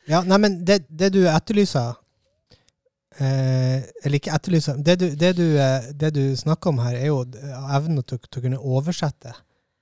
Ja, 0.08 0.22
nei, 0.24 0.38
men 0.40 0.60
det, 0.64 0.82
det 0.88 1.10
du 1.12 1.20
etterlyser 1.28 1.98
eh, 3.20 3.84
Eller 4.02 4.16
ikke 4.16 4.32
etterlyser 4.32 4.78
Det 4.80 4.94
du, 5.02 5.06
det 5.20 5.34
du, 5.36 5.44
eh, 5.60 5.90
det 5.92 6.14
du 6.16 6.22
snakker 6.36 6.72
om 6.72 6.80
her, 6.80 6.96
er 6.96 7.10
jo 7.10 7.20
evnen 7.76 8.00
til, 8.02 8.22
til 8.24 8.40
å 8.40 8.44
kunne 8.46 8.62
oversette 8.76 9.34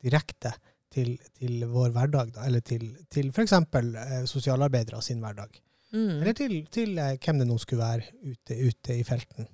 direkte 0.02 0.52
til, 0.96 1.14
til 1.36 1.66
vår 1.68 1.92
hverdag, 1.94 2.32
da, 2.36 2.46
eller 2.48 2.64
til, 2.64 2.88
til 3.12 3.30
f.eks. 3.34 3.52
Eh, 3.52 4.24
sosialarbeidere 4.28 5.02
sin 5.04 5.20
hverdag. 5.24 5.60
mm, 5.92 6.20
Eller 6.22 6.36
til, 6.36 6.58
til 6.72 6.98
eh, 6.98 7.16
hvem 7.20 7.42
det 7.42 7.48
nå 7.48 7.58
skulle 7.60 7.84
være 7.84 8.32
ute, 8.32 8.56
ute 8.56 8.96
i 8.96 9.04
felten. 9.04 9.48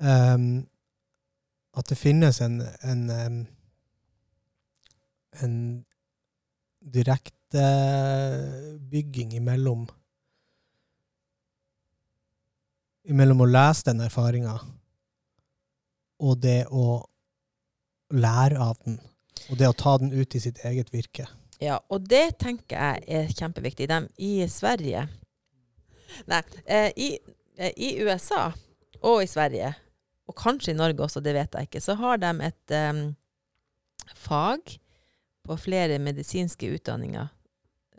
Um, 0.00 0.66
at 1.76 1.90
det 1.90 1.98
finnes 2.00 2.40
en, 2.40 2.62
en, 2.88 3.02
um, 3.10 3.40
en 5.44 5.56
direkte 6.80 7.66
bygging 8.90 9.34
imellom 9.36 9.84
Imellom 13.10 13.42
å 13.42 13.48
lese 13.50 13.90
den 13.90 14.04
erfaringa 14.04 14.54
og 16.20 16.40
det 16.42 16.64
å 16.70 17.00
lære 18.12 18.58
av 18.60 18.76
den. 18.84 18.98
Og 19.50 19.58
det 19.58 19.70
å 19.70 19.76
ta 19.76 19.96
den 19.98 20.12
ut 20.12 20.34
i 20.36 20.42
sitt 20.42 20.60
eget 20.68 20.92
virke. 20.92 21.26
Ja, 21.60 21.80
og 21.92 22.06
det 22.08 22.38
tenker 22.40 22.76
jeg 22.76 23.04
er 23.08 23.32
kjempeviktig. 23.32 23.88
De, 23.90 24.04
I 24.16 24.46
Sverige 24.48 25.08
Nei, 26.26 26.40
eh, 26.64 26.90
i, 26.96 27.18
eh, 27.56 27.70
i 27.76 27.92
USA 28.02 28.48
og 29.00 29.22
i 29.22 29.28
Sverige, 29.30 29.68
og 30.26 30.34
kanskje 30.36 30.72
i 30.72 30.78
Norge 30.78 31.04
også, 31.04 31.22
det 31.22 31.36
vet 31.36 31.54
jeg 31.54 31.68
ikke, 31.68 31.82
så 31.82 31.94
har 32.00 32.18
de 32.18 32.32
et 32.46 32.74
um, 32.90 33.02
fag 34.18 34.74
på 35.46 35.56
flere 35.56 36.00
medisinske 36.02 36.66
utdanninger 36.74 37.30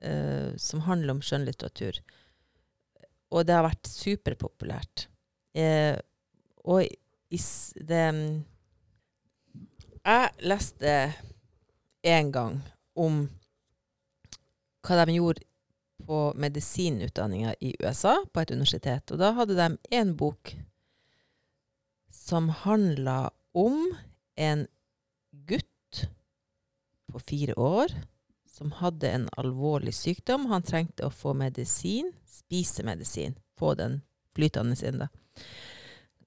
uh, 0.04 0.52
som 0.60 0.84
handler 0.86 1.16
om 1.16 1.24
skjønnlitteratur. 1.24 2.02
Og 3.32 3.46
det 3.48 3.56
har 3.56 3.66
vært 3.66 3.88
superpopulært. 3.90 5.08
Eh, 5.56 5.96
og 6.68 6.86
is, 7.32 7.74
det 7.76 8.06
Jeg 10.02 10.48
leste 10.48 10.92
en 12.04 12.32
gang 12.34 12.58
om 12.98 13.24
hva 14.82 15.06
de 15.06 15.16
gjorde 15.16 15.46
på 16.02 16.22
medisinutdanninga 16.42 17.54
i 17.62 17.76
USA, 17.80 18.18
på 18.34 18.42
et 18.42 18.52
universitet. 18.52 19.14
Og 19.14 19.22
da 19.22 19.32
hadde 19.38 19.58
de 19.60 19.68
en 20.00 20.16
bok 20.18 20.56
som 22.12 22.50
handla 22.64 23.30
om 23.54 23.92
en 24.36 24.66
gutt 25.48 26.08
på 27.12 27.20
fire 27.20 27.56
år 27.56 27.94
som 28.52 28.74
hadde 28.82 29.10
en 29.10 29.30
alvorlig 29.42 29.94
sykdom. 29.96 30.50
Han 30.52 30.66
trengte 30.66 31.08
å 31.08 31.14
få 31.14 31.34
medisin, 31.38 32.12
spise 32.42 32.86
medisin, 32.88 33.38
få 33.60 33.76
den 33.80 34.02
flytende 34.36 34.78
inn. 34.88 35.02
Da. 35.02 35.08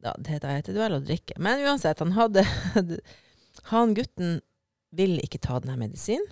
Da, 0.04 0.14
det 0.18 0.38
heter 0.38 0.72
det 0.72 0.80
vel 0.80 0.98
å 0.98 1.04
drikke. 1.04 1.36
Men 1.42 1.62
uansett, 1.64 2.02
han 2.02 2.16
hadde 2.16 2.46
Han 3.70 3.94
gutten 3.94 4.40
ville 4.94 5.22
ikke 5.24 5.40
ta 5.42 5.60
denne 5.62 5.78
medisinen. 5.80 6.26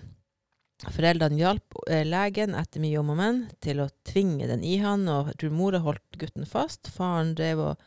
Foreldrene 0.91 1.39
hjalp 1.39 1.77
eh, 1.87 2.03
legen 2.03 2.55
etter 2.59 2.83
mye 2.83 2.99
om 2.99 3.13
og 3.13 3.17
men 3.19 3.41
til 3.63 3.79
å 3.79 3.89
tvinge 4.07 4.49
den 4.49 4.65
i 4.67 4.75
han, 4.83 5.05
og 5.07 5.31
jeg 5.31 5.39
tror 5.39 5.55
mora 5.55 5.79
holdt 5.85 6.19
gutten 6.19 6.47
fast. 6.49 6.89
Faren 6.91 7.31
drev 7.37 7.61
og 7.63 7.85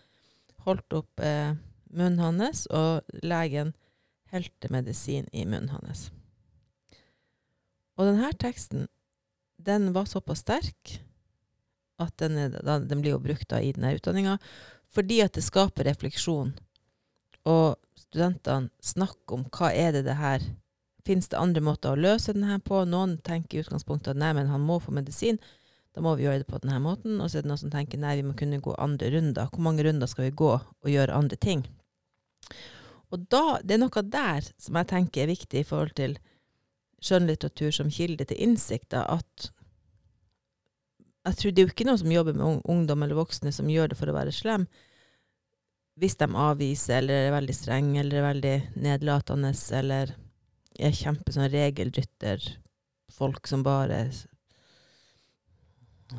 holdt 0.66 0.96
opp 0.96 1.20
eh, 1.20 1.52
munnen 1.92 2.22
hans, 2.22 2.64
og 2.72 3.04
legen 3.22 3.74
helte 4.32 4.72
medisin 4.72 5.28
i 5.32 5.44
munnen 5.44 5.74
hans. 5.74 6.08
Og 7.96 8.08
denne 8.08 8.32
teksten, 8.40 8.88
den 9.56 9.92
var 9.96 10.08
såpass 10.08 10.42
sterk 10.44 10.96
at 12.02 12.12
den, 12.20 12.36
er, 12.38 12.56
da, 12.60 12.78
den 12.78 13.02
blir 13.02 13.16
jo 13.16 13.22
brukt 13.22 13.48
da 13.50 13.60
i 13.62 13.72
denne 13.76 13.94
utdanninga, 13.96 14.36
fordi 14.92 15.20
at 15.24 15.36
det 15.36 15.44
skaper 15.46 15.88
refleksjon. 15.88 16.54
Og 17.46 17.76
studentene 17.98 18.72
snakker 18.82 19.38
om 19.38 19.44
hva 19.54 19.72
er 19.72 19.96
det 19.96 20.06
det 20.08 20.20
her 20.20 20.44
Fins 21.06 21.28
det 21.30 21.38
andre 21.38 21.60
måter 21.62 21.94
å 21.94 22.00
løse 22.02 22.32
den 22.34 22.48
her 22.48 22.58
på? 22.66 22.80
Noen 22.90 23.12
tenker 23.22 23.54
i 23.54 23.60
utgangspunktet 23.62 24.16
at 24.16 24.18
nei, 24.18 24.32
men 24.34 24.48
han 24.50 24.64
må 24.66 24.80
få 24.82 24.90
medisin. 24.90 25.38
Da 25.94 26.02
må 26.02 26.16
vi 26.18 26.24
gjøre 26.26 26.42
det 26.42 26.48
på 26.50 26.58
denne 26.64 26.80
måten. 26.82 27.20
Og 27.22 27.30
så 27.30 27.38
er 27.38 27.44
det 27.44 27.50
noen 27.52 27.60
som 27.60 27.70
tenker 27.70 28.00
nei, 28.02 28.16
vi 28.18 28.24
må 28.26 28.34
kunne 28.34 28.58
gå 28.58 28.74
andre 28.74 29.12
runder. 29.14 29.46
Hvor 29.52 29.62
mange 29.62 29.84
runder 29.86 30.10
skal 30.10 30.26
vi 30.26 30.32
gå 30.42 30.50
og 30.58 30.90
gjøre 30.90 31.14
andre 31.14 31.38
ting? 31.38 31.62
Og 33.14 33.22
da, 33.30 33.60
det 33.62 33.76
er 33.76 33.84
noe 33.84 34.02
der 34.02 34.50
som 34.58 34.80
jeg 34.80 34.90
tenker 34.90 35.22
er 35.22 35.30
viktig 35.30 35.62
i 35.62 35.68
forhold 35.68 35.94
til 35.94 36.18
skjønnlitteratur 37.06 37.70
som 37.78 37.92
kilde 37.92 38.26
til 38.26 38.42
innsikt. 38.42 38.90
da, 38.90 39.06
At 39.06 39.52
jeg 41.26 41.38
tror 41.38 41.52
det 41.52 41.62
er 41.62 41.66
jo 41.66 41.72
ikke 41.72 41.86
noen 41.88 41.98
som 41.98 42.12
jobber 42.12 42.36
med 42.38 42.60
ungdom 42.70 43.02
eller 43.02 43.18
voksne 43.18 43.50
som 43.54 43.70
gjør 43.70 43.90
det 43.90 43.98
for 43.98 44.10
å 44.10 44.14
være 44.14 44.34
slem. 44.34 44.66
Hvis 45.98 46.18
de 46.20 46.28
avviser, 46.28 47.00
eller 47.00 47.26
er 47.26 47.34
veldig 47.34 47.56
strenge, 47.56 47.98
eller 48.02 48.20
er 48.20 48.26
veldig 48.28 48.54
nedlatende, 48.84 49.50
eller 49.74 50.12
er 50.78 50.94
kjempe 50.94 51.32
sånn 51.34 51.48
regelrytter. 51.50 52.44
Folk 53.16 53.48
som 53.48 53.62
bare 53.64 54.10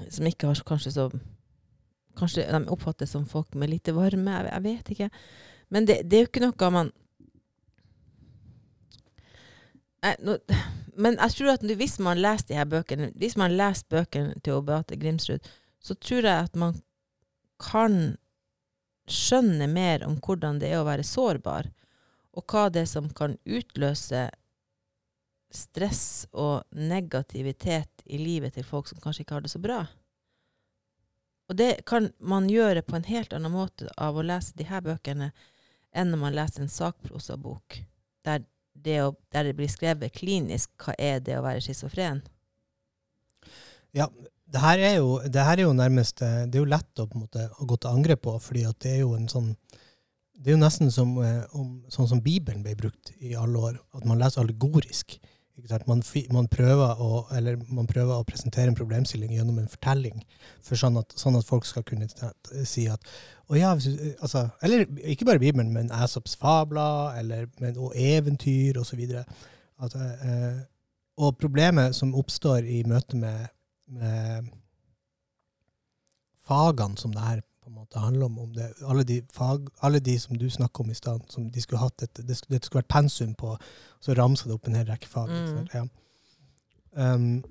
Som 0.10 0.28
ikke 0.28 0.48
har 0.48 0.62
kanskje 0.66 0.92
så 0.96 1.10
Kanskje 2.18 2.48
de 2.50 2.72
oppfattes 2.74 3.12
som 3.14 3.28
folk 3.30 3.54
med 3.54 3.70
lite 3.70 3.94
varme. 3.94 4.32
Jeg, 4.34 4.50
jeg 4.50 4.64
vet 4.64 4.90
ikke. 4.96 5.10
Men 5.70 5.86
det, 5.86 6.00
det 6.10 6.18
er 6.18 6.24
jo 6.26 6.30
ikke 6.32 6.46
noe 6.48 6.72
man 6.74 6.90
Nei, 10.02 10.14
nå, 10.24 10.38
Men 10.98 11.20
jeg 11.22 11.36
tror 11.38 11.54
at 11.54 11.66
hvis 11.80 11.98
man 12.02 12.20
leser 12.22 12.50
de 12.50 12.58
her 12.58 12.70
bøkene, 12.70 13.12
hvis 13.16 13.38
man 13.38 13.54
leser 13.54 13.86
bøkene 13.94 14.38
til 14.44 14.64
Beate 14.66 14.98
Grimsrud, 14.98 15.46
så 15.80 15.96
tror 15.96 16.26
jeg 16.26 16.48
at 16.48 16.56
man 16.58 16.80
kan 17.62 18.18
skjønne 19.08 19.70
mer 19.72 20.04
om 20.08 20.18
hvordan 20.24 20.60
det 20.62 20.72
er 20.74 20.82
å 20.82 20.88
være 20.88 21.06
sårbar, 21.08 21.70
og 22.38 22.46
hva 22.52 22.68
det 22.74 22.84
er 22.84 22.90
som 22.90 23.10
kan 23.18 23.38
utløse 23.46 24.28
stress 25.54 26.28
og 26.36 26.66
negativitet 26.76 28.04
i 28.06 28.20
livet 28.20 28.58
til 28.58 28.68
folk 28.68 28.90
som 28.90 29.00
kanskje 29.02 29.24
ikke 29.24 29.38
har 29.38 29.46
det 29.46 29.54
så 29.54 29.62
bra. 29.64 29.86
Og 31.48 31.56
det 31.56 31.86
kan 31.88 32.12
man 32.20 32.50
gjøre 32.52 32.84
på 32.84 32.98
en 32.98 33.08
helt 33.08 33.34
annen 33.34 33.54
måte 33.54 33.88
av 33.96 34.18
å 34.18 34.26
lese 34.26 34.58
de 34.60 34.68
her 34.68 34.84
bøkene 34.84 35.32
enn 35.96 36.12
når 36.12 36.22
man 36.26 36.36
leser 36.36 36.66
en 36.66 36.72
sakprosabok, 36.72 37.80
der, 38.28 38.44
det 38.84 39.00
å- 39.04 39.16
der 39.34 39.44
det 39.50 39.56
blir 39.58 39.70
skrevet 39.72 40.14
klinisk 40.14 40.70
hva 40.78 40.96
er 40.98 41.20
det 41.20 41.38
å 41.38 41.44
være 41.44 41.62
schizofren. 41.62 42.22
Ja, 43.96 44.08
det 44.48 44.62
her 44.62 44.80
er 44.80 44.96
jo, 45.00 45.20
det 45.28 45.44
her 45.44 45.58
er 45.58 45.66
jo 45.66 45.74
nærmest 45.76 46.22
eh, 46.22 46.46
Det 46.46 46.56
er 46.56 46.64
jo 46.64 46.70
lett 46.72 47.00
å, 47.02 47.08
måte, 47.16 47.50
å 47.60 47.66
gå 47.68 47.78
til 47.80 47.90
angrep 47.92 48.22
på, 48.28 48.36
fordi 48.40 48.66
det 48.84 48.92
er 48.94 49.00
jo 49.02 49.14
en 49.18 49.28
sånn 49.32 49.50
Det 50.38 50.52
er 50.52 50.56
jo 50.56 50.62
nesten 50.62 50.92
som, 50.94 51.16
eh, 51.24 51.44
om, 51.58 51.84
sånn 51.90 52.08
som 52.08 52.22
Bibelen 52.22 52.62
ble 52.64 52.76
brukt 52.78 53.12
i 53.20 53.34
alle 53.36 53.58
år, 53.58 53.80
at 53.98 54.06
man 54.06 54.20
leser 54.22 54.44
allegorisk. 54.44 55.18
Man, 55.88 56.04
man, 56.32 56.48
prøver 56.48 57.00
å, 57.02 57.24
man 57.74 57.88
prøver 57.90 58.14
å 58.14 58.26
presentere 58.28 58.70
en 58.70 58.78
problemstilling 58.78 59.32
gjennom 59.34 59.58
en 59.58 59.72
fortelling, 59.72 60.20
for 60.62 60.78
sånn 60.78 61.00
at, 61.02 61.16
sånn 61.18 61.38
at 61.40 61.48
folk 61.48 61.66
skal 61.66 61.86
kunne 61.88 62.06
si 62.68 62.86
at 62.94 63.10
ja, 63.56 63.72
altså, 63.72 64.50
Eller 64.62 64.86
ikke 65.08 65.26
bare 65.26 65.40
Bibelen, 65.40 65.72
men 65.74 65.92
Aesops 65.92 66.36
fabler, 66.38 67.16
eller, 67.18 67.48
men, 67.64 67.78
og 67.80 67.96
eventyr, 67.96 68.78
osv. 68.78 69.02
Og, 69.78 69.96
eh, 69.96 70.60
og 71.18 71.38
problemet 71.42 71.96
som 71.96 72.16
oppstår 72.16 72.68
i 72.68 72.84
møte 72.86 73.18
med, 73.18 73.48
med 73.88 74.52
fagene 76.48 77.00
som 77.00 77.14
det 77.16 77.24
her 77.24 77.42
på 77.68 77.72
en 77.72 77.82
måte 77.82 78.00
handler 78.00 78.26
om, 78.26 78.40
om 78.40 78.54
det, 78.56 78.66
alle, 78.88 79.04
de 79.04 79.22
fag, 79.36 79.66
alle 79.84 80.00
de 80.00 80.14
som 80.20 80.38
du 80.40 80.46
snakker 80.50 80.86
om 80.86 80.92
i 80.92 80.96
stad, 80.96 81.24
som 81.30 81.50
de 81.52 81.62
skulle 81.62 81.82
hatt 81.82 82.06
et, 82.06 82.22
det, 82.24 82.38
skulle, 82.38 82.56
det 82.56 82.66
skulle 82.66 82.80
vært 82.80 82.94
pensum 82.94 83.34
på, 83.36 83.58
så 84.00 84.16
ramsa 84.16 84.48
det 84.48 84.56
opp 84.56 84.70
en 84.70 84.78
hel 84.80 84.88
rekke 84.88 85.10
fag. 85.12 85.34
Mm. 85.34 85.66
Ja. 85.74 85.82
Um, 86.96 87.44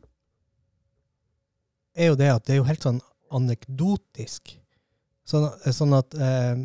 er 1.92 2.08
jo 2.08 2.16
det 2.16 2.30
at 2.32 2.46
det 2.46 2.54
er 2.54 2.62
jo 2.62 2.68
helt 2.70 2.88
sånn 2.88 3.02
anekdotisk. 3.36 4.54
Sånn, 5.28 5.50
sånn 5.76 5.92
at 5.98 6.16
eh, 6.16 6.64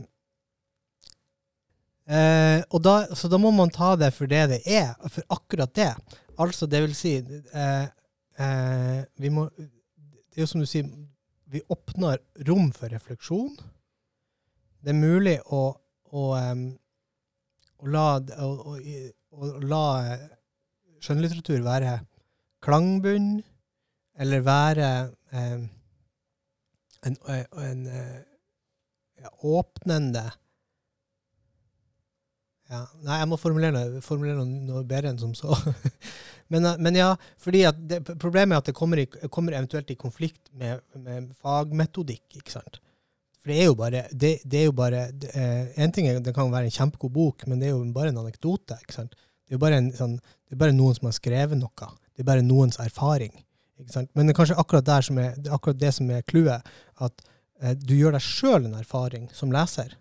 eh, 2.08 2.64
og 2.70 2.84
da, 2.86 2.96
Så 3.18 3.28
da 3.32 3.40
må 3.42 3.52
man 3.56 3.74
ta 3.74 3.98
det 4.00 4.14
for 4.16 4.32
det 4.32 4.46
det 4.54 4.64
er, 4.64 4.94
for 5.10 5.28
akkurat 5.34 5.76
det. 5.76 5.92
Altså, 6.40 6.72
det 6.72 6.86
vil 6.86 6.96
si 6.96 7.18
eh, 7.20 7.88
eh, 8.40 9.00
vi 9.20 9.34
må, 9.34 9.50
Det 9.58 10.40
er 10.40 10.46
jo 10.46 10.52
som 10.54 10.64
du 10.64 10.70
sier, 10.70 10.88
vi 11.52 11.62
åpner 11.68 12.20
rom 12.48 12.72
for 12.72 12.90
refleksjon. 12.94 13.56
Det 14.82 14.94
er 14.94 14.98
mulig 14.98 15.36
å, 15.52 15.62
å, 16.16 16.24
å 16.32 17.92
la, 17.92 18.06
å, 18.40 19.50
la 19.68 19.84
eh, 20.14 20.24
skjønnlitteratur 21.04 21.62
være 21.66 21.98
klangbunn, 22.64 23.34
eller 24.22 24.46
være 24.46 24.90
en, 25.32 25.68
en, 27.08 27.86
ja, 29.22 29.34
åpnende 29.42 30.30
Ja. 32.72 32.86
Nei, 33.04 33.18
jeg 33.20 33.28
må 33.28 33.36
formulere, 33.36 34.00
formulere 34.00 34.46
noe 34.48 34.86
bedre 34.88 35.10
enn 35.12 35.18
som 35.20 35.34
så. 35.36 35.52
men, 36.52 36.66
eh, 36.66 36.78
men 36.80 37.00
ja, 37.00 37.10
fordi 37.40 37.64
det, 37.80 38.02
problemet 38.12 38.56
er 38.56 38.62
at 38.62 38.70
det 38.70 38.78
kommer, 38.78 39.02
i, 39.02 39.08
kommer 39.32 39.56
eventuelt 39.56 39.92
i 39.92 40.00
konflikt 40.00 40.52
med, 40.52 40.84
med 41.00 41.32
fagmetodikk, 41.42 42.26
ikke 42.42 42.56
sant? 42.60 42.82
For 43.42 43.50
det 43.50 43.58
er 43.58 43.70
jo 43.72 43.78
bare, 43.78 44.04
det, 44.12 44.32
det 44.46 44.60
er 44.60 44.68
jo 44.68 44.74
bare 44.78 45.06
det, 45.18 45.32
eh, 45.34 45.72
En 45.82 45.94
ting 45.94 46.08
er 46.08 46.20
det 46.22 46.34
kan 46.36 46.52
være 46.54 46.70
en 46.70 46.76
kjempegod 46.76 47.14
bok, 47.16 47.48
men 47.50 47.62
det 47.62 47.70
er 47.70 47.74
jo 47.74 47.86
bare 47.96 48.12
en 48.14 48.20
anekdote. 48.22 48.78
ikke 48.84 49.00
sant? 49.00 49.16
Det 49.16 49.56
er 49.56 49.58
jo 49.58 49.64
bare, 49.64 49.80
en, 49.82 49.90
sånn, 49.98 50.18
det 50.20 50.58
er 50.58 50.62
bare 50.62 50.76
noen 50.78 50.98
som 50.98 51.10
har 51.10 51.16
skrevet 51.18 51.58
noe. 51.58 51.90
Det 52.12 52.22
er 52.22 52.28
bare 52.28 52.46
noens 52.46 52.78
erfaring. 52.84 53.34
ikke 53.82 53.96
sant? 53.96 54.12
Men 54.14 54.28
det 54.28 54.36
er 54.36 54.42
kanskje 54.44 54.60
akkurat, 54.62 54.92
er, 54.94 55.08
det 55.40 55.50
er 55.50 55.58
akkurat 55.58 55.82
det 55.82 55.94
som 55.98 56.12
er 56.14 56.28
clouet. 56.30 56.74
At 57.02 57.26
eh, 57.64 57.74
du 57.80 57.96
gjør 57.98 58.20
deg 58.20 58.28
sjøl 58.28 58.68
en 58.68 58.78
erfaring 58.78 59.32
som 59.34 59.56
leser. 59.56 59.96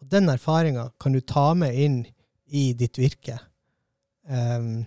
Og 0.00 0.08
den 0.14 0.32
erfaringa 0.32 0.88
kan 1.02 1.12
du 1.12 1.20
ta 1.20 1.50
med 1.58 1.76
inn 1.76 1.98
i 2.48 2.70
ditt 2.72 2.96
virke. 2.96 3.36
em, 4.28 4.86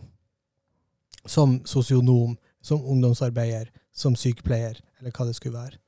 som 1.26 1.60
sosionom, 1.66 2.38
som 2.62 2.82
ungdomsarbeider, 2.82 3.70
som 3.94 4.16
sykepleier, 4.16 4.80
eller 5.00 5.12
hva 5.12 5.28
det 5.28 5.36
skulle 5.38 5.58
være. 5.60 5.80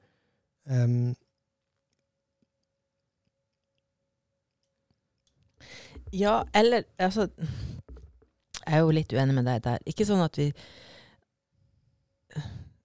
Um, 0.70 1.14
Ja, 6.14 6.44
eller 6.54 6.84
altså 7.02 7.28
Jeg 8.66 8.78
er 8.78 8.84
jo 8.84 8.94
litt 8.94 9.14
uenig 9.14 9.34
med 9.34 9.48
deg 9.50 9.64
der. 9.66 9.82
Ikke 9.90 10.06
sånn 10.08 10.22
at 10.24 10.38
vi 10.38 10.52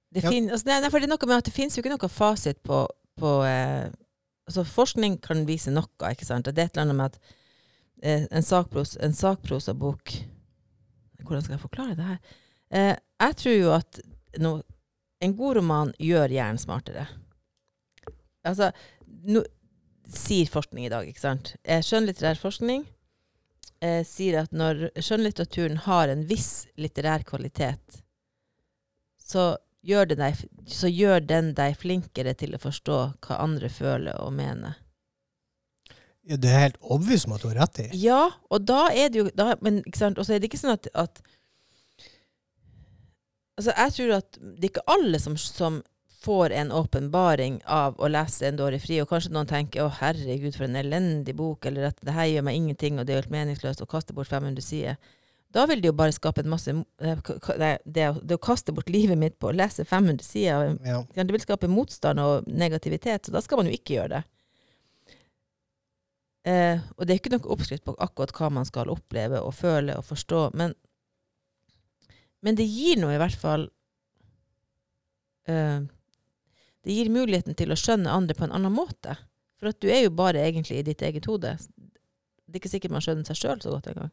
det, 0.09 0.23
Ja. 0.25 0.31
fin, 0.31 0.49
altså, 0.51 0.65
nei, 0.67 0.81
nei, 0.81 0.89
det 0.89 1.45
det 1.45 1.53
finnes 1.53 1.77
jo 1.77 1.83
ikke 1.83 1.93
noe 1.93 2.09
fasit 2.09 2.63
på, 2.65 2.87
på 3.21 3.45
eh, 3.45 3.91
altså 4.49 4.65
Forskning 4.65 5.19
kan 5.21 5.45
vise 5.47 5.71
noe, 5.71 5.87
ikke 6.11 6.25
sant. 6.25 6.47
Det 6.49 6.59
er 6.59 6.65
et 6.65 6.77
eller 6.77 6.87
annet 6.87 6.97
med 6.97 7.05
at 7.05 7.19
eh, 8.03 8.27
en, 8.31 8.43
sakpros, 8.43 8.97
en 8.97 9.13
sakprosabok 9.13 10.15
Hvordan 11.25 11.45
skal 11.45 11.57
jeg 11.57 11.65
forklare 11.65 11.97
det 11.99 12.09
her? 12.09 12.19
Eh, 12.71 12.95
jeg 13.25 13.39
tror 13.41 13.57
jo 13.57 13.71
at 13.75 14.01
no, 14.43 14.53
en 15.25 15.37
god 15.37 15.59
roman 15.61 15.95
gjør 15.99 16.35
hjernen 16.35 16.61
smartere. 16.63 17.07
Altså, 18.47 18.71
no, 19.29 19.43
sier 20.09 20.49
forskning 20.51 20.87
i 20.87 20.93
dag, 20.93 21.09
ikke 21.09 21.25
sant. 21.25 21.55
Eh, 21.65 21.83
skjønnlitterær 21.85 22.39
forskning 22.41 22.87
eh, 23.81 24.05
sier 24.07 24.43
at 24.45 24.55
når 24.57 24.89
skjønnlitteraturen 24.97 25.81
har 25.89 26.13
en 26.13 26.27
viss 26.29 26.69
litterær 26.81 27.27
kvalitet, 27.29 28.03
så 29.19 29.57
gjør, 29.85 30.15
deg, 30.15 30.45
så 30.67 30.91
gjør 30.91 31.25
den 31.29 31.53
deg 31.57 31.77
flinkere 31.79 32.35
til 32.39 32.57
å 32.57 32.63
forstå 32.63 32.99
hva 33.27 33.41
andre 33.45 33.71
føler 33.73 34.19
og 34.23 34.33
mener. 34.37 34.79
Ja, 36.29 36.37
det 36.37 36.51
er 36.53 36.59
helt 36.67 36.77
obvious 36.83 37.25
om 37.27 37.33
at 37.37 37.43
du 37.43 37.49
har 37.49 37.57
rett 37.63 37.79
i. 37.81 37.89
Ja, 37.97 38.29
og 38.53 38.65
da 38.69 38.89
er 38.93 39.09
det 39.09 39.23
jo 39.23 39.31
da, 39.35 39.55
Men 39.65 39.81
ikke 39.87 39.97
sant, 40.03 40.19
og 40.21 40.27
så 40.29 40.35
er 40.37 40.39
det 40.43 40.51
ikke 40.51 40.61
sånn 40.61 40.75
at, 40.77 40.89
at 40.95 41.23
Altså, 43.59 43.73
jeg 43.75 43.93
tror 43.97 44.13
at 44.21 44.37
det 44.39 44.69
er 44.69 44.71
ikke 44.71 44.85
alle 44.93 45.19
som, 45.19 45.35
som 45.41 45.81
får 46.23 46.53
en 46.55 46.71
åpenbaring 46.75 47.57
av 47.71 47.97
å 48.03 48.09
lese 48.11 48.47
En 48.49 48.59
dårlig 48.59 48.81
fri, 48.85 49.01
og 49.03 49.09
kanskje 49.11 49.33
noen 49.35 49.49
tenker 49.51 49.83
'Å, 49.85 49.91
herregud, 50.01 50.55
for 50.57 50.65
en 50.67 50.77
elendig 50.79 51.35
bok', 51.39 51.67
eller 51.67 51.89
at 51.91 51.99
'det 52.03 52.15
her 52.15 52.27
gjør 52.27 52.45
meg 52.47 52.57
ingenting', 52.59 52.99
og 53.01 53.07
det 53.07 53.15
er 53.15 53.21
helt 53.23 53.31
meningsløst 53.35 53.83
å 53.83 53.87
kaste 53.91 54.15
bort 54.15 54.29
500 54.31 54.63
sider. 54.63 54.97
Da 55.55 55.65
vil 55.67 55.81
det 55.81 55.89
jo 55.89 55.93
bare 55.97 56.13
skape 56.13 56.43
en 56.45 56.51
masse 56.51 56.69
eh, 56.69 57.17
det, 57.87 58.05
å- 58.13 58.21
det 58.27 58.35
å 58.37 58.43
kaste 58.43 58.73
bort 58.75 58.91
livet 58.91 59.17
mitt 59.19 59.39
på 59.41 59.49
å 59.49 59.57
lese 59.57 59.85
500 59.85 60.23
sider 60.23 60.77
ja, 61.17 61.25
Det 61.25 61.33
vil 61.33 61.41
skape 61.41 61.69
motstand 61.69 62.21
og 62.21 62.45
negativitet, 62.47 63.27
så 63.27 63.33
da 63.33 63.41
skal 63.41 63.57
man 63.57 63.67
jo 63.67 63.73
ikke 63.73 63.95
gjøre 63.97 64.09
det. 64.19 64.25
Eh, 66.49 66.81
og 66.97 67.05
det 67.05 67.13
er 67.13 67.21
ikke 67.21 67.33
noe 67.35 67.51
oppskrift 67.53 67.85
på 67.85 67.97
akkurat 68.01 68.33
hva 68.37 68.49
man 68.61 68.69
skal 68.69 68.93
oppleve 68.93 69.41
og 69.45 69.53
føle 69.57 69.97
og 69.99 70.07
forstå, 70.09 70.43
men, 70.57 70.73
men 72.47 72.57
det 72.57 72.65
gir 72.71 73.01
noe 73.03 73.17
i 73.17 73.21
hvert 73.21 73.37
fall 73.37 73.67
eh, 75.51 75.83
Det 76.87 76.95
gir 76.95 77.11
muligheten 77.13 77.59
til 77.59 77.75
å 77.75 77.77
skjønne 77.77 78.15
andre 78.15 78.37
på 78.39 78.47
en 78.47 78.55
annen 78.57 78.73
måte. 78.73 79.19
For 79.59 79.73
at 79.73 79.81
du 79.83 79.91
er 79.91 80.07
jo 80.07 80.15
bare 80.15 80.45
egentlig 80.47 80.79
i 80.79 80.87
ditt 80.87 81.03
eget 81.05 81.27
hode. 81.29 81.57
Det 81.59 82.57
er 82.57 82.63
ikke 82.63 82.71
sikkert 82.71 82.95
man 82.95 83.05
skjønner 83.05 83.27
seg 83.29 83.41
sjøl 83.43 83.61
så 83.61 83.75
godt 83.75 83.91
engang. 83.91 84.13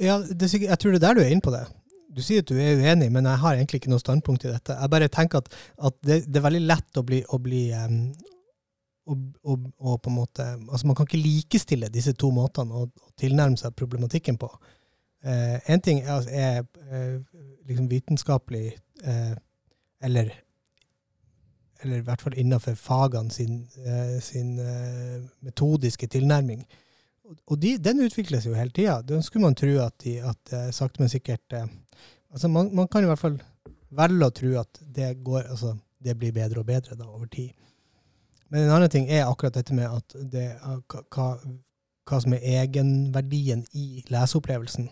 Ja, 0.00 0.16
er 0.18 0.50
sikkert, 0.50 0.72
jeg 0.72 0.80
tror 0.82 0.96
det 0.96 0.98
er 0.98 1.04
der 1.04 1.20
du 1.20 1.22
er 1.22 1.30
inne 1.30 1.44
på 1.44 1.52
det. 1.54 1.62
Du 2.10 2.24
sier 2.26 2.42
at 2.42 2.50
du 2.50 2.56
er 2.58 2.80
uenig, 2.80 3.10
men 3.14 3.28
jeg 3.28 3.38
har 3.44 3.54
egentlig 3.54 3.84
ikke 3.84 3.92
noe 3.92 4.02
standpunkt 4.02 4.48
i 4.48 4.50
dette. 4.50 4.74
Jeg 4.74 4.90
bare 4.90 5.10
tenker 5.12 5.44
at, 5.44 5.52
at 5.78 6.00
det, 6.02 6.24
det 6.26 6.40
er 6.40 6.46
veldig 6.48 6.64
lett 6.64 6.98
å 6.98 7.04
bli, 7.06 7.20
å 7.22 7.38
bli 7.38 7.68
em, 7.76 8.00
og, 9.06 9.22
og, 9.44 9.70
og 9.78 10.02
på 10.02 10.10
en 10.10 10.16
måte, 10.16 10.44
altså 10.68 10.86
Man 10.86 10.96
kan 10.96 11.06
ikke 11.08 11.22
likestille 11.22 11.88
disse 11.88 12.12
to 12.12 12.30
måtene 12.34 12.74
å, 12.74 12.84
å 12.86 13.12
tilnærme 13.18 13.56
seg 13.58 13.74
problematikken 13.78 14.36
på. 14.38 14.50
Eh, 15.24 15.56
en 15.72 15.80
ting 15.84 16.02
er, 16.04 16.28
er 16.28 16.60
eh, 16.90 17.16
liksom 17.68 17.88
vitenskapelig 17.90 18.66
eh, 19.04 19.34
eller, 20.02 20.30
eller 21.82 22.00
i 22.00 22.06
hvert 22.06 22.22
fall 22.24 22.36
innenfor 22.40 22.76
fagene 22.78 23.32
sin, 23.34 23.64
eh, 23.84 24.16
sin 24.24 24.54
eh, 24.60 25.18
metodiske 25.44 26.06
tilnærming. 26.06 26.64
Og- 27.46 27.58
de, 27.60 27.76
den 27.78 28.00
utvikles 28.04 28.46
jo 28.46 28.54
hele 28.56 28.70
tida. 28.74 29.00
Den 29.06 29.22
skulle 29.22 29.44
man 29.48 29.54
tro 29.58 29.74
at, 29.84 29.94
de, 30.04 30.18
at 30.24 30.52
eh, 30.56 30.70
sakte, 30.74 31.02
men 31.02 31.12
sikkert 31.12 31.52
eh, 31.56 31.66
altså 32.30 32.48
man, 32.48 32.70
man 32.74 32.88
kan 32.88 33.04
i 33.04 33.10
hvert 33.10 33.20
fall 33.22 33.40
velge 33.90 34.26
å 34.26 34.34
tro 34.34 34.54
at 34.60 34.80
det, 34.86 35.12
går, 35.24 35.48
altså, 35.50 35.74
det 36.02 36.16
blir 36.18 36.32
bedre 36.32 36.62
og 36.62 36.66
bedre 36.66 36.96
da, 36.96 37.08
over 37.10 37.26
tid. 37.30 37.52
Men 38.50 38.64
en 38.66 38.72
annen 38.74 38.90
ting 38.90 39.06
er 39.10 39.28
akkurat 39.30 39.54
dette 39.54 39.74
med 39.76 39.86
at 39.86 40.14
det, 40.32 40.46
hva- 40.90 41.36
hva 42.10 42.18
som 42.20 42.32
er 42.34 42.42
egenverdien 42.62 43.62
i 43.78 44.02
leseopplevelsen. 44.10 44.88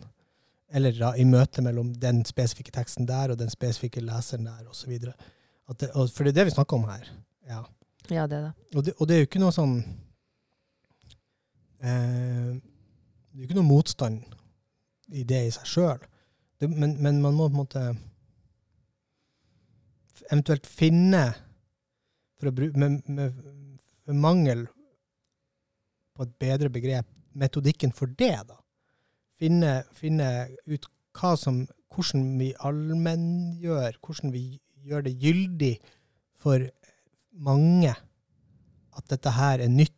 Eller 0.70 0.92
da, 0.98 1.12
i 1.18 1.24
møtet 1.24 1.64
mellom 1.64 1.94
den 1.96 2.20
spesifikke 2.28 2.70
teksten 2.76 3.06
der 3.08 3.32
og 3.32 3.38
den 3.40 3.50
spesifikke 3.50 4.02
leseren 4.04 4.44
der, 4.46 4.66
osv. 4.68 4.92
For 5.66 6.22
det 6.24 6.30
er 6.34 6.36
det 6.38 6.44
vi 6.50 6.54
snakker 6.54 6.76
om 6.78 6.84
her. 6.90 7.08
Ja. 7.48 7.62
Ja, 8.10 8.26
det 8.30 8.36
er 8.38 8.44
det. 8.46 8.52
Og 8.76 8.84
det, 8.84 8.94
og 8.98 9.08
det 9.08 9.14
er 9.16 9.18
jo 9.24 9.28
ikke 9.28 9.40
noe 9.42 9.52
sånn 9.52 9.74
eh, 11.82 12.52
Det 12.54 13.34
er 13.34 13.42
jo 13.42 13.48
ikke 13.48 13.58
noe 13.58 13.68
motstand 13.68 14.22
i 15.12 15.24
det 15.28 15.42
i 15.46 15.50
seg 15.56 15.66
sjøl. 15.68 16.06
Men, 16.60 16.94
men 17.02 17.20
man 17.24 17.34
må 17.36 17.48
på 17.48 17.54
en 17.54 17.60
måte 17.62 17.82
eventuelt 20.30 20.66
finne 20.66 21.22
for 22.38 22.50
å 22.50 22.54
bruke, 22.54 22.78
med, 22.78 23.02
med, 23.10 23.34
med 24.06 24.16
mangel 24.22 24.66
på 26.14 26.22
et 26.26 26.32
bedre 26.40 26.70
begrep, 26.70 27.06
metodikken 27.38 27.92
for 27.94 28.10
det, 28.18 28.34
da. 28.48 28.56
Finne, 29.38 29.84
finne 29.94 30.48
ut 30.66 30.86
hva 31.18 31.34
som, 31.38 31.60
hvordan 31.94 32.24
vi 32.40 32.52
allmenngjør, 32.66 33.98
hvordan 34.02 34.32
vi 34.34 34.42
gjør 34.86 35.04
det 35.06 35.16
gyldig 35.22 35.72
for 36.38 36.62
mange 37.38 37.92
at 37.94 39.06
dette 39.12 39.30
her 39.38 39.60
er 39.66 39.70
nyttig 39.70 39.94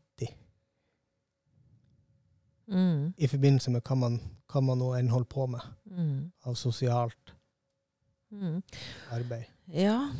Mm. 2.70 3.14
i 3.18 3.26
forbindelse 3.26 3.70
med 3.74 3.82
hva 3.82 3.96
man, 3.98 4.20
hva 4.46 4.60
man 4.62 4.78
nå 4.78 4.92
enn 4.94 5.08
holder 5.10 5.26
på 5.32 5.46
med 5.50 5.60
Mm. 5.90 6.30
av 6.46 6.54
sosialt 6.54 7.32
Mm. 8.30 8.62
arbeid. 9.10 9.46
Ja. 9.66 10.12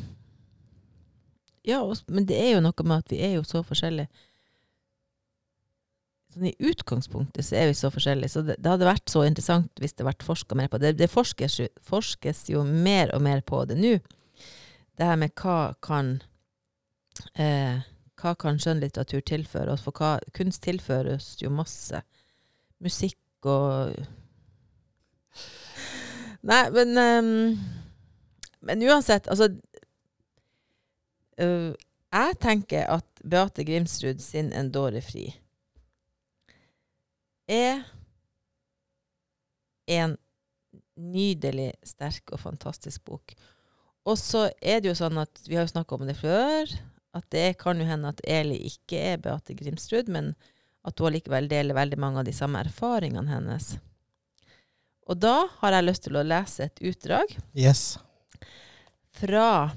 Ja 1.67 1.81
men 2.07 2.27
det 2.29 2.37
er 2.41 2.55
jo 2.55 2.61
noe 2.63 2.85
med 2.87 3.03
at 3.03 3.13
vi 3.13 3.21
er 3.25 3.35
jo 3.37 3.45
så 3.47 3.61
forskjellige. 3.65 4.09
Sånn 6.31 6.47
I 6.47 6.55
utgangspunktet 6.63 7.43
så 7.43 7.57
er 7.59 7.69
vi 7.69 7.75
så 7.75 7.91
forskjellige, 7.91 8.31
så 8.31 8.43
det, 8.47 8.55
det 8.63 8.71
hadde 8.71 8.87
vært 8.87 9.11
så 9.11 9.25
interessant 9.27 9.81
hvis 9.83 9.97
det 9.99 10.07
vært 10.07 10.23
forska 10.23 10.55
mer 10.55 10.71
på 10.71 10.79
det. 10.79 10.93
Det 10.99 11.11
forskes 11.11 11.59
forskes 11.87 12.45
jo 12.53 12.63
mer 12.63 13.11
og 13.15 13.23
mer 13.25 13.43
på 13.43 13.65
det 13.67 13.75
nå. 13.79 13.97
Det 14.95 15.07
her 15.07 15.19
med 15.19 15.35
hva 15.41 15.73
kan 15.83 16.21
eh, 17.35 17.83
kan 18.21 18.59
skjønnlitteratur 18.61 19.23
tilføre 19.25 19.73
oss? 19.73 19.83
For 19.83 19.97
hva, 19.97 20.19
kunst 20.37 20.63
tilføres 20.63 21.33
jo 21.41 21.51
masse. 21.53 22.03
Musikk 22.81 23.49
og 23.49 23.95
Nei, 26.41 26.63
men 26.73 26.97
um, 26.97 27.59
Men 28.65 28.81
uansett, 28.85 29.27
altså 29.29 29.49
øh, 31.41 31.73
Jeg 32.11 32.37
tenker 32.43 32.87
at 32.91 33.05
Beate 33.23 33.63
Grimsrud 33.63 34.19
sin 34.19 34.51
'En 34.53 34.71
dåre 34.71 35.01
fri' 35.01 35.31
er 37.47 37.83
en 39.87 40.17
nydelig, 40.97 41.73
sterk 41.83 42.31
og 42.31 42.39
fantastisk 42.39 43.03
bok. 43.05 43.33
Og 44.05 44.17
så 44.17 44.49
er 44.61 44.79
det 44.81 44.89
jo 44.91 44.95
sånn 44.97 45.17
at 45.21 45.41
vi 45.47 45.55
har 45.57 45.65
jo 45.67 45.73
snakka 45.73 45.95
om 45.97 46.07
det 46.07 46.17
før, 46.19 46.71
at 47.13 47.25
det 47.33 47.57
kan 47.59 47.79
jo 47.79 47.85
hende 47.85 48.07
at 48.09 48.21
Eli 48.27 48.57
ikke 48.69 48.97
er 49.13 49.17
Beate 49.21 49.53
Grimsrud, 49.57 50.07
men 50.07 50.33
at 50.85 50.97
hun 50.99 51.07
allikevel 51.11 51.47
deler 51.51 51.75
veldig 51.77 51.99
mange 52.01 52.19
av 52.19 52.25
de 52.25 52.33
samme 52.33 52.61
erfaringene 52.63 53.29
hennes. 53.29 53.75
Og 55.09 55.19
da 55.19 55.47
har 55.59 55.75
jeg 55.75 55.87
lyst 55.89 56.03
til 56.07 56.17
å 56.17 56.23
lese 56.25 56.63
et 56.69 56.79
utdrag 56.87 57.35
Yes. 57.53 57.97
fra 59.11 59.71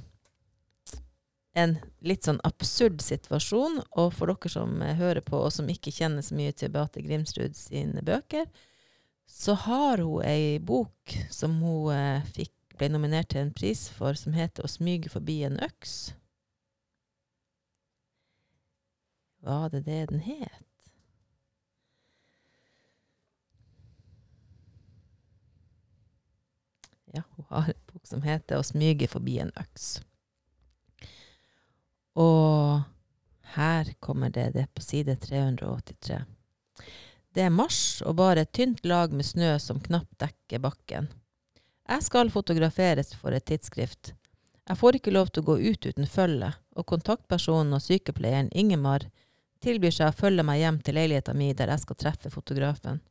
en 1.55 1.77
litt 2.05 2.27
sånn 2.27 2.41
absurd 2.45 3.03
situasjon. 3.03 3.81
Og 4.01 4.13
for 4.17 4.31
dere 4.31 4.51
som 4.53 4.83
hører 4.83 5.23
på, 5.25 5.39
og 5.39 5.53
som 5.55 5.71
ikke 5.71 5.95
kjenner 5.95 6.25
så 6.27 6.37
mye 6.39 6.55
til 6.57 6.73
Beate 6.75 7.03
Grimsrud 7.05 7.57
sine 7.59 8.03
bøker, 8.05 8.49
så 9.27 9.55
har 9.65 10.03
hun 10.03 10.25
ei 10.27 10.59
bok 10.59 11.15
som 11.33 11.57
hun 11.63 11.95
eh, 11.95 12.27
fikk, 12.37 12.53
ble 12.79 12.91
nominert 12.91 13.31
til 13.33 13.45
en 13.45 13.55
pris 13.55 13.87
for, 13.95 14.19
som 14.19 14.35
heter 14.35 14.65
'Å 14.65 14.71
smyge 14.71 15.09
forbi 15.09 15.43
en 15.47 15.61
øks'. 15.63 16.13
Var 19.45 19.69
det 19.71 19.85
det 19.87 20.09
den 20.11 20.21
het? 20.21 20.65
Ja, 27.15 27.23
hun 27.37 27.47
har 27.49 27.71
en 27.71 27.85
bok 27.93 28.07
som 28.07 28.23
heter 28.23 28.59
'Å 28.59 28.67
smyge 28.67 29.07
forbi 29.09 29.39
en 29.39 29.53
øks'. 29.55 30.03
Og 32.15 32.83
her 33.55 33.95
kommer 34.01 34.31
det, 34.31 34.51
det 34.55 34.67
på 34.75 34.83
side 34.83 35.17
383. 35.17 36.23
Det 37.35 37.43
er 37.43 37.51
mars 37.51 38.03
og 38.07 38.17
bare 38.21 38.45
et 38.45 38.53
tynt 38.55 38.85
lag 38.87 39.12
med 39.12 39.27
snø 39.27 39.57
som 39.59 39.81
knapt 39.83 40.19
dekker 40.23 40.62
bakken. 40.62 41.09
Jeg 41.85 42.07
skal 42.07 42.31
fotograferes 42.31 43.15
for 43.19 43.35
et 43.35 43.45
tidsskrift. 43.51 44.15
Jeg 44.65 44.79
får 44.81 44.97
ikke 44.97 45.12
lov 45.12 45.29
til 45.29 45.43
å 45.43 45.49
gå 45.51 45.57
ut 45.61 45.87
uten 45.91 46.07
følge, 46.09 46.53
og 46.79 46.87
kontaktpersonen 46.89 47.77
og 47.77 47.83
sykepleieren 47.85 48.49
Ingemar 48.57 49.05
tilbyr 49.65 49.93
seg 49.93 50.12
å 50.12 50.17
følge 50.17 50.45
meg 50.47 50.62
hjem 50.62 50.79
til 50.85 50.97
leiligheta 50.97 51.35
mi 51.37 51.51
der 51.53 51.73
jeg 51.75 51.83
skal 51.83 51.99
treffe 52.01 52.33
fotografen. 52.33 53.03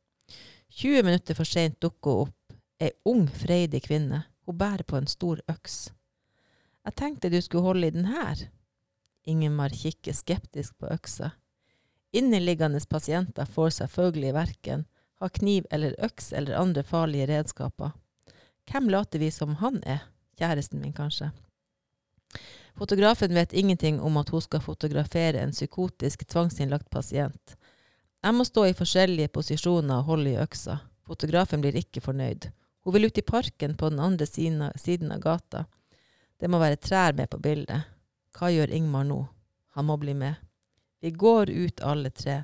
20 0.74 1.06
minutter 1.06 1.38
for 1.38 1.45
seint 1.45 1.78
dukker 1.84 2.16
hun 2.16 2.32
opp, 2.32 2.58
ei 2.82 2.89
ung, 3.06 3.28
freidig 3.28 3.84
kvinne. 3.86 4.24
Hun 4.47 4.58
bærer 4.58 4.84
på 4.88 4.97
en 4.97 5.08
stor 5.08 5.43
øks. 5.51 5.91
Jeg 6.84 6.97
tenkte 6.99 7.30
du 7.30 7.39
skulle 7.41 7.68
holde 7.68 7.88
i 7.88 7.93
den 7.95 8.10
her. 8.10 8.47
Ingemar 9.24 9.69
kikker 9.69 10.13
skeptisk 10.13 10.78
på 10.78 10.89
øksa. 10.91 11.32
Inneliggende 12.13 12.82
pasienter 12.89 13.45
får 13.45 13.69
selvfølgelig 13.80 14.34
verken 14.34 14.86
ha 15.24 15.30
kniv 15.30 15.65
eller 15.71 15.95
øks 16.03 16.34
eller 16.34 16.59
andre 16.59 16.84
farlige 16.84 17.28
redskaper. 17.32 17.93
Hvem 18.71 18.89
later 18.89 19.19
vi 19.19 19.32
som 19.32 19.55
han 19.55 19.80
er? 19.84 20.03
Kjæresten 20.38 20.82
min, 20.82 20.93
kanskje. 20.93 21.32
Fotografen 22.76 23.34
vet 23.34 23.53
ingenting 23.53 24.01
om 24.01 24.17
at 24.17 24.30
hun 24.30 24.41
skal 24.41 24.61
fotografere 24.61 25.39
en 25.39 25.51
psykotisk 25.51 26.26
tvangsinnlagt 26.28 26.89
pasient. 26.89 27.55
Jeg 28.24 28.34
må 28.34 28.43
stå 28.47 28.65
i 28.65 28.76
forskjellige 28.76 29.30
posisjoner 29.36 29.99
og 29.99 30.09
holde 30.09 30.34
i 30.34 30.41
øksa. 30.41 30.80
Fotografen 31.07 31.61
blir 31.61 31.76
ikke 31.78 32.01
fornøyd. 32.01 32.49
Hun 32.84 32.95
vil 32.95 33.07
ut 33.07 33.17
i 33.17 33.26
parken 33.26 33.76
på 33.78 33.89
den 33.89 33.99
andre 33.99 34.26
siden 34.26 34.61
av, 34.67 34.78
siden 34.80 35.11
av 35.11 35.21
gata. 35.24 35.65
Det 36.39 36.49
må 36.49 36.59
være 36.59 36.82
trær 36.82 37.13
med 37.15 37.30
på 37.30 37.39
bildet. 37.39 37.93
Hva 38.34 38.49
gjør 38.49 38.73
Ingmar 38.73 39.05
nå? 39.07 39.21
Han 39.77 39.88
må 39.89 39.97
bli 40.01 40.13
med. 40.17 40.36
Vi 41.01 41.11
går 41.11 41.49
ut 41.49 41.81
alle 41.81 42.09
tre. 42.09 42.43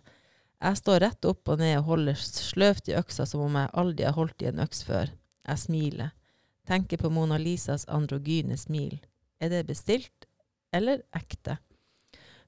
Jeg 0.60 0.78
står 0.78 1.00
rett 1.06 1.26
opp 1.26 1.48
og 1.50 1.62
ned 1.62 1.78
og 1.80 1.88
holder 1.94 2.18
sløvt 2.20 2.90
i 2.92 2.98
øksa 3.00 3.26
som 3.30 3.46
om 3.46 3.56
jeg 3.56 3.72
aldri 3.82 4.06
har 4.08 4.18
holdt 4.18 4.44
i 4.44 4.50
en 4.50 4.62
øks 4.66 4.84
før. 4.88 5.14
Jeg 5.48 5.62
smiler. 5.62 6.12
Tenker 6.68 7.00
på 7.02 7.10
Mona 7.10 7.40
Lisas 7.42 7.88
androgyne 7.88 8.58
smil. 8.60 9.00
Er 9.40 9.50
det 9.54 9.64
bestilt 9.70 10.28
eller 10.76 11.02
ekte? 11.16 11.58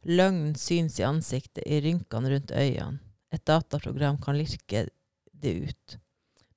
Løgn 0.03 0.55
syns 0.57 0.99
i 0.99 1.05
ansiktet, 1.05 1.63
i 1.65 1.79
rynkene 1.81 2.33
rundt 2.33 2.51
øynene. 2.51 2.99
Et 3.31 3.45
dataprogram 3.47 4.17
kan 4.21 4.35
lirke 4.35 4.89
det 5.31 5.53
ut. 5.63 5.97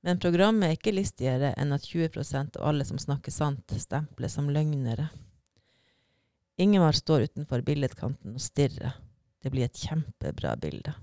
Men 0.03 0.19
programmet 0.21 0.67
er 0.67 0.77
ikke 0.77 0.93
listigere 0.97 1.53
enn 1.61 1.73
at 1.73 1.87
20% 1.87 2.59
av 2.59 2.67
alle 2.69 2.85
som 2.85 2.99
snakker 2.99 3.33
sant, 3.33 3.71
stemples 3.79 4.35
som 4.35 4.51
løgnere. 4.51 5.07
Ingemar 6.57 6.93
står 6.95 7.27
utenfor 7.29 7.63
billedkanten 7.67 8.35
og 8.37 8.41
stirrer. 8.43 8.95
Det 9.43 9.51
blir 9.53 9.67
et 9.67 9.77
kjempebra 9.81 10.55
bilde. 10.61 10.95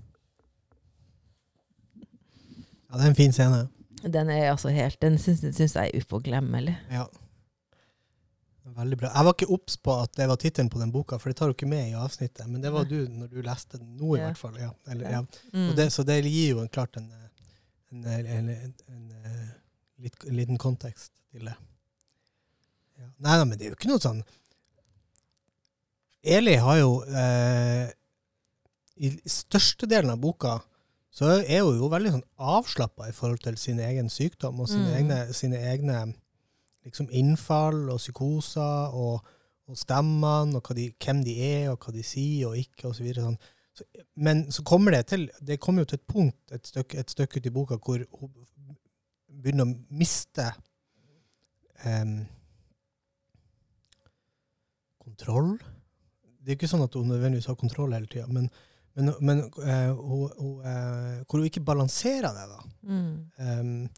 Ja, 2.88 2.96
det 2.98 3.04
er 3.04 3.10
en 3.12 3.18
fin 3.18 3.32
scene. 3.32 3.66
Den 4.02 4.30
er 4.34 4.48
altså 4.50 4.72
helt, 4.74 4.98
den 5.00 5.18
syns, 5.20 5.40
syns 5.54 5.76
jeg 5.78 5.92
er 5.92 6.00
uforglemmelig. 6.02 6.74
Ja. 6.90 7.04
Veldig 8.72 8.96
bra. 8.98 9.10
Jeg 9.14 9.26
var 9.26 9.34
ikke 9.36 9.48
obs 9.54 9.76
på 9.82 9.94
at 10.04 10.12
det 10.18 10.26
var 10.30 10.38
tittelen 10.40 10.68
på 10.70 10.78
den 10.80 10.92
boka, 10.94 11.18
for 11.20 11.30
det 11.30 11.36
tar 11.38 11.50
du 11.50 11.54
ikke 11.56 11.68
med 11.70 11.90
i 11.90 11.96
avsnittet. 11.98 12.46
Men 12.50 12.62
det 12.62 12.70
var 12.74 12.86
du 12.88 12.96
når 13.10 13.30
du 13.32 13.40
leste 13.44 13.78
den 13.78 13.96
nå, 13.98 14.14
i 14.16 14.20
Ja. 14.20 14.28
hvert 14.30 14.38
fall. 14.40 14.58
Ja. 14.60 14.70
Eller, 14.88 15.10
ja. 15.10 15.22
Mm. 15.52 15.72
Det, 15.76 15.88
så 15.92 16.04
det 16.06 16.20
gir 16.24 16.54
jo 16.56 16.60
en, 16.62 16.68
klart 16.68 16.96
en, 16.96 17.08
en, 17.92 18.04
en, 18.06 18.26
en, 18.26 18.48
en, 18.48 18.74
en, 18.88 19.10
eh, 19.24 20.10
en 20.28 20.36
liten 20.38 20.58
kontekst 20.58 21.12
til 21.30 21.44
det. 21.50 21.54
Ja. 22.98 23.08
Nei, 23.18 23.36
da, 23.38 23.44
men 23.44 23.58
det 23.58 23.66
er 23.66 23.74
jo 23.74 23.78
ikke 23.78 23.90
noe 23.90 24.02
sånn 24.02 24.22
Eli 26.22 26.54
har 26.62 26.76
jo 26.78 26.90
eh, 27.02 27.90
I 29.02 29.10
størstedelen 29.26 30.12
av 30.14 30.20
boka 30.22 30.60
så 31.12 31.28
er 31.42 31.60
hun 31.60 31.76
jo 31.76 31.90
veldig 31.92 32.14
sånn 32.14 32.28
avslappa 32.40 33.10
i 33.10 33.12
forhold 33.12 33.42
til 33.44 33.58
sin 33.60 33.80
egen 33.84 34.08
sykdom 34.08 34.62
og 34.62 34.68
sine 34.70 34.88
Mm. 34.88 34.94
egne, 34.96 35.18
sine 35.36 35.58
egne 35.60 35.96
liksom 36.86 37.10
innfall 37.12 37.90
og 37.92 37.98
psykoser 38.00 38.94
og, 38.96 39.26
og 39.68 39.76
stemmene 39.76 40.56
og 40.56 40.70
de, 40.76 40.88
hvem 41.04 41.20
de 41.26 41.34
er 41.44 41.66
og 41.70 41.84
hva 41.84 41.92
de 41.92 42.02
sier 42.06 42.48
og 42.48 42.56
ikke 42.56 42.88
og 42.88 42.96
så. 42.96 43.12
Sånn. 43.18 43.36
Så, 43.76 43.84
men 44.16 44.46
så 44.52 44.64
kommer 44.64 44.96
det 44.96 45.06
til 45.06 45.30
Det 45.40 45.60
kommer 45.60 45.82
jo 45.82 45.92
til 45.92 46.00
et 46.00 46.06
punkt 46.08 46.52
et 46.52 46.66
stykke, 46.66 46.98
et 46.98 47.10
stykke 47.10 47.40
ut 47.40 47.46
i 47.46 47.54
boka 47.54 47.76
hvor 47.76 48.06
hun 48.20 48.32
begynner 49.42 49.68
å 49.68 49.74
miste 49.90 50.48
um, 51.84 52.22
kontroll. 55.02 55.56
Det 56.42 56.50
er 56.52 56.56
ikke 56.58 56.68
sånn 56.72 56.82
at 56.84 56.94
hun 56.98 57.06
nødvendigvis 57.08 57.46
har 57.46 57.54
kontroll 57.60 57.92
hele 57.94 58.06
tida, 58.10 58.26
men, 58.26 58.48
men, 58.98 59.12
men 59.20 59.42
uh, 59.62 59.92
hun, 59.94 60.24
hun, 60.38 60.54
uh, 60.66 61.20
hvor 61.28 61.38
hun 61.38 61.46
ikke 61.46 61.62
balanserer 61.64 62.34
det. 62.34 62.46
da. 62.50 62.60
Mm. 62.82 63.12
Um, 63.38 63.88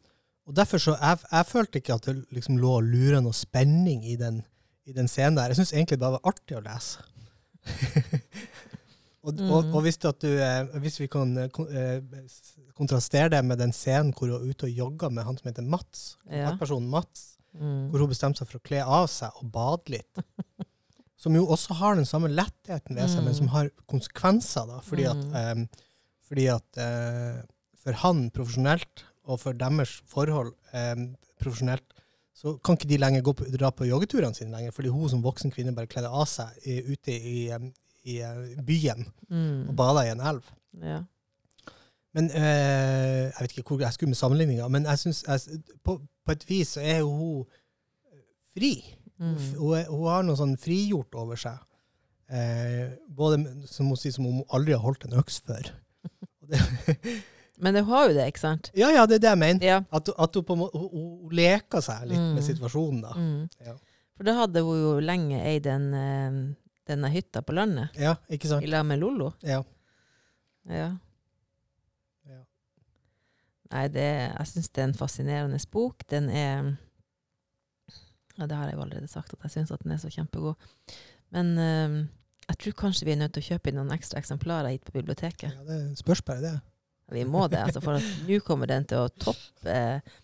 og 0.45 0.53
derfor 0.55 0.77
så, 0.77 0.93
jeg, 1.01 1.17
jeg 1.31 1.45
følte 1.49 1.79
ikke 1.81 1.95
at 1.97 2.05
det 2.05 2.15
liksom 2.37 2.59
lå 2.61 2.75
og 2.77 2.83
lura 2.85 3.19
noe 3.25 3.33
spenning 3.33 4.03
i 4.05 4.15
den, 4.19 4.43
i 4.85 4.93
den 4.93 5.07
scenen 5.09 5.39
der. 5.39 5.49
Jeg 5.49 5.57
syns 5.63 5.73
egentlig 5.73 5.97
det 5.97 6.03
bare 6.05 6.19
var 6.19 6.29
artig 6.33 6.59
å 6.59 6.61
lese. 6.61 7.01
og, 9.25 9.31
og, 9.33 9.63
Mhm. 9.65 9.71
og 9.73 9.81
hvis, 9.81 9.97
du, 9.97 10.27
eh, 10.37 10.67
hvis 10.83 10.99
vi 11.01 11.07
kan 11.09 11.31
kontrastere 12.77 13.29
det 13.33 13.41
med 13.45 13.57
den 13.57 13.73
scenen 13.73 14.13
hvor 14.13 14.29
hun 14.29 14.35
er 14.37 14.51
ute 14.53 14.67
og 14.69 14.75
jogger 14.77 15.09
med 15.09 15.25
han 15.25 15.37
som 15.39 15.49
heter 15.49 15.65
Mats, 15.65 16.17
Ja. 16.29 16.53
Mats, 16.79 17.31
Mm. 17.55 17.89
hvor 17.89 17.99
hun 18.03 18.09
bestemte 18.09 18.37
seg 18.43 18.47
for 18.49 18.59
å 18.59 18.63
kle 18.67 18.81
av 18.83 19.05
seg 19.07 19.31
og 19.41 19.49
bade 19.51 19.89
litt. 19.93 20.17
Som 21.25 21.33
jo 21.39 21.47
også 21.49 21.73
har 21.79 21.95
den 21.97 22.05
samme 22.05 22.29
lettheten 22.29 22.95
ved 22.99 23.09
seg, 23.09 23.23
men 23.25 23.33
Mm. 23.33 23.37
som 23.39 23.47
har 23.55 23.69
konsekvenser. 23.89 24.67
da, 24.69 24.79
Fordi 24.85 25.03
at, 25.09 25.17
Mm. 25.17 25.35
em, 25.41 25.69
fordi 26.27 26.45
at 26.53 26.77
eh, 26.77 27.41
for 27.81 27.93
han 28.03 28.29
profesjonelt, 28.31 29.03
og 29.25 29.39
for 29.41 29.53
deres 29.57 30.01
forhold 30.05 30.53
em, 30.73 31.15
profesjonelt, 31.41 31.81
så 32.35 32.59
kan 32.61 32.75
ikke 32.77 32.87
de 32.91 32.97
lenger 33.01 33.21
gå 33.23 33.33
på, 33.33 33.45
dra 33.57 33.71
på 33.71 33.87
joggeturene 33.89 34.35
sine 34.35 34.51
lenger, 34.51 34.71
fordi 34.75 34.89
hun 34.93 35.09
som 35.09 35.23
voksen 35.23 35.51
kvinne 35.53 35.73
bare 35.73 35.87
kledde 35.87 36.09
av 36.11 36.25
seg 36.27 36.49
i, 36.67 36.81
ute 36.93 37.11
i, 37.15 37.49
em, 37.55 37.71
i 38.05 38.19
eh, 38.21 38.55
byen 38.61 39.05
Mm. 39.31 39.69
og 39.69 39.75
bada 39.75 40.03
i 40.05 40.11
en 40.11 40.19
elv. 40.21 40.43
Ja. 40.83 40.99
Men 42.13 42.29
eh, 42.31 43.31
Jeg 43.31 43.41
vet 43.41 43.57
ikke 43.57 43.63
hvor 43.75 43.79
jeg 43.81 43.93
skulle 43.93 44.09
med 44.13 44.17
sammenligninga, 44.21 44.67
men 44.69 44.83
jeg 44.85 44.99
synes, 44.99 45.23
jeg, 45.27 45.63
på, 45.83 45.97
på 46.25 46.31
et 46.31 46.45
vis 46.49 46.75
så 46.77 46.81
er 46.85 46.99
jo 46.99 47.09
hun 47.09 47.45
fri. 48.53 48.75
Mm. 49.19 49.35
hun, 49.59 49.85
hun 49.87 50.07
har 50.09 50.23
noe 50.27 50.35
sånn 50.35 50.57
frigjort 50.59 51.15
over 51.15 51.35
seg. 51.39 51.57
Eh, 52.27 52.89
både 53.07 53.37
som 53.69 53.87
hun 53.87 53.95
sier, 54.01 54.11
som 54.11 54.25
om 54.27 54.41
hun 54.41 54.49
aldri 54.53 54.73
har 54.73 54.81
holdt 54.83 55.05
en 55.07 55.19
øks 55.21 55.39
før. 55.45 55.69
Det, 56.49 56.59
Men 57.63 57.75
hun 57.79 57.85
har 57.87 58.09
jo 58.09 58.13
det, 58.17 58.25
ikke 58.33 58.41
sant? 58.41 58.67
ja, 58.75 58.89
ja, 58.91 59.05
det 59.07 59.15
er 59.15 59.21
det 59.23 59.29
jeg 59.31 59.39
mener. 59.39 59.63
Ja. 59.65 59.77
At, 59.95 60.09
at 60.19 60.35
hun, 60.35 60.43
en 60.49 60.65
hun, 60.73 60.89
hun- 60.91 61.29
leker 61.31 61.81
seg 61.81 62.03
litt 62.09 62.19
med 62.19 62.41
Mm. 62.41 62.47
situasjonen. 62.49 62.99
da. 63.01 63.13
Mm. 63.15 63.47
Ja. 63.65 63.73
For 64.17 64.23
da 64.27 64.33
hadde 64.41 64.61
hun 64.67 64.81
jo 64.81 64.91
lenge 64.99 65.39
eid 65.41 65.63
den, 65.63 65.87
eh, 65.93 66.37
denne 66.91 67.09
hytta 67.13 67.41
på 67.41 67.55
landet, 67.55 67.95
Ja, 67.97 68.15
ikke 68.29 68.47
sant? 68.51 68.63
i 68.63 68.67
lag 68.69 68.83
med 68.85 68.99
Lollo. 68.99 69.31
Ja. 69.41 69.61
Ja. 70.69 70.89
Ja. 72.27 72.41
Nei, 73.71 73.87
det, 73.87 74.05
jeg 74.37 74.47
syns 74.51 74.69
det 74.69 74.81
er 74.83 74.87
en 74.89 74.93
fascinerende 74.99 75.59
bok. 75.71 76.03
Den 76.11 76.29
er 76.29 76.75
Ja, 78.37 78.45
det 78.51 78.57
har 78.57 78.67
jeg 78.67 78.75
jo 78.75 78.81
allerede 78.83 79.07
sagt, 79.07 79.33
at 79.33 79.43
jeg 79.47 79.51
syns 79.55 79.71
at 79.71 79.83
den 79.85 79.91
er 79.95 79.99
så 80.01 80.09
kjempegod. 80.11 80.55
Men 81.31 81.53
eh, 81.57 81.95
jeg 82.49 82.57
tror 82.61 82.75
kanskje 82.83 83.05
vi 83.07 83.13
er 83.15 83.21
nødt 83.23 83.33
til 83.37 83.43
å 83.45 83.49
kjøpe 83.53 83.71
inn 83.71 83.79
noen 83.79 83.93
ekstra 83.95 84.19
eksemplarer 84.19 84.73
hit 84.75 84.83
på 84.85 84.91
biblioteket. 84.97 85.53
ja, 85.55 85.63
det 85.69 85.97
spørs 86.01 86.21
bare 86.27 86.41
det. 86.43 86.53
Vi 87.15 87.23
må 87.29 87.47
det, 87.47 87.59
altså, 87.61 87.81
for 87.85 88.01
nå 88.27 88.39
kommer 88.43 88.67
den 88.71 88.85
til 88.89 89.03
å 89.05 89.09
toppe 89.21 89.71
eh, 89.71 90.15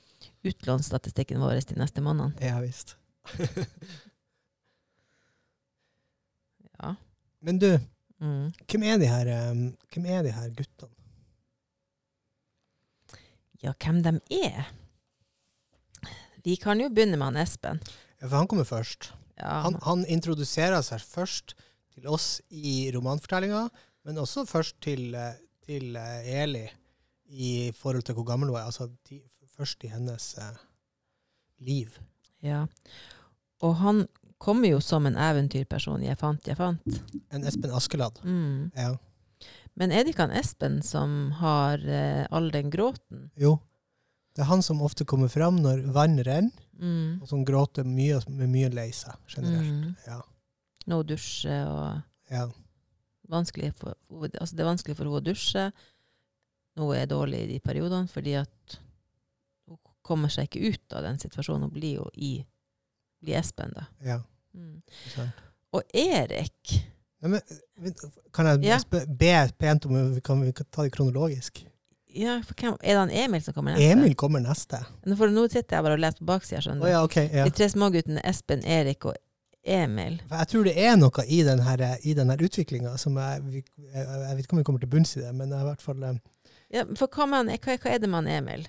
utlånsstatistikken 0.49 1.39
vår 1.41 1.59
de 1.69 1.77
neste 1.79 2.01
månedene. 2.03 2.35
Ja 2.41 2.59
visst. 2.63 2.95
Ja. 6.81 6.95
Men 7.45 7.59
du, 7.61 7.79
Mm. 8.21 8.51
hvem 8.69 8.83
er 8.85 8.97
de 9.01 9.07
her, 9.09 9.29
um, 9.51 9.61
hvem 9.93 10.05
er 10.05 10.21
de 10.23 10.31
her 10.33 10.49
guttene? 10.53 10.91
ja, 13.63 13.73
hvem 13.77 14.01
de 14.05 14.11
er? 14.45 14.67
Vi 16.45 16.55
kan 16.61 16.79
jo 16.81 16.89
begynne 16.89 17.17
med 17.19 17.31
han 17.31 17.41
Espen. 17.43 17.81
Ja, 18.21 18.27
for 18.27 18.37
han 18.39 18.47
kommer 18.49 18.65
først. 18.67 19.11
Ja, 19.37 19.61
Han, 19.65 19.77
han 19.85 20.05
introduserer 20.05 20.81
seg 20.85 21.01
først 21.01 21.55
til 21.93 22.07
oss 22.07 22.41
i 22.49 22.91
romanfortellinga, 22.93 23.65
men 24.05 24.17
også 24.21 24.45
først 24.49 24.77
til, 24.81 25.13
eh, 25.17 25.35
til 25.65 25.95
eh, 25.97 26.29
Eli 26.43 26.65
i 27.31 27.71
forhold 27.77 28.03
til 28.05 28.15
hvor 28.17 28.27
gammel 28.27 28.49
hun 28.51 28.57
er. 28.59 28.67
Altså 28.69 28.89
ti, 29.07 29.21
først 29.57 29.83
i 29.83 29.91
hennes 29.93 30.31
eh, 30.37 30.57
liv. 31.65 31.97
ja. 32.41 32.65
Og 33.61 33.75
han 33.77 34.07
kommer 34.41 34.71
jo 34.71 34.79
som 34.81 35.05
en 35.05 35.13
eventyrperson. 35.21 36.01
Jeg 36.01 36.17
fant, 36.17 36.47
jeg 36.49 36.57
fant. 36.57 36.95
En 37.29 37.43
Espen 37.45 37.69
Askeladd. 37.77 38.17
Mm. 38.25 38.71
Ja. 38.73 38.95
Men 39.77 39.91
er 39.93 40.01
det 40.03 40.15
ikke 40.15 40.25
han 40.25 40.33
Espen 40.39 40.79
som 40.81 41.29
har 41.37 41.77
eh, 41.85 42.23
all 42.33 42.49
den 42.53 42.71
gråten? 42.73 43.27
Jo. 43.37 43.59
Det 44.35 44.43
er 44.43 44.49
han 44.49 44.63
som 44.63 44.81
ofte 44.83 45.05
kommer 45.07 45.31
fram 45.31 45.59
når 45.63 45.85
vann 45.95 46.19
renner, 46.23 46.67
Mm. 46.81 47.19
og 47.21 47.27
som 47.29 47.43
gråter 47.45 47.85
mye 47.85 48.17
med 48.27 48.49
mye 48.49 48.69
lei 48.73 48.87
seg 48.89 49.13
generelt. 49.29 49.69
Mm. 49.69 49.95
Ja. 50.07 50.15
Nå 50.89 51.03
dusje 51.05 51.57
og 51.69 52.01
ja. 52.31 52.47
for, 53.77 53.93
altså 54.09 54.55
det 54.55 54.63
er 54.63 54.69
vanskelig 54.71 54.95
for 54.97 55.05
henne 55.05 55.19
å 55.19 55.21
dusje. 55.21 55.67
Nå 56.79 56.87
er 56.97 57.05
dårlig 57.05 57.43
i 57.43 57.51
de 57.51 57.59
periodene, 57.61 58.09
fordi 58.09 58.33
at 58.39 58.79
hun 59.69 59.77
kommer 60.01 60.31
seg 60.33 60.49
ikke 60.49 60.73
ut 60.73 60.95
av 60.97 61.05
den 61.05 61.21
situasjonen. 61.21 61.67
Hun 61.67 61.75
blir 61.75 61.99
jo 61.99 62.09
i 62.15 62.39
blir 63.21 63.37
Espen, 63.37 63.75
da. 63.77 63.85
ja. 64.01 64.17
Mm. 64.57 64.81
Og 65.71 65.93
Erik 65.95 66.73
Nei, 67.21 67.29
men, 67.37 67.93
kan 68.33 68.47
jeg 68.49 68.81
be 69.07 69.35
pent 69.61 69.85
om 69.85 69.93
vi 70.15 70.23
kan, 70.25 70.41
vi 70.41 70.51
kan 70.57 70.67
ta 70.73 70.83
det 70.83 70.91
kronologisk? 70.95 71.61
Ja, 72.13 72.37
for 72.45 72.55
hvem, 72.59 72.77
Er 72.81 72.95
det 72.95 72.99
han 72.99 73.11
Emil 73.23 73.41
som 73.45 73.53
kommer 73.55 73.75
neste? 73.75 73.91
Emil 73.95 74.15
kommer 74.19 74.41
neste. 74.43 74.79
Nå, 75.05 75.15
For 75.19 75.31
nå 75.31 75.45
sitter 75.51 75.77
jeg 75.77 75.85
bare 75.87 75.97
og 75.97 76.01
leser 76.03 76.19
på 76.23 76.29
baksida. 76.31 76.61
Skjønner 76.65 76.85
du. 76.85 76.91
ja, 76.91 77.03
ok. 77.07 77.17
Ja. 77.31 77.45
De 77.47 77.53
tre 77.55 77.67
småguttene 77.71 78.23
Espen, 78.27 78.63
Erik 78.65 79.05
og 79.09 79.15
Emil. 79.63 80.19
Jeg 80.31 80.47
tror 80.51 80.65
det 80.65 80.73
er 80.81 80.95
noe 80.97 81.25
i 81.29 81.41
denne, 81.45 81.89
i 82.03 82.15
den 82.17 82.31
utviklinga 82.33 82.95
som 82.97 83.17
jeg, 83.21 83.63
jeg, 83.77 84.05
jeg 84.05 84.35
vet 84.37 84.45
ikke 84.45 84.55
om 84.57 84.61
vi 84.63 84.67
kommer 84.71 84.81
til 84.83 84.89
bunns 84.91 85.15
i 85.17 85.21
det, 85.21 85.33
men 85.37 85.53
i 85.53 85.63
hvert 85.67 85.83
fall 85.85 86.01
eh, 86.07 86.15
Ja, 86.73 86.85
for 86.97 87.07
hva, 87.13 87.27
man, 87.29 87.51
hva, 87.53 87.75
hva 87.77 87.91
er 87.93 88.01
det 88.01 88.09
med 88.09 88.23
han 88.23 88.31
Emil? 88.39 88.65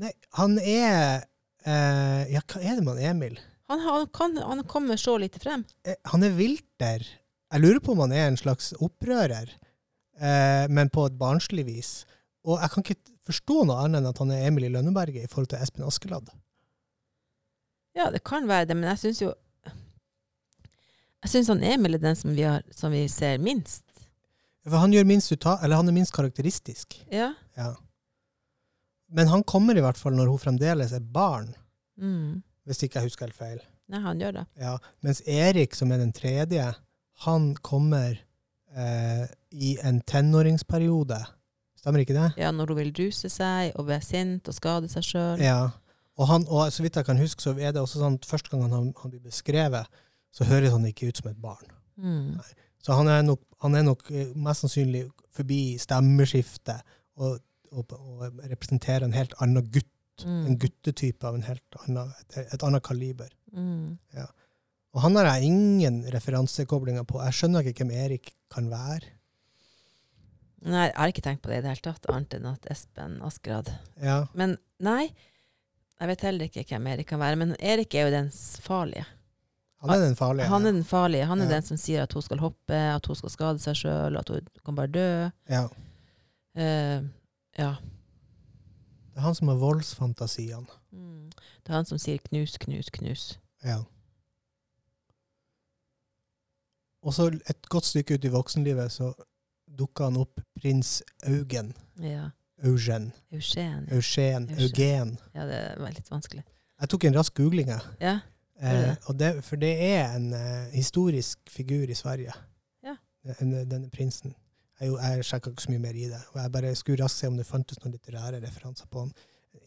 Nei, 0.00 0.12
han 0.36 0.58
er 0.60 1.24
eh, 1.64 2.28
Ja, 2.34 2.44
hva 2.44 2.60
er 2.60 2.76
det 2.76 2.84
med 2.84 3.00
han 3.00 3.14
Emil? 3.14 3.40
Han, 3.72 3.80
han, 3.86 4.06
kan, 4.12 4.36
han 4.44 4.60
kommer 4.68 4.98
så 5.00 5.14
lite 5.22 5.38
frem. 5.40 5.62
Eh, 5.86 5.94
Han 6.10 6.24
er 6.26 6.32
vilter. 6.34 7.04
Jeg 7.50 7.62
lurer 7.62 7.80
på 7.82 7.92
om 7.94 8.00
han 8.04 8.12
er 8.14 8.28
en 8.28 8.36
slags 8.38 8.72
opprører, 8.82 9.48
eh, 10.20 10.64
men 10.68 10.90
på 10.92 11.04
et 11.06 11.16
barnslig 11.18 11.64
vis. 11.68 11.90
Og 12.48 12.60
jeg 12.62 12.70
kan 12.72 12.84
ikke 12.86 13.14
forstå 13.28 13.64
noe 13.68 13.82
annet 13.84 14.00
enn 14.00 14.08
at 14.10 14.18
han 14.22 14.30
er 14.32 14.46
Emil 14.48 14.64
i 14.68 14.72
Lønneberget 14.72 15.24
i 15.26 15.28
forhold 15.30 15.50
til 15.52 15.60
Espen 15.60 15.84
Askeladd. 15.84 16.30
Ja, 17.98 18.06
det 18.14 18.22
kan 18.24 18.46
være 18.48 18.68
det, 18.70 18.76
men 18.78 18.88
jeg 18.92 19.00
syns 19.02 19.20
jo 19.24 19.32
Jeg 21.20 21.32
syns 21.34 21.50
han 21.52 21.62
Emil 21.66 21.98
er 21.98 22.00
den 22.00 22.16
som 22.16 22.32
vi, 22.32 22.44
har, 22.48 22.62
som 22.72 22.92
vi 22.94 23.02
ser 23.12 23.36
minst. 23.44 23.84
For 24.64 24.80
han 24.80 24.92
gjør 24.94 25.04
minst 25.08 25.32
uta, 25.32 25.58
eller 25.64 25.76
han 25.80 25.88
er 25.90 25.96
minst 25.96 26.14
karakteristisk. 26.16 26.96
Ja. 27.12 27.32
Ja. 27.58 27.74
Men 29.12 29.28
han 29.28 29.42
kommer 29.44 29.76
i 29.76 29.82
hvert 29.84 29.98
fall 30.00 30.14
når 30.16 30.30
hun 30.32 30.38
fremdeles 30.40 30.92
er 30.96 31.00
barn, 31.04 31.52
Mm. 32.00 32.38
hvis 32.64 32.78
ikke 32.86 32.96
jeg 32.96 33.10
husker 33.10 33.26
helt 33.28 33.36
feil. 33.36 33.58
Nei, 33.92 33.98
han 34.00 34.20
gjør 34.22 34.32
det. 34.38 34.44
Ja. 34.56 34.78
Mens 35.04 35.20
Erik, 35.28 35.74
som 35.76 35.90
er 35.92 35.98
den 36.00 36.14
tredje, 36.16 36.70
han 37.26 37.50
kommer 37.60 38.16
eh, 38.72 39.26
i 39.52 39.74
en 39.84 39.98
tenåringsperiode. 40.00 41.18
Stemmer 41.80 42.02
ikke 42.04 42.16
det? 42.16 42.26
Ja, 42.40 42.50
når 42.52 42.72
hun 42.74 42.80
vil 42.82 42.92
ruse 42.98 43.30
seg 43.32 43.72
og 43.80 43.86
være 43.88 44.04
sint 44.04 44.48
og 44.52 44.56
skade 44.56 44.90
seg 44.92 45.06
sjøl. 45.06 45.40
Ja. 45.40 45.70
Og, 46.20 46.26
han, 46.28 46.44
og 46.52 46.68
så 46.74 46.84
vidt 46.84 46.98
jeg 47.00 47.06
kan 47.08 47.20
huske, 47.20 47.40
så 47.40 47.54
er 47.56 47.72
det 47.72 47.80
også 47.80 48.02
sånn 48.02 48.18
at 48.20 48.26
første 48.28 48.52
gang 48.52 48.66
han, 48.68 48.90
han 49.00 49.12
blir 49.14 49.22
beskrevet, 49.24 49.88
så 50.30 50.44
høres 50.44 50.74
han 50.74 50.84
ikke 50.90 51.08
ut 51.08 51.20
som 51.22 51.30
et 51.30 51.38
barn. 51.40 51.70
Mm. 51.96 52.34
Så 52.84 52.96
han 52.96 53.08
er 53.12 53.22
nok, 53.24 53.40
han 53.64 53.74
er 53.78 53.86
nok 53.86 54.04
eh, 54.12 54.28
mest 54.36 54.66
sannsynlig 54.66 55.06
forbi 55.32 55.78
stemmeskiftet 55.80 56.84
og, 57.20 57.38
og, 57.72 57.94
og 57.96 58.44
representerer 58.50 59.06
en 59.08 59.16
helt 59.16 59.34
annen 59.40 59.64
gutt. 59.72 59.88
En 60.20 60.50
Mm. 60.50 60.56
guttetype 60.60 61.24
av 61.24 61.32
en 61.38 61.44
helt 61.46 61.76
annen, 61.80 62.10
et, 62.20 62.34
et 62.52 62.62
annet 62.66 62.82
kaliber. 62.84 63.30
Mm. 63.56 63.94
Og 64.92 65.00
han 65.00 65.14
har 65.16 65.30
jeg 65.30 65.46
ingen 65.48 66.02
referansekoblinger 66.12 67.06
på. 67.08 67.22
Jeg 67.24 67.38
skjønner 67.38 67.64
ikke 67.70 67.86
hvem 67.86 67.94
Erik 68.02 68.28
kan 68.52 68.68
være. 68.68 69.14
Nei, 70.62 70.86
jeg 70.90 70.96
har 70.96 71.08
ikke 71.08 71.22
tenkt 71.24 71.42
på 71.42 71.48
det 71.48 71.58
i 71.58 71.62
det 71.64 71.70
hele 71.72 71.84
tatt, 71.86 72.06
annet 72.12 72.34
enn 72.36 72.46
at 72.50 72.66
Espen 72.70 73.14
Askerad 73.24 73.70
Ja, 74.02 74.26
Men 74.36 74.58
nei, 74.78 75.06
jeg 76.00 76.08
vet 76.10 76.20
heller 76.26 76.44
ikke 76.50 76.64
hvem 76.68 76.86
Erik 76.92 77.06
kan 77.08 77.20
være. 77.20 77.36
Men 77.40 77.54
Erik 77.60 77.94
er 77.94 78.08
jo 78.08 78.12
den 78.12 78.28
farlige. 78.60 79.06
han 79.80 79.90
er 79.90 80.00
den 80.04 80.16
farlige. 80.16 80.48
Han 80.48 80.66
er 80.66 80.72
den 80.72 80.84
farlige. 80.84 81.24
Han 81.26 81.40
er 81.40 81.44
Ja. 81.44 81.50
den 81.50 81.62
som 81.62 81.76
sier 81.76 82.02
at 82.02 82.12
hun 82.12 82.22
skal 82.22 82.38
hoppe, 82.38 82.74
at 82.74 83.06
hun 83.06 83.16
skal 83.16 83.30
skade 83.30 83.58
seg 83.58 83.74
sjøl, 83.76 84.18
at 84.18 84.28
hun 84.28 84.40
kan 84.64 84.74
bare 84.76 84.86
dø. 84.92 85.30
Ja. 85.48 85.64
Uh, 86.56 87.08
ja. 87.58 87.74
Det 89.10 89.16
er 89.16 89.20
han 89.20 89.34
som 89.34 89.48
har 89.48 89.56
voldsfantasiene. 89.56 90.66
Mm. 90.92 91.30
Det 91.64 91.68
er 91.70 91.72
han 91.74 91.84
som 91.86 91.98
sier 91.98 92.18
'knus, 92.18 92.58
knus, 92.58 92.90
knus'. 92.90 93.38
Ja. 93.64 93.82
Og 97.02 97.14
så 97.14 97.30
et 97.48 97.68
godt 97.68 97.84
stykke 97.88 98.14
ut 98.14 98.24
i 98.24 98.28
voksenlivet 98.32 98.92
så 98.92 99.12
dukka 99.80 100.08
han 100.10 100.18
opp 100.20 100.40
prins 100.60 101.00
Eugen. 101.28 101.72
Ja. 102.04 102.28
Eugen. 102.62 103.10
Eugen. 103.32 103.86
Eugen. 103.88 103.88
Eugen. 103.96 104.50
Eugen. 104.60 105.14
Ja, 105.34 105.46
det 105.48 105.60
var 105.80 105.94
litt 105.96 106.10
vanskelig. 106.12 106.44
Jeg 106.80 106.92
tok 106.92 107.06
en 107.08 107.16
rask 107.16 107.34
googling, 107.40 107.72
jeg. 107.72 107.96
Ja. 108.00 108.18
Eh, 108.60 108.92
det? 109.16 109.30
for 109.44 109.56
det 109.60 109.72
er 109.86 110.14
en 110.18 110.30
uh, 110.36 110.68
historisk 110.74 111.38
figur 111.48 111.88
i 111.88 111.96
Sverige. 111.96 112.32
Ja. 112.84 112.94
Denne, 113.38 113.64
denne 113.68 113.88
prinsen. 113.92 114.34
Jeg, 114.80 114.92
jeg 114.96 115.24
sjekka 115.28 115.52
ikke 115.52 115.64
så 115.64 115.72
mye 115.72 115.82
mer 115.86 115.96
i 115.96 116.06
det. 116.08 116.20
Jeg 116.36 116.52
bare 116.52 116.74
skulle 116.76 117.02
raskt 117.04 117.20
se 117.22 117.28
om 117.28 117.36
det 117.40 117.48
fantes 117.48 117.80
noen 117.80 117.96
litterære 117.96 118.40
referanser 118.44 118.88
på 118.92 119.06
han. 119.06 119.12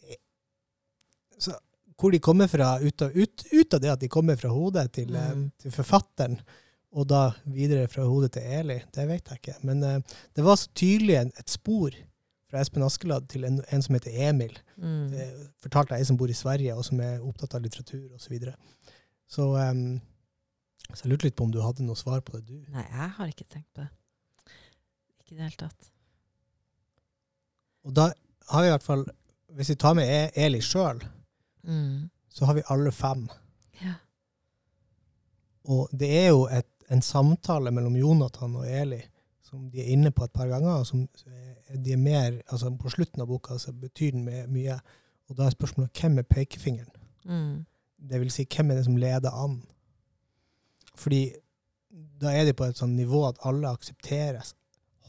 Eh, 0.06 0.18
Så 1.38 1.54
hvor 1.98 2.10
de 2.14 2.18
kommer 2.22 2.46
fra, 2.50 2.76
ut 2.82 3.02
av, 3.06 3.10
ut, 3.14 3.44
ut 3.52 3.74
av 3.74 3.80
det 3.82 3.90
at 3.92 4.00
de 4.02 4.08
kommer 4.10 4.36
fra 4.38 4.48
hodet 4.50 4.88
til, 4.96 5.14
eh, 5.14 5.30
Mm. 5.34 5.50
til 5.58 5.70
forfatteren, 5.74 6.38
og 6.94 7.08
da 7.10 7.20
videre 7.50 7.88
fra 7.90 8.04
hodet 8.06 8.32
til 8.36 8.42
Eli, 8.60 8.76
det 8.94 9.04
vet 9.10 9.28
jeg 9.32 9.40
ikke. 9.40 9.54
Men 9.66 9.82
uh, 9.82 10.18
det 10.36 10.44
var 10.46 10.56
så 10.60 10.68
tydelig 10.78 11.16
en, 11.18 11.32
et 11.40 11.50
spor 11.50 11.90
fra 12.50 12.60
Espen 12.62 12.84
Askeladd 12.86 13.26
til 13.32 13.44
en, 13.48 13.56
en 13.74 13.82
som 13.82 13.96
heter 13.96 14.14
Emil. 14.28 14.54
Mm. 14.78 15.08
Det 15.10 15.24
fortalte 15.64 15.98
jeg 15.98 16.06
som 16.06 16.18
bor 16.20 16.30
i 16.30 16.36
Sverige, 16.38 16.76
og 16.78 16.84
som 16.86 17.00
er 17.02 17.18
opptatt 17.24 17.56
av 17.58 17.64
litteratur 17.64 18.04
osv. 18.14 18.22
Så, 18.28 18.30
videre. 18.30 18.54
så 19.26 19.48
um, 19.58 19.96
så 20.94 21.00
jeg 21.06 21.10
lurte 21.14 21.26
litt 21.26 21.36
på 21.38 21.46
om 21.48 21.50
du 21.54 21.58
hadde 21.64 21.82
noe 21.86 21.96
svar 21.98 22.20
på 22.22 22.36
det, 22.38 22.44
du. 22.46 22.58
Nei, 22.70 22.84
jeg 22.84 23.10
har 23.16 23.30
ikke 23.32 23.46
tenkt 23.50 23.70
på 23.74 23.82
det. 23.82 23.90
Ikke 25.24 25.32
i 25.32 25.38
det 25.38 25.46
hele 25.48 25.60
tatt. 25.64 25.90
Og 27.88 27.94
da 27.96 28.10
har 28.52 28.62
vi 28.62 28.68
i 28.68 28.72
hvert 28.74 28.84
fall, 28.86 29.04
hvis 29.56 29.70
vi 29.72 29.76
tar 29.80 29.96
med 29.98 30.08
E- 30.12 30.30
Eli 30.46 30.60
sjøl, 30.62 31.00
Mm. 31.64 32.10
så 32.28 32.44
har 32.44 32.54
vi 32.58 32.62
alle 32.68 32.92
fem. 32.92 33.22
Ja. 33.80 33.94
Og 35.64 35.88
det 35.96 36.10
er 36.18 36.26
jo 36.28 36.42
et, 36.52 36.68
en 36.90 37.02
samtale 37.02 37.70
mellom 37.70 37.96
Jonathan 37.96 38.56
og 38.56 38.66
Eli 38.68 39.02
som 39.44 39.70
de 39.70 39.80
er 39.80 39.92
inne 39.92 40.10
på 40.10 40.24
et 40.24 40.32
par 40.32 40.48
ganger, 40.48 40.80
og 40.80 40.86
som 40.86 41.08
de 41.84 41.92
er 41.92 41.96
mer, 42.00 42.40
altså 42.50 42.70
på 42.80 42.90
slutten 42.90 43.20
av 43.22 43.28
boka 43.28 43.54
så 43.58 43.72
betyr 43.72 44.10
den 44.16 44.24
mye. 44.52 44.78
Og 45.28 45.36
da 45.36 45.44
er 45.46 45.50
spørsmålet 45.54 46.00
hvem 46.00 46.18
er 46.18 46.22
pekefingeren? 46.22 46.90
Mm. 47.24 47.64
Det 48.10 48.20
vil 48.20 48.30
si, 48.30 48.46
hvem 48.56 48.70
er 48.70 48.74
det 48.80 48.84
som 48.84 48.96
leder 48.96 49.30
an? 49.30 49.60
Fordi 50.96 51.32
da 52.20 52.32
er 52.34 52.44
de 52.48 52.52
på 52.56 52.64
et 52.64 52.78
sånn 52.80 52.96
nivå 52.98 53.22
at 53.28 53.38
alle 53.46 53.70
aksepteres. 53.70 54.54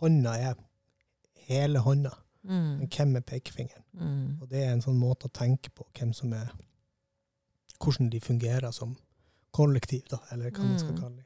Hånda 0.02 0.36
er 0.38 0.54
hele 1.48 1.80
hånda, 1.80 2.12
Mm. 2.44 2.78
men 2.78 2.88
hvem 2.88 3.16
er 3.16 3.22
pekefingeren? 3.22 3.84
Mm. 3.94 4.42
Og 4.42 4.50
det 4.50 4.64
er 4.64 4.74
en 4.74 4.82
sånn 4.82 5.00
måte 5.00 5.26
å 5.26 5.34
tenke 5.34 5.70
på 5.74 5.88
hvem 5.98 6.14
som 6.14 6.34
er 6.34 6.52
Hvordan 7.80 8.10
de 8.10 8.20
fungerer 8.20 8.72
som 8.72 8.96
kollektiv, 9.54 10.04
da, 10.10 10.18
eller 10.32 10.50
hva 10.52 10.64
man 10.64 10.80
skal 10.80 10.92
Mm. 10.94 11.00
kalle 11.02 11.16
det. 11.18 11.25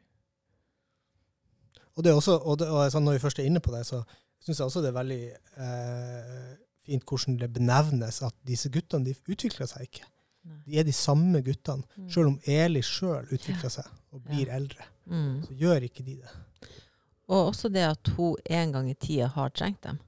Og, 1.99 2.03
det 2.05 2.11
er 2.13 2.15
også, 2.15 2.37
og, 2.39 2.55
det, 2.61 2.67
og 2.71 2.85
sånn, 2.93 3.03
når 3.03 3.17
vi 3.17 3.21
først 3.25 3.39
er 3.43 3.47
inne 3.49 3.59
på 3.59 3.73
det, 3.75 3.81
så 3.89 3.97
syns 4.39 4.61
jeg 4.61 4.69
også 4.69 4.79
det 4.85 4.93
er 4.93 4.95
veldig 4.95 5.23
eh, 5.59 6.53
fint 6.87 7.03
hvordan 7.03 7.35
det 7.41 7.49
benevnes 7.57 8.21
at 8.23 8.35
disse 8.47 8.71
guttene 8.71 9.03
de 9.09 9.15
utvikler 9.27 9.67
seg 9.67 9.89
ikke. 9.89 10.05
Nei. 10.47 10.61
De 10.63 10.77
er 10.79 10.87
de 10.87 10.93
samme 10.95 11.41
guttene. 11.43 11.83
Mm. 11.99 12.05
Selv 12.15 12.31
om 12.31 12.37
Eli 12.47 12.79
sjøl 12.87 13.27
utvikler 13.35 13.73
seg 13.73 13.89
og 14.15 14.23
blir 14.29 14.47
Ja. 14.47 14.55
eldre, 14.61 14.87
Mm. 15.09 15.41
så 15.43 15.57
gjør 15.59 15.83
ikke 15.89 16.05
de 16.05 16.15
det. 16.21 16.31
Og 17.27 17.49
også 17.51 17.69
det 17.73 17.83
at 17.83 18.07
hun 18.15 18.37
en 18.45 18.71
gang 18.71 18.87
i 18.89 18.93
tida 18.95 19.27
har 19.27 19.49
trengt 19.49 19.81
dem. 19.83 19.99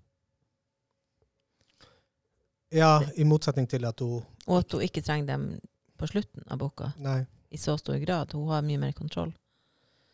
Ja, 2.71 3.01
i 3.19 3.23
motsetning 3.27 3.67
til 3.69 3.83
at 3.85 3.99
hun 3.99 4.23
Og 4.47 4.57
at 4.63 4.71
hun 4.71 4.81
ikke 4.81 5.01
trenger 5.03 5.27
dem 5.33 5.59
på 5.99 6.07
slutten 6.07 6.43
av 6.47 6.57
boka 6.57 6.93
Nei. 6.97 7.25
i 7.51 7.57
så 7.57 7.75
stor 7.77 7.99
grad. 8.05 8.31
Hun 8.33 8.47
har 8.49 8.61
mye 8.63 8.79
mer 8.79 8.91
kontroll. 8.93 9.33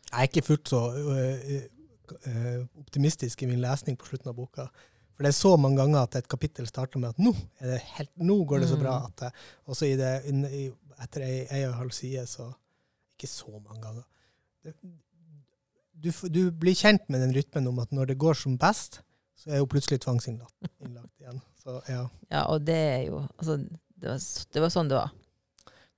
Jeg 0.08 0.18
er 0.18 0.28
ikke 0.30 0.46
fullt 0.46 0.70
så 0.72 0.80
øh, 0.96 1.62
øh, 2.26 2.60
optimistisk 2.80 3.42
i 3.42 3.48
min 3.50 3.60
lesning 3.60 3.98
på 3.98 4.08
slutten 4.08 4.30
av 4.30 4.36
boka. 4.38 4.68
For 5.18 5.26
det 5.26 5.32
er 5.32 5.36
så 5.36 5.56
mange 5.58 5.80
ganger 5.80 6.04
at 6.06 6.16
et 6.16 6.28
kapittel 6.30 6.68
starter 6.70 7.00
med 7.02 7.10
at 7.10 7.18
nå, 7.18 7.32
er 7.58 7.74
det 7.74 7.80
helt, 7.98 8.12
nå 8.22 8.36
går 8.48 8.62
det 8.62 8.68
så 8.70 8.78
bra. 8.78 8.98
Mm. 9.00 9.06
at 9.10 9.24
det, 9.24 9.32
Og 9.66 9.76
så 9.76 9.88
i 9.88 9.96
det, 9.98 10.12
inn, 10.30 10.44
i, 10.46 10.68
etter 11.02 11.24
ei, 11.26 11.40
ei 11.50 11.64
og 11.66 11.72
en 11.72 11.80
halv 11.82 11.90
side, 11.96 12.22
så 12.30 12.46
ikke 13.18 13.30
så 13.30 13.50
mange 13.58 13.82
ganger. 13.82 14.06
Du, 15.98 16.12
du 16.30 16.40
blir 16.54 16.78
kjent 16.78 17.08
med 17.10 17.24
den 17.24 17.34
rytmen 17.34 17.66
om 17.66 17.82
at 17.82 17.92
når 17.92 18.12
det 18.12 18.18
går 18.22 18.38
som 18.38 18.54
best, 18.58 19.00
så 19.38 19.50
er 19.50 19.62
hun 19.62 19.70
plutselig 19.70 20.00
tvangsinnlagt 20.06 20.70
innlagt 20.84 21.12
igjen. 21.20 21.42
Så 21.58 21.80
ja, 21.90 22.04
Ja, 22.30 22.44
og 22.46 22.62
det 22.66 22.78
er 22.78 23.02
jo 23.08 23.24
Altså, 23.36 23.58
det 23.98 24.08
var, 24.12 24.22
det 24.54 24.62
var 24.62 24.72
sånn 24.72 24.90
det 24.90 24.98
var. 24.98 25.12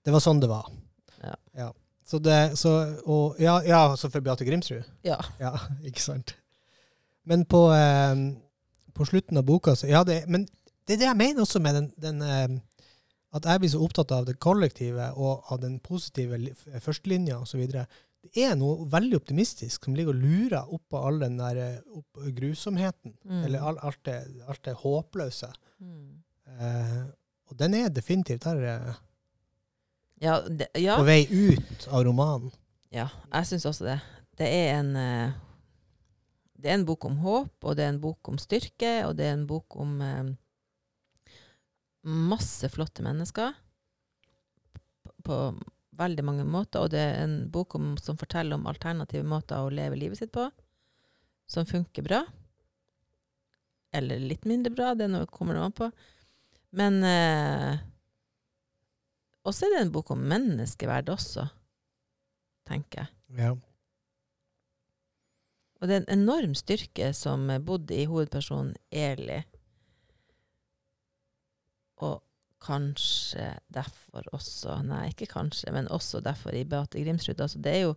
det 0.05 0.15
var 0.17 0.25
sånn 0.25 0.41
det 0.41 0.49
var. 0.49 0.73
Ja. 1.21 1.71
Så 2.11 2.19
det, 2.19 2.39
så, 2.59 2.71
og, 3.07 3.39
ja, 3.39 3.61
ja, 3.63 3.83
så 3.97 4.11
for 4.11 4.25
Beate 4.25 4.47
Grimsrud. 4.47 4.87
Ja. 5.07 5.21
Ja, 5.39 5.55
ikke 5.89 6.03
sant. 6.03 6.35
Men 7.29 7.45
på, 7.47 7.69
eh, 7.77 8.17
på 8.97 9.07
slutten 9.07 9.39
av 9.39 9.47
boka 9.47 9.77
så, 9.79 9.87
ja, 9.87 10.03
det, 10.05 10.25
Men 10.27 10.49
det 10.89 10.97
er 10.97 11.03
det 11.05 11.11
jeg 11.11 11.21
mener 11.21 11.45
også 11.45 11.63
med 11.63 11.77
den, 11.77 11.89
den 12.01 12.23
eh, 12.25 12.49
At 13.37 13.47
jeg 13.47 13.63
blir 13.63 13.71
så 13.71 13.83
opptatt 13.85 14.11
av 14.17 14.25
det 14.27 14.41
kollektive 14.43 15.13
og 15.15 15.53
av 15.55 15.61
den 15.63 15.77
positive 15.79 16.41
førstelinja 16.83 17.37
osv. 17.39 17.61
Det 17.71 18.43
er 18.43 18.57
noe 18.59 18.89
veldig 18.91 19.21
optimistisk 19.21 19.87
som 19.87 19.95
ligger 19.95 20.17
og 20.17 20.25
lurer 20.25 20.73
oppå 20.75 21.05
all 21.07 21.21
den 21.23 21.39
der 21.39 21.61
eh, 21.63 21.77
opp, 21.95 22.25
grusomheten. 22.35 23.15
Mm. 23.23 23.45
Eller 23.45 23.69
all, 23.71 23.79
alt, 23.87 24.01
det, 24.09 24.19
alt 24.51 24.65
det 24.67 24.75
håpløse. 24.83 25.53
Mm. 25.79 26.19
Eh, 26.59 26.99
og 27.51 27.59
den 27.63 27.79
er 27.79 27.95
definitivt 27.95 28.49
der 28.49 28.67
eh, 28.73 28.99
Ja, 30.21 30.41
det, 30.49 30.69
ja. 30.77 30.99
på 31.01 31.07
vei 31.09 31.23
ut 31.25 31.87
av 31.89 32.05
romanen. 32.05 32.53
Ja, 32.93 33.07
jeg 33.31 33.49
syns 33.49 33.65
også 33.71 33.87
det. 33.87 33.97
Det 34.37 34.49
er 34.49 34.75
en 34.81 34.91
eh, 34.99 35.39
Det 36.61 36.69
er 36.69 36.77
en 36.77 36.85
bok 36.85 37.07
om 37.09 37.17
håp, 37.23 37.55
og 37.65 37.77
det 37.77 37.87
er 37.87 37.95
en 37.95 38.03
bok 38.03 38.29
om 38.29 38.37
styrke, 38.39 39.07
og 39.07 39.15
det 39.17 39.31
er 39.31 39.39
en 39.39 39.47
bok 39.49 39.79
om 39.81 39.95
eh, 40.05 40.33
masse 42.05 42.69
flotte 42.69 43.05
mennesker 43.05 43.55
på, 45.25 45.39
veldig 45.97 46.25
mange 46.25 46.45
måter. 46.45 46.85
Og 46.85 46.93
det 46.93 47.01
er 47.01 47.23
en 47.25 47.39
bok 47.53 47.79
om, 47.79 47.95
som 47.97 48.19
forteller 48.21 48.61
om 48.61 48.69
alternative 48.69 49.25
måter 49.25 49.61
å 49.61 49.73
leve 49.73 49.97
livet 49.97 50.21
sitt 50.21 50.33
på, 50.37 50.51
som 51.49 51.69
funker 51.69 52.05
bra. 52.05 52.25
Eller 53.97 54.21
litt 54.21 54.45
mindre 54.45 54.73
bra, 54.75 54.93
det 54.95 55.09
er 55.09 55.15
noe, 55.15 55.31
kommer 55.33 55.57
det 55.57 55.65
an 55.65 55.79
på. 55.81 55.91
Men 56.77 57.01
eh, 57.09 57.81
også 59.51 59.67
er 59.67 59.75
det 59.75 59.83
en 59.85 59.93
bok 59.95 60.13
om 60.15 60.23
menneskeverd 60.31 61.11
også, 61.13 61.47
tenker 62.69 63.05
jeg. 63.05 63.13
Ja. 63.39 63.53
Og 65.81 65.89
det 65.89 65.97
er 65.97 66.03
en 66.03 66.21
enorm 66.21 66.55
styrke 66.59 67.13
som 67.17 67.49
bodde 67.65 67.97
i 67.97 68.09
hovedpersonen 68.09 68.75
Eli. 68.93 69.39
Og 72.05 72.21
kanskje 72.61 73.55
derfor 73.73 74.27
også 74.37 74.77
Nei, 74.85 75.07
ikke 75.09 75.31
kanskje, 75.31 75.73
men 75.73 75.89
også 75.89 76.21
derfor 76.21 76.53
i 76.53 76.67
Beate 76.69 77.01
Grimsrud. 77.01 77.41
Altså 77.41 77.59
det 77.59 77.73
er 77.77 77.83
jo 77.89 77.95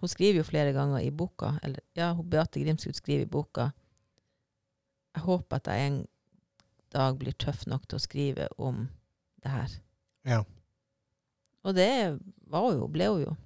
Hun 0.00 0.08
skriver 0.08 0.36
jo 0.36 0.44
flere 0.44 0.72
ganger 0.76 0.98
i 0.98 1.10
boka, 1.10 1.54
eller 1.62 1.80
ja, 1.96 2.12
Beate 2.14 2.60
Grimsrud 2.60 2.92
skriver 2.92 3.22
i 3.22 3.30
boka 3.30 3.70
Jeg 5.14 5.22
håper 5.22 5.56
at 5.56 5.66
jeg 5.66 5.86
en 5.86 6.06
dag 6.92 7.16
blir 7.18 7.32
tøff 7.32 7.66
nok 7.66 7.88
til 7.88 7.96
å 7.96 8.02
skrive 8.02 8.48
om 8.58 8.88
det 9.42 9.50
her. 9.50 9.80
ja. 10.26 10.42
Og 11.66 11.74
det 11.74 11.90
var 12.46 12.68
jo, 12.76 12.86
ble 12.94 13.08
hun 13.10 13.22
jo. 13.26 13.36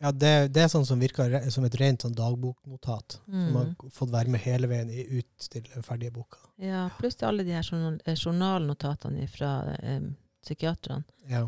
Ja, 0.00 0.08
det, 0.16 0.30
det 0.56 0.62
er 0.64 0.70
sånn 0.72 0.86
som 0.88 0.96
virker 1.02 1.34
som 1.52 1.66
et 1.68 1.74
rent 1.76 2.00
sånn 2.06 2.14
dagboknotat. 2.16 3.18
Som 3.26 3.56
har 3.58 3.66
Mm. 3.68 3.90
fått 3.92 4.08
være 4.14 4.32
med 4.32 4.40
hele 4.40 4.66
veien 4.70 4.88
i 4.88 5.02
ut 5.18 5.48
til 5.52 5.66
den 5.66 5.84
ferdige 5.84 6.14
boka. 6.14 6.38
Ja, 6.56 6.86
pluss 6.96 7.18
til 7.20 7.28
alle 7.28 7.44
de 7.44 7.52
her 7.52 7.68
eh, 8.06 8.14
journalnotatene 8.16 9.26
fra 9.28 9.50
eh, 9.76 10.00
psykiaterne. 10.40 11.04
Ja. 11.28 11.42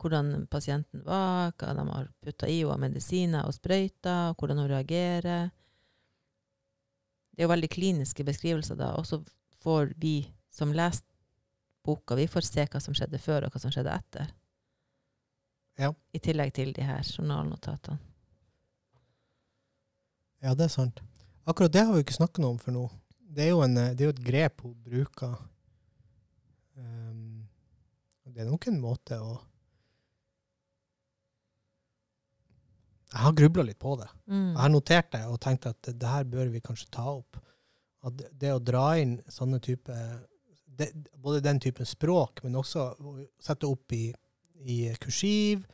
Hvordan 0.00 0.46
pasienten 0.48 1.04
var, 1.04 1.52
hva 1.60 1.74
de 1.76 1.84
har 1.90 2.08
putta 2.24 2.48
i 2.48 2.62
henne 2.62 2.72
av 2.72 2.80
medisiner 2.80 3.44
og 3.44 3.52
sprøyter, 3.58 4.30
og 4.30 4.36
hvordan 4.40 4.62
hun 4.62 4.70
reagerer. 4.72 5.50
Det 7.36 7.42
er 7.44 7.48
jo 7.48 7.52
veldig 7.52 7.70
kliniske 7.76 8.24
beskrivelser 8.24 8.78
da, 8.80 8.94
og 8.96 9.04
så 9.04 9.20
får 9.60 9.92
vi 10.00 10.16
som 10.50 10.72
leser 10.72 11.04
boka, 11.88 12.16
vi 12.18 12.28
får 12.30 12.46
se 12.46 12.66
hva 12.68 12.82
som 12.84 12.96
skjedde 12.96 13.20
før, 13.22 13.46
og 13.46 13.54
hva 13.54 13.62
som 13.62 13.72
skjedde 13.74 13.96
etter. 13.96 14.30
Ja. 15.78 15.92
I 16.12 16.20
tillegg 16.22 16.52
til 16.56 16.72
de 16.76 16.84
her 16.84 17.02
journalnotatene. 17.06 18.00
ja, 20.42 20.54
det 20.54 20.68
er 20.68 20.74
sant. 20.74 21.00
Akkurat 21.48 21.72
det 21.72 21.84
har 21.86 21.94
vi 21.94 22.04
ikke 22.04 22.18
snakket 22.18 22.42
noe 22.44 22.54
om 22.54 22.58
for 22.62 22.74
nå. 22.74 22.84
Det 23.18 23.46
er 23.46 23.52
jo, 23.54 23.62
en, 23.64 23.76
eh, 23.80 23.92
det 23.96 24.04
er 24.04 24.10
jo 24.10 24.14
et 24.16 24.24
grep 24.24 24.64
hun 24.64 24.74
bruker. 24.84 25.36
Um, 26.78 27.48
det 28.28 28.42
er 28.42 28.50
nok 28.50 28.68
en 28.70 28.82
måte 28.82 29.18
å 29.18 29.38
Jeg 33.08 33.24
har 33.24 33.32
grubla 33.32 33.62
litt 33.64 33.78
på 33.80 33.94
det. 33.96 34.06
Mm. 34.28 34.50
Jeg 34.52 34.60
har 34.60 34.72
notert 34.72 35.06
det 35.14 35.22
og 35.32 35.38
tenkt 35.40 35.64
at 35.70 35.86
det, 35.88 36.08
her 36.08 36.26
bør 36.28 36.50
vi 36.52 36.60
kanskje 36.60 36.90
ta 36.92 37.06
opp. 37.08 37.38
At 38.04 38.18
det, 38.20 38.50
å 38.52 38.60
dra 38.60 38.82
inn 39.00 39.14
sånne 39.32 39.62
type 39.64 39.94
det, 40.78 40.92
Både 41.18 41.42
den 41.44 41.60
typen 41.60 41.86
språk, 41.86 42.42
men 42.44 42.58
også 42.58 42.84
å 42.98 43.14
sette 43.42 43.68
opp 43.68 43.92
i, 43.96 44.06
i 44.64 44.78
kursiv 45.02 45.64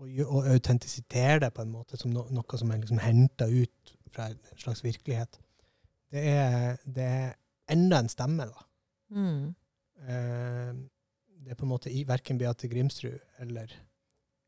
og, 0.00 0.08
og 0.26 0.48
autentisitere 0.54 1.40
det 1.44 1.52
på 1.54 1.64
en 1.64 1.74
måte 1.74 1.98
som 2.00 2.12
no, 2.14 2.24
noe 2.34 2.60
som 2.60 2.70
er 2.72 2.82
liksom 2.82 3.02
henta 3.02 3.48
ut 3.50 3.94
fra 4.12 4.28
en 4.30 4.60
slags 4.60 4.84
virkelighet. 4.84 5.38
Det 6.12 6.22
er, 6.28 6.80
det 6.84 7.04
er 7.08 7.30
enda 7.72 8.02
en 8.02 8.10
stemme, 8.12 8.48
da. 8.50 8.66
Mm. 9.12 9.54
Eh, 10.08 10.74
det 11.42 11.54
er 11.54 11.58
på 11.58 11.66
en 11.66 11.72
måte 11.72 11.92
i 11.92 12.04
verken 12.06 12.38
Beate 12.38 12.68
Grimsrud 12.70 13.18
eller 13.42 13.72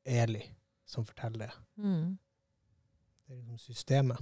Eli 0.04 0.42
som 0.86 1.06
forteller 1.08 1.46
det. 1.46 1.52
Mm. 1.80 2.18
Det 3.24 3.32
er 3.32 3.40
liksom 3.40 3.58
systemet. 3.58 4.20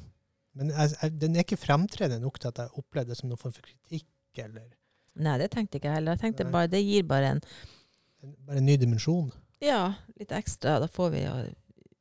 Men 0.56 0.70
jeg, 0.70 0.94
jeg, 1.02 1.14
den 1.20 1.36
er 1.36 1.44
ikke 1.44 1.60
fremtredende 1.60 2.22
nok 2.22 2.38
til 2.40 2.52
at 2.52 2.60
jeg 2.62 2.78
opplevde 2.78 3.12
det 3.12 3.18
som 3.18 3.30
noen 3.30 3.40
form 3.40 3.54
for 3.56 3.66
kritikk, 3.66 4.08
eller 4.40 4.68
Nei, 5.20 5.36
det 5.42 5.50
tenkte 5.52 5.78
ikke 5.78 5.90
jeg 5.90 6.00
heller. 6.00 6.16
Jeg 6.16 6.22
tenkte 6.24 6.46
Nei. 6.46 6.52
bare, 6.54 6.70
det 6.72 6.80
gir 6.84 7.04
bare 7.08 7.34
en 7.36 7.42
bare 8.22 8.58
en 8.58 8.66
ny 8.66 8.76
dimensjon. 8.76 9.32
Ja, 9.62 9.94
litt 10.16 10.32
ekstra. 10.32 10.78
Da 10.82 10.88
får 10.88 11.10
vi, 11.10 11.22
ja, 11.22 11.34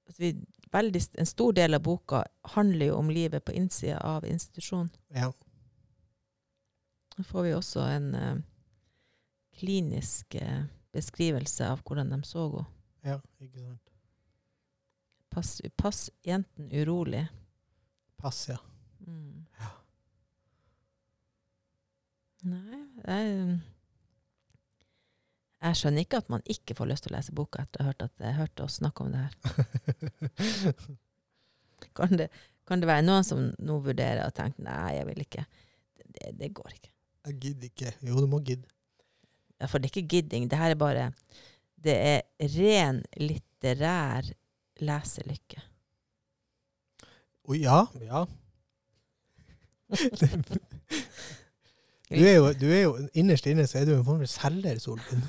altså 0.07 0.21
vi 0.21 0.31
veldig, 0.71 1.01
En 1.17 1.25
stor 1.25 1.53
del 1.53 1.73
av 1.73 1.81
boka 1.81 2.23
handler 2.55 2.85
jo 2.85 2.95
om 2.95 3.09
livet 3.09 3.45
på 3.45 3.51
innsida 3.51 3.99
av 3.99 4.25
institusjonen. 4.25 4.89
Ja. 5.07 5.31
Da 7.17 7.23
får 7.23 7.43
vi 7.43 7.53
også 7.53 7.85
en 7.85 8.15
uh, 8.15 8.37
klinisk 9.59 10.35
uh, 10.41 10.63
beskrivelse 10.93 11.67
av 11.67 11.81
hvordan 11.85 12.13
de 12.13 12.21
så 12.23 12.47
henne. 12.47 12.65
ja, 13.03 13.19
ikke 13.39 13.59
sant. 13.59 13.87
Pass, 15.31 15.61
pass 15.75 16.09
jenten 16.27 16.71
urolig. 16.71 17.27
Pass, 18.17 18.49
ja. 18.49 18.57
Mm. 19.07 19.45
Ja. 19.59 19.69
Nei, 22.41 22.79
jeg, 23.05 23.59
jeg 25.61 25.77
skjønner 25.77 26.05
ikke 26.05 26.21
at 26.23 26.31
man 26.33 26.41
ikke 26.49 26.73
får 26.77 26.89
lyst 26.89 27.05
til 27.05 27.13
å 27.13 27.17
lese 27.19 27.35
boka 27.37 27.61
etter 27.61 27.83
å 27.83 27.85
ha 27.85 27.91
hørt, 27.91 28.05
at, 28.07 28.23
jeg 28.23 28.39
hørte 28.39 28.65
oss 28.65 28.79
snakke 28.81 29.05
om 29.05 29.13
det 29.13 29.25
her. 29.25 29.35
Kan 31.97 32.13
det, 32.13 32.27
kan 32.69 32.77
det 32.79 32.87
være 32.87 33.01
noen 33.03 33.25
som 33.25 33.39
nå 33.57 33.79
vurderer 33.83 34.21
og 34.23 34.35
tenker 34.37 34.63
nei, 34.63 34.91
jeg 34.93 35.05
vil 35.07 35.21
ikke. 35.23 35.43
Det, 35.97 36.27
det 36.37 36.49
går 36.53 36.69
ikke. 36.75 36.91
jeg 37.25 37.33
gidder 37.41 37.65
ikke. 37.71 37.93
Jo, 38.05 38.21
du 38.21 38.27
må 38.29 38.37
gidde. 38.45 38.69
Ja, 39.57 39.65
for 39.65 39.81
det 39.81 39.89
er 39.89 39.93
ikke 39.95 40.11
gidding. 40.13 40.45
Det 40.49 40.59
her 40.61 40.75
er 40.75 40.79
bare 40.79 41.07
Det 41.81 41.95
er 41.97 42.21
ren 42.53 43.01
litterær 43.17 44.29
leselykke. 44.85 45.59
Å 47.49 47.51
ja, 47.57 47.81
ja. 48.05 48.21
Du 52.11 52.19
er, 52.25 52.33
jo, 52.35 52.47
du 52.59 52.65
er 52.67 52.81
jo 52.83 52.93
innerst 53.15 53.47
inne 53.47 53.63
så 53.69 53.79
er 53.79 53.87
du 53.87 53.93
en 53.95 54.03
form 54.03 54.19
for 54.19 54.31
selger, 54.31 54.79
Solvin. 54.83 55.23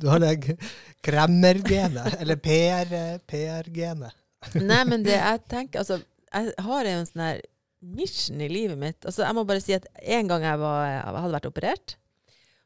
Du 0.00 0.06
har 0.08 0.22
det 0.22 0.56
kremmergenet, 1.04 2.14
eller 2.22 2.40
PR 2.40 2.94
PR-genet. 3.28 4.16
Nei, 4.56 4.80
men 4.88 5.04
det 5.04 5.18
jeg 5.18 5.42
tenker 5.52 5.82
Altså, 5.82 5.98
jeg 6.30 6.54
har 6.64 6.88
en 6.88 7.04
sånn 7.04 7.24
her 7.26 7.42
mission 7.80 8.40
i 8.40 8.48
livet 8.48 8.78
mitt. 8.80 9.04
Altså, 9.04 9.24
jeg 9.26 9.36
må 9.36 9.44
bare 9.48 9.60
si 9.60 9.74
at 9.76 9.86
en 10.00 10.28
gang 10.30 10.44
jeg, 10.46 10.60
var, 10.60 10.80
jeg 10.88 11.14
hadde 11.18 11.36
vært 11.36 11.48
operert, 11.50 11.96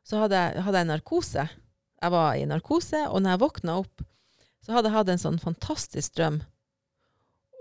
så 0.05 0.22
hadde 0.24 0.41
jeg, 0.41 0.64
hadde 0.66 0.82
jeg 0.82 0.91
narkose. 0.91 1.47
Jeg 2.05 2.12
var 2.12 2.39
i 2.39 2.47
narkose, 2.49 3.07
og 3.09 3.22
når 3.22 3.35
jeg 3.35 3.43
våkna 3.45 3.78
opp, 3.80 4.05
så 4.64 4.74
hadde 4.74 4.91
jeg 4.91 4.97
hatt 4.99 5.12
en 5.12 5.22
sånn 5.22 5.41
fantastisk 5.41 6.16
drøm. 6.18 6.41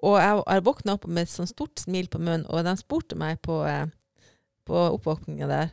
Og 0.04 0.18
jeg, 0.20 0.40
jeg 0.42 0.66
våkna 0.68 0.98
opp 0.98 1.06
med 1.08 1.26
et 1.26 1.32
sånn 1.32 1.50
stort 1.50 1.80
smil 1.80 2.10
på 2.12 2.20
munnen, 2.20 2.46
og 2.52 2.66
de 2.68 2.74
spurte 2.80 3.18
meg 3.20 3.40
på, 3.46 3.62
eh, 3.70 3.86
på 4.68 4.84
oppvåkninga 4.98 5.50
der 5.50 5.72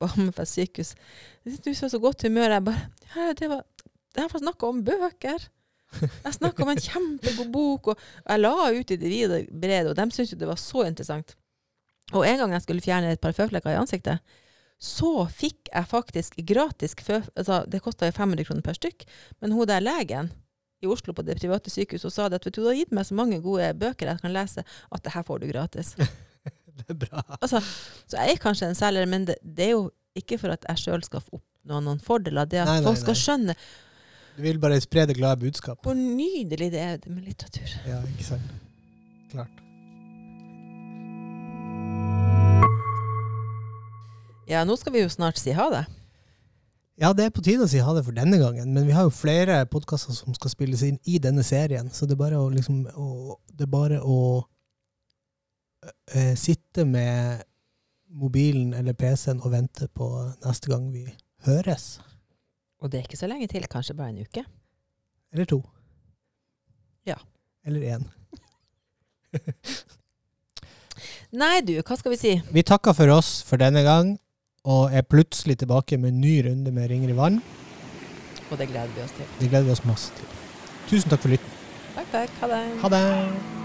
på 0.00 0.10
Hammerfest 0.14 0.58
sykehus 0.58 0.94
Du 1.44 1.70
var 1.70 1.90
så 1.92 2.00
godt 2.02 2.22
humør. 2.26 2.56
Jeg 2.56 2.64
bare 2.66 2.88
ja, 3.14 3.32
det 3.38 3.48
var, 3.50 3.62
det 4.14 4.28
var 4.32 4.42
snakka 4.42 4.70
om 4.70 4.82
bøker. 4.86 5.48
Jeg 6.00 6.34
snakka 6.38 6.64
om 6.64 6.70
en 6.72 6.80
kjempegod 6.80 7.50
bok, 7.52 7.92
og 7.92 7.98
jeg 8.24 8.40
la 8.40 8.54
ut 8.72 8.92
i 8.94 8.96
det 8.96 9.10
vide 9.10 9.40
og 9.42 9.50
brede, 9.60 9.90
og 9.90 9.98
de 9.98 10.06
syntes 10.08 10.32
jo 10.32 10.38
det 10.40 10.48
var 10.48 10.60
så 10.60 10.86
interessant. 10.88 11.34
Og 12.12 12.24
en 12.26 12.40
gang 12.40 12.54
jeg 12.56 12.64
skulle 12.64 12.84
fjerne 12.84 13.12
et 13.12 13.20
par 13.20 13.36
føflekker 13.36 13.74
i 13.74 13.80
ansiktet, 13.80 14.22
så 14.82 15.26
fikk 15.30 15.70
jeg 15.70 15.88
faktisk 15.88 16.40
gratis 16.48 16.96
fø... 16.98 17.20
Altså, 17.38 17.62
det 17.70 17.82
kosta 17.84 18.08
jo 18.08 18.16
500 18.16 18.48
kroner 18.48 18.64
per 18.66 18.78
stykk, 18.78 19.04
men 19.40 19.54
hun 19.54 19.68
der 19.68 19.84
legen 19.84 20.32
i 20.82 20.88
Oslo 20.90 21.14
på 21.14 21.22
det 21.22 21.38
private 21.38 21.70
sykehuset 21.70 22.08
og 22.08 22.14
sa 22.14 22.26
det 22.26 22.40
at 22.40 22.48
vet 22.48 22.56
du, 22.56 22.64
du 22.64 22.68
har 22.72 22.80
gitt 22.80 22.94
meg 22.96 23.06
så 23.06 23.14
mange 23.14 23.38
gode 23.44 23.68
bøker 23.78 24.10
jeg 24.10 24.22
kan 24.24 24.34
lese, 24.34 24.64
at 24.66 25.04
det 25.04 25.14
her 25.14 25.26
får 25.28 25.42
du 25.42 25.50
gratis. 25.52 25.94
Det 26.82 26.86
er 26.88 26.98
bra. 27.04 27.22
Altså, 27.40 27.60
så 28.08 28.16
jeg 28.22 28.34
er 28.36 28.42
kanskje 28.42 28.68
en 28.72 28.78
selger, 28.78 29.06
men 29.06 29.26
det, 29.28 29.36
det 29.44 29.66
er 29.66 29.74
jo 29.74 29.82
ikke 30.18 30.38
for 30.40 30.54
at 30.54 30.64
jeg 30.68 30.78
sjøl 30.86 31.02
skal 31.04 31.22
oppnå 31.32 31.80
noen 31.84 32.00
fordeler. 32.02 32.44
Det 32.48 32.62
at 32.62 32.68
Nei, 32.70 32.78
nei, 32.80 32.86
folk 32.86 33.00
skal 33.00 33.16
nei. 33.16 33.22
skjønne 33.22 33.56
Du 34.36 34.42
vil 34.46 34.58
bare 34.60 34.80
spre 34.80 35.04
det 35.08 35.16
glade 35.18 35.40
budskapet. 35.44 35.84
hvor 35.84 35.94
nydelig 35.98 36.70
det 36.72 36.80
er 36.80 36.98
med 37.08 37.24
litteratur. 37.28 37.74
Ja, 37.88 38.00
ikke 38.14 38.24
sant. 38.32 38.54
Klart. 39.32 39.58
Ja, 44.50 44.64
nå 44.68 44.74
skal 44.76 44.92
vi 44.96 45.02
jo 45.04 45.10
snart 45.12 45.38
si 45.40 45.52
ha 45.56 45.68
det. 45.72 45.84
Ja, 47.00 47.12
det 47.16 47.24
er 47.24 47.32
på 47.34 47.42
tide 47.44 47.64
å 47.64 47.70
si 47.70 47.80
ha 47.82 47.92
det 47.96 48.02
for 48.04 48.14
denne 48.14 48.36
gangen, 48.38 48.72
men 48.74 48.84
vi 48.86 48.92
har 48.94 49.06
jo 49.06 49.12
flere 49.14 49.62
podkaster 49.70 50.14
som 50.14 50.34
skal 50.36 50.52
spilles 50.52 50.82
inn 50.86 50.98
i 51.08 51.16
denne 51.22 51.42
serien, 51.46 51.88
så 51.94 52.06
det 52.06 52.14
er 52.18 52.20
bare 52.20 52.40
å 52.42 52.50
liksom 52.52 52.82
å, 52.92 53.38
Det 53.52 53.64
er 53.66 53.70
bare 53.72 54.00
å 54.04 54.18
eh, 56.14 56.34
sitte 56.38 56.84
med 56.88 57.42
mobilen 58.12 58.74
eller 58.76 58.96
PC-en 58.96 59.40
og 59.42 59.52
vente 59.54 59.88
på 59.88 60.08
neste 60.44 60.72
gang 60.72 60.90
vi 60.92 61.06
høres. 61.46 62.00
Og 62.82 62.90
det 62.92 62.98
er 62.98 63.06
ikke 63.06 63.20
så 63.20 63.30
lenge 63.30 63.48
til, 63.50 63.66
kanskje 63.70 63.96
bare 63.96 64.12
en 64.12 64.22
uke. 64.26 64.44
Eller 65.32 65.48
to. 65.48 65.62
Ja. 67.06 67.16
Eller 67.64 67.96
én. 67.96 68.08
Nei 71.42 71.62
du, 71.64 71.78
hva 71.80 71.96
skal 71.96 72.12
vi 72.12 72.20
si? 72.20 72.34
Vi 72.52 72.66
takker 72.68 72.92
for 72.96 73.14
oss 73.14 73.38
for 73.48 73.62
denne 73.62 73.84
gang, 73.86 74.12
og 74.68 74.92
er 74.92 75.06
plutselig 75.06 75.58
tilbake 75.62 75.96
med 75.98 76.12
en 76.12 76.20
ny 76.20 76.34
runde 76.46 76.74
med 76.74 76.90
Ringer 76.90 77.14
i 77.14 77.16
vann. 77.16 77.40
Og 78.50 78.58
det 78.60 78.68
gleder 78.68 78.92
vi 78.92 79.06
oss 79.06 79.16
til. 79.16 79.32
Det 79.40 79.48
gleder 79.48 79.70
vi 79.70 79.74
oss 79.78 79.84
masse 79.88 80.12
til. 80.18 80.28
Tusen 80.90 81.10
takk 81.10 81.24
for 81.24 81.32
lytten. 81.32 81.58
Takk, 81.96 82.12
takk. 82.12 82.38
Ha 82.42 82.52
det. 82.52 82.62
Ha 82.84 82.94
det! 82.98 83.61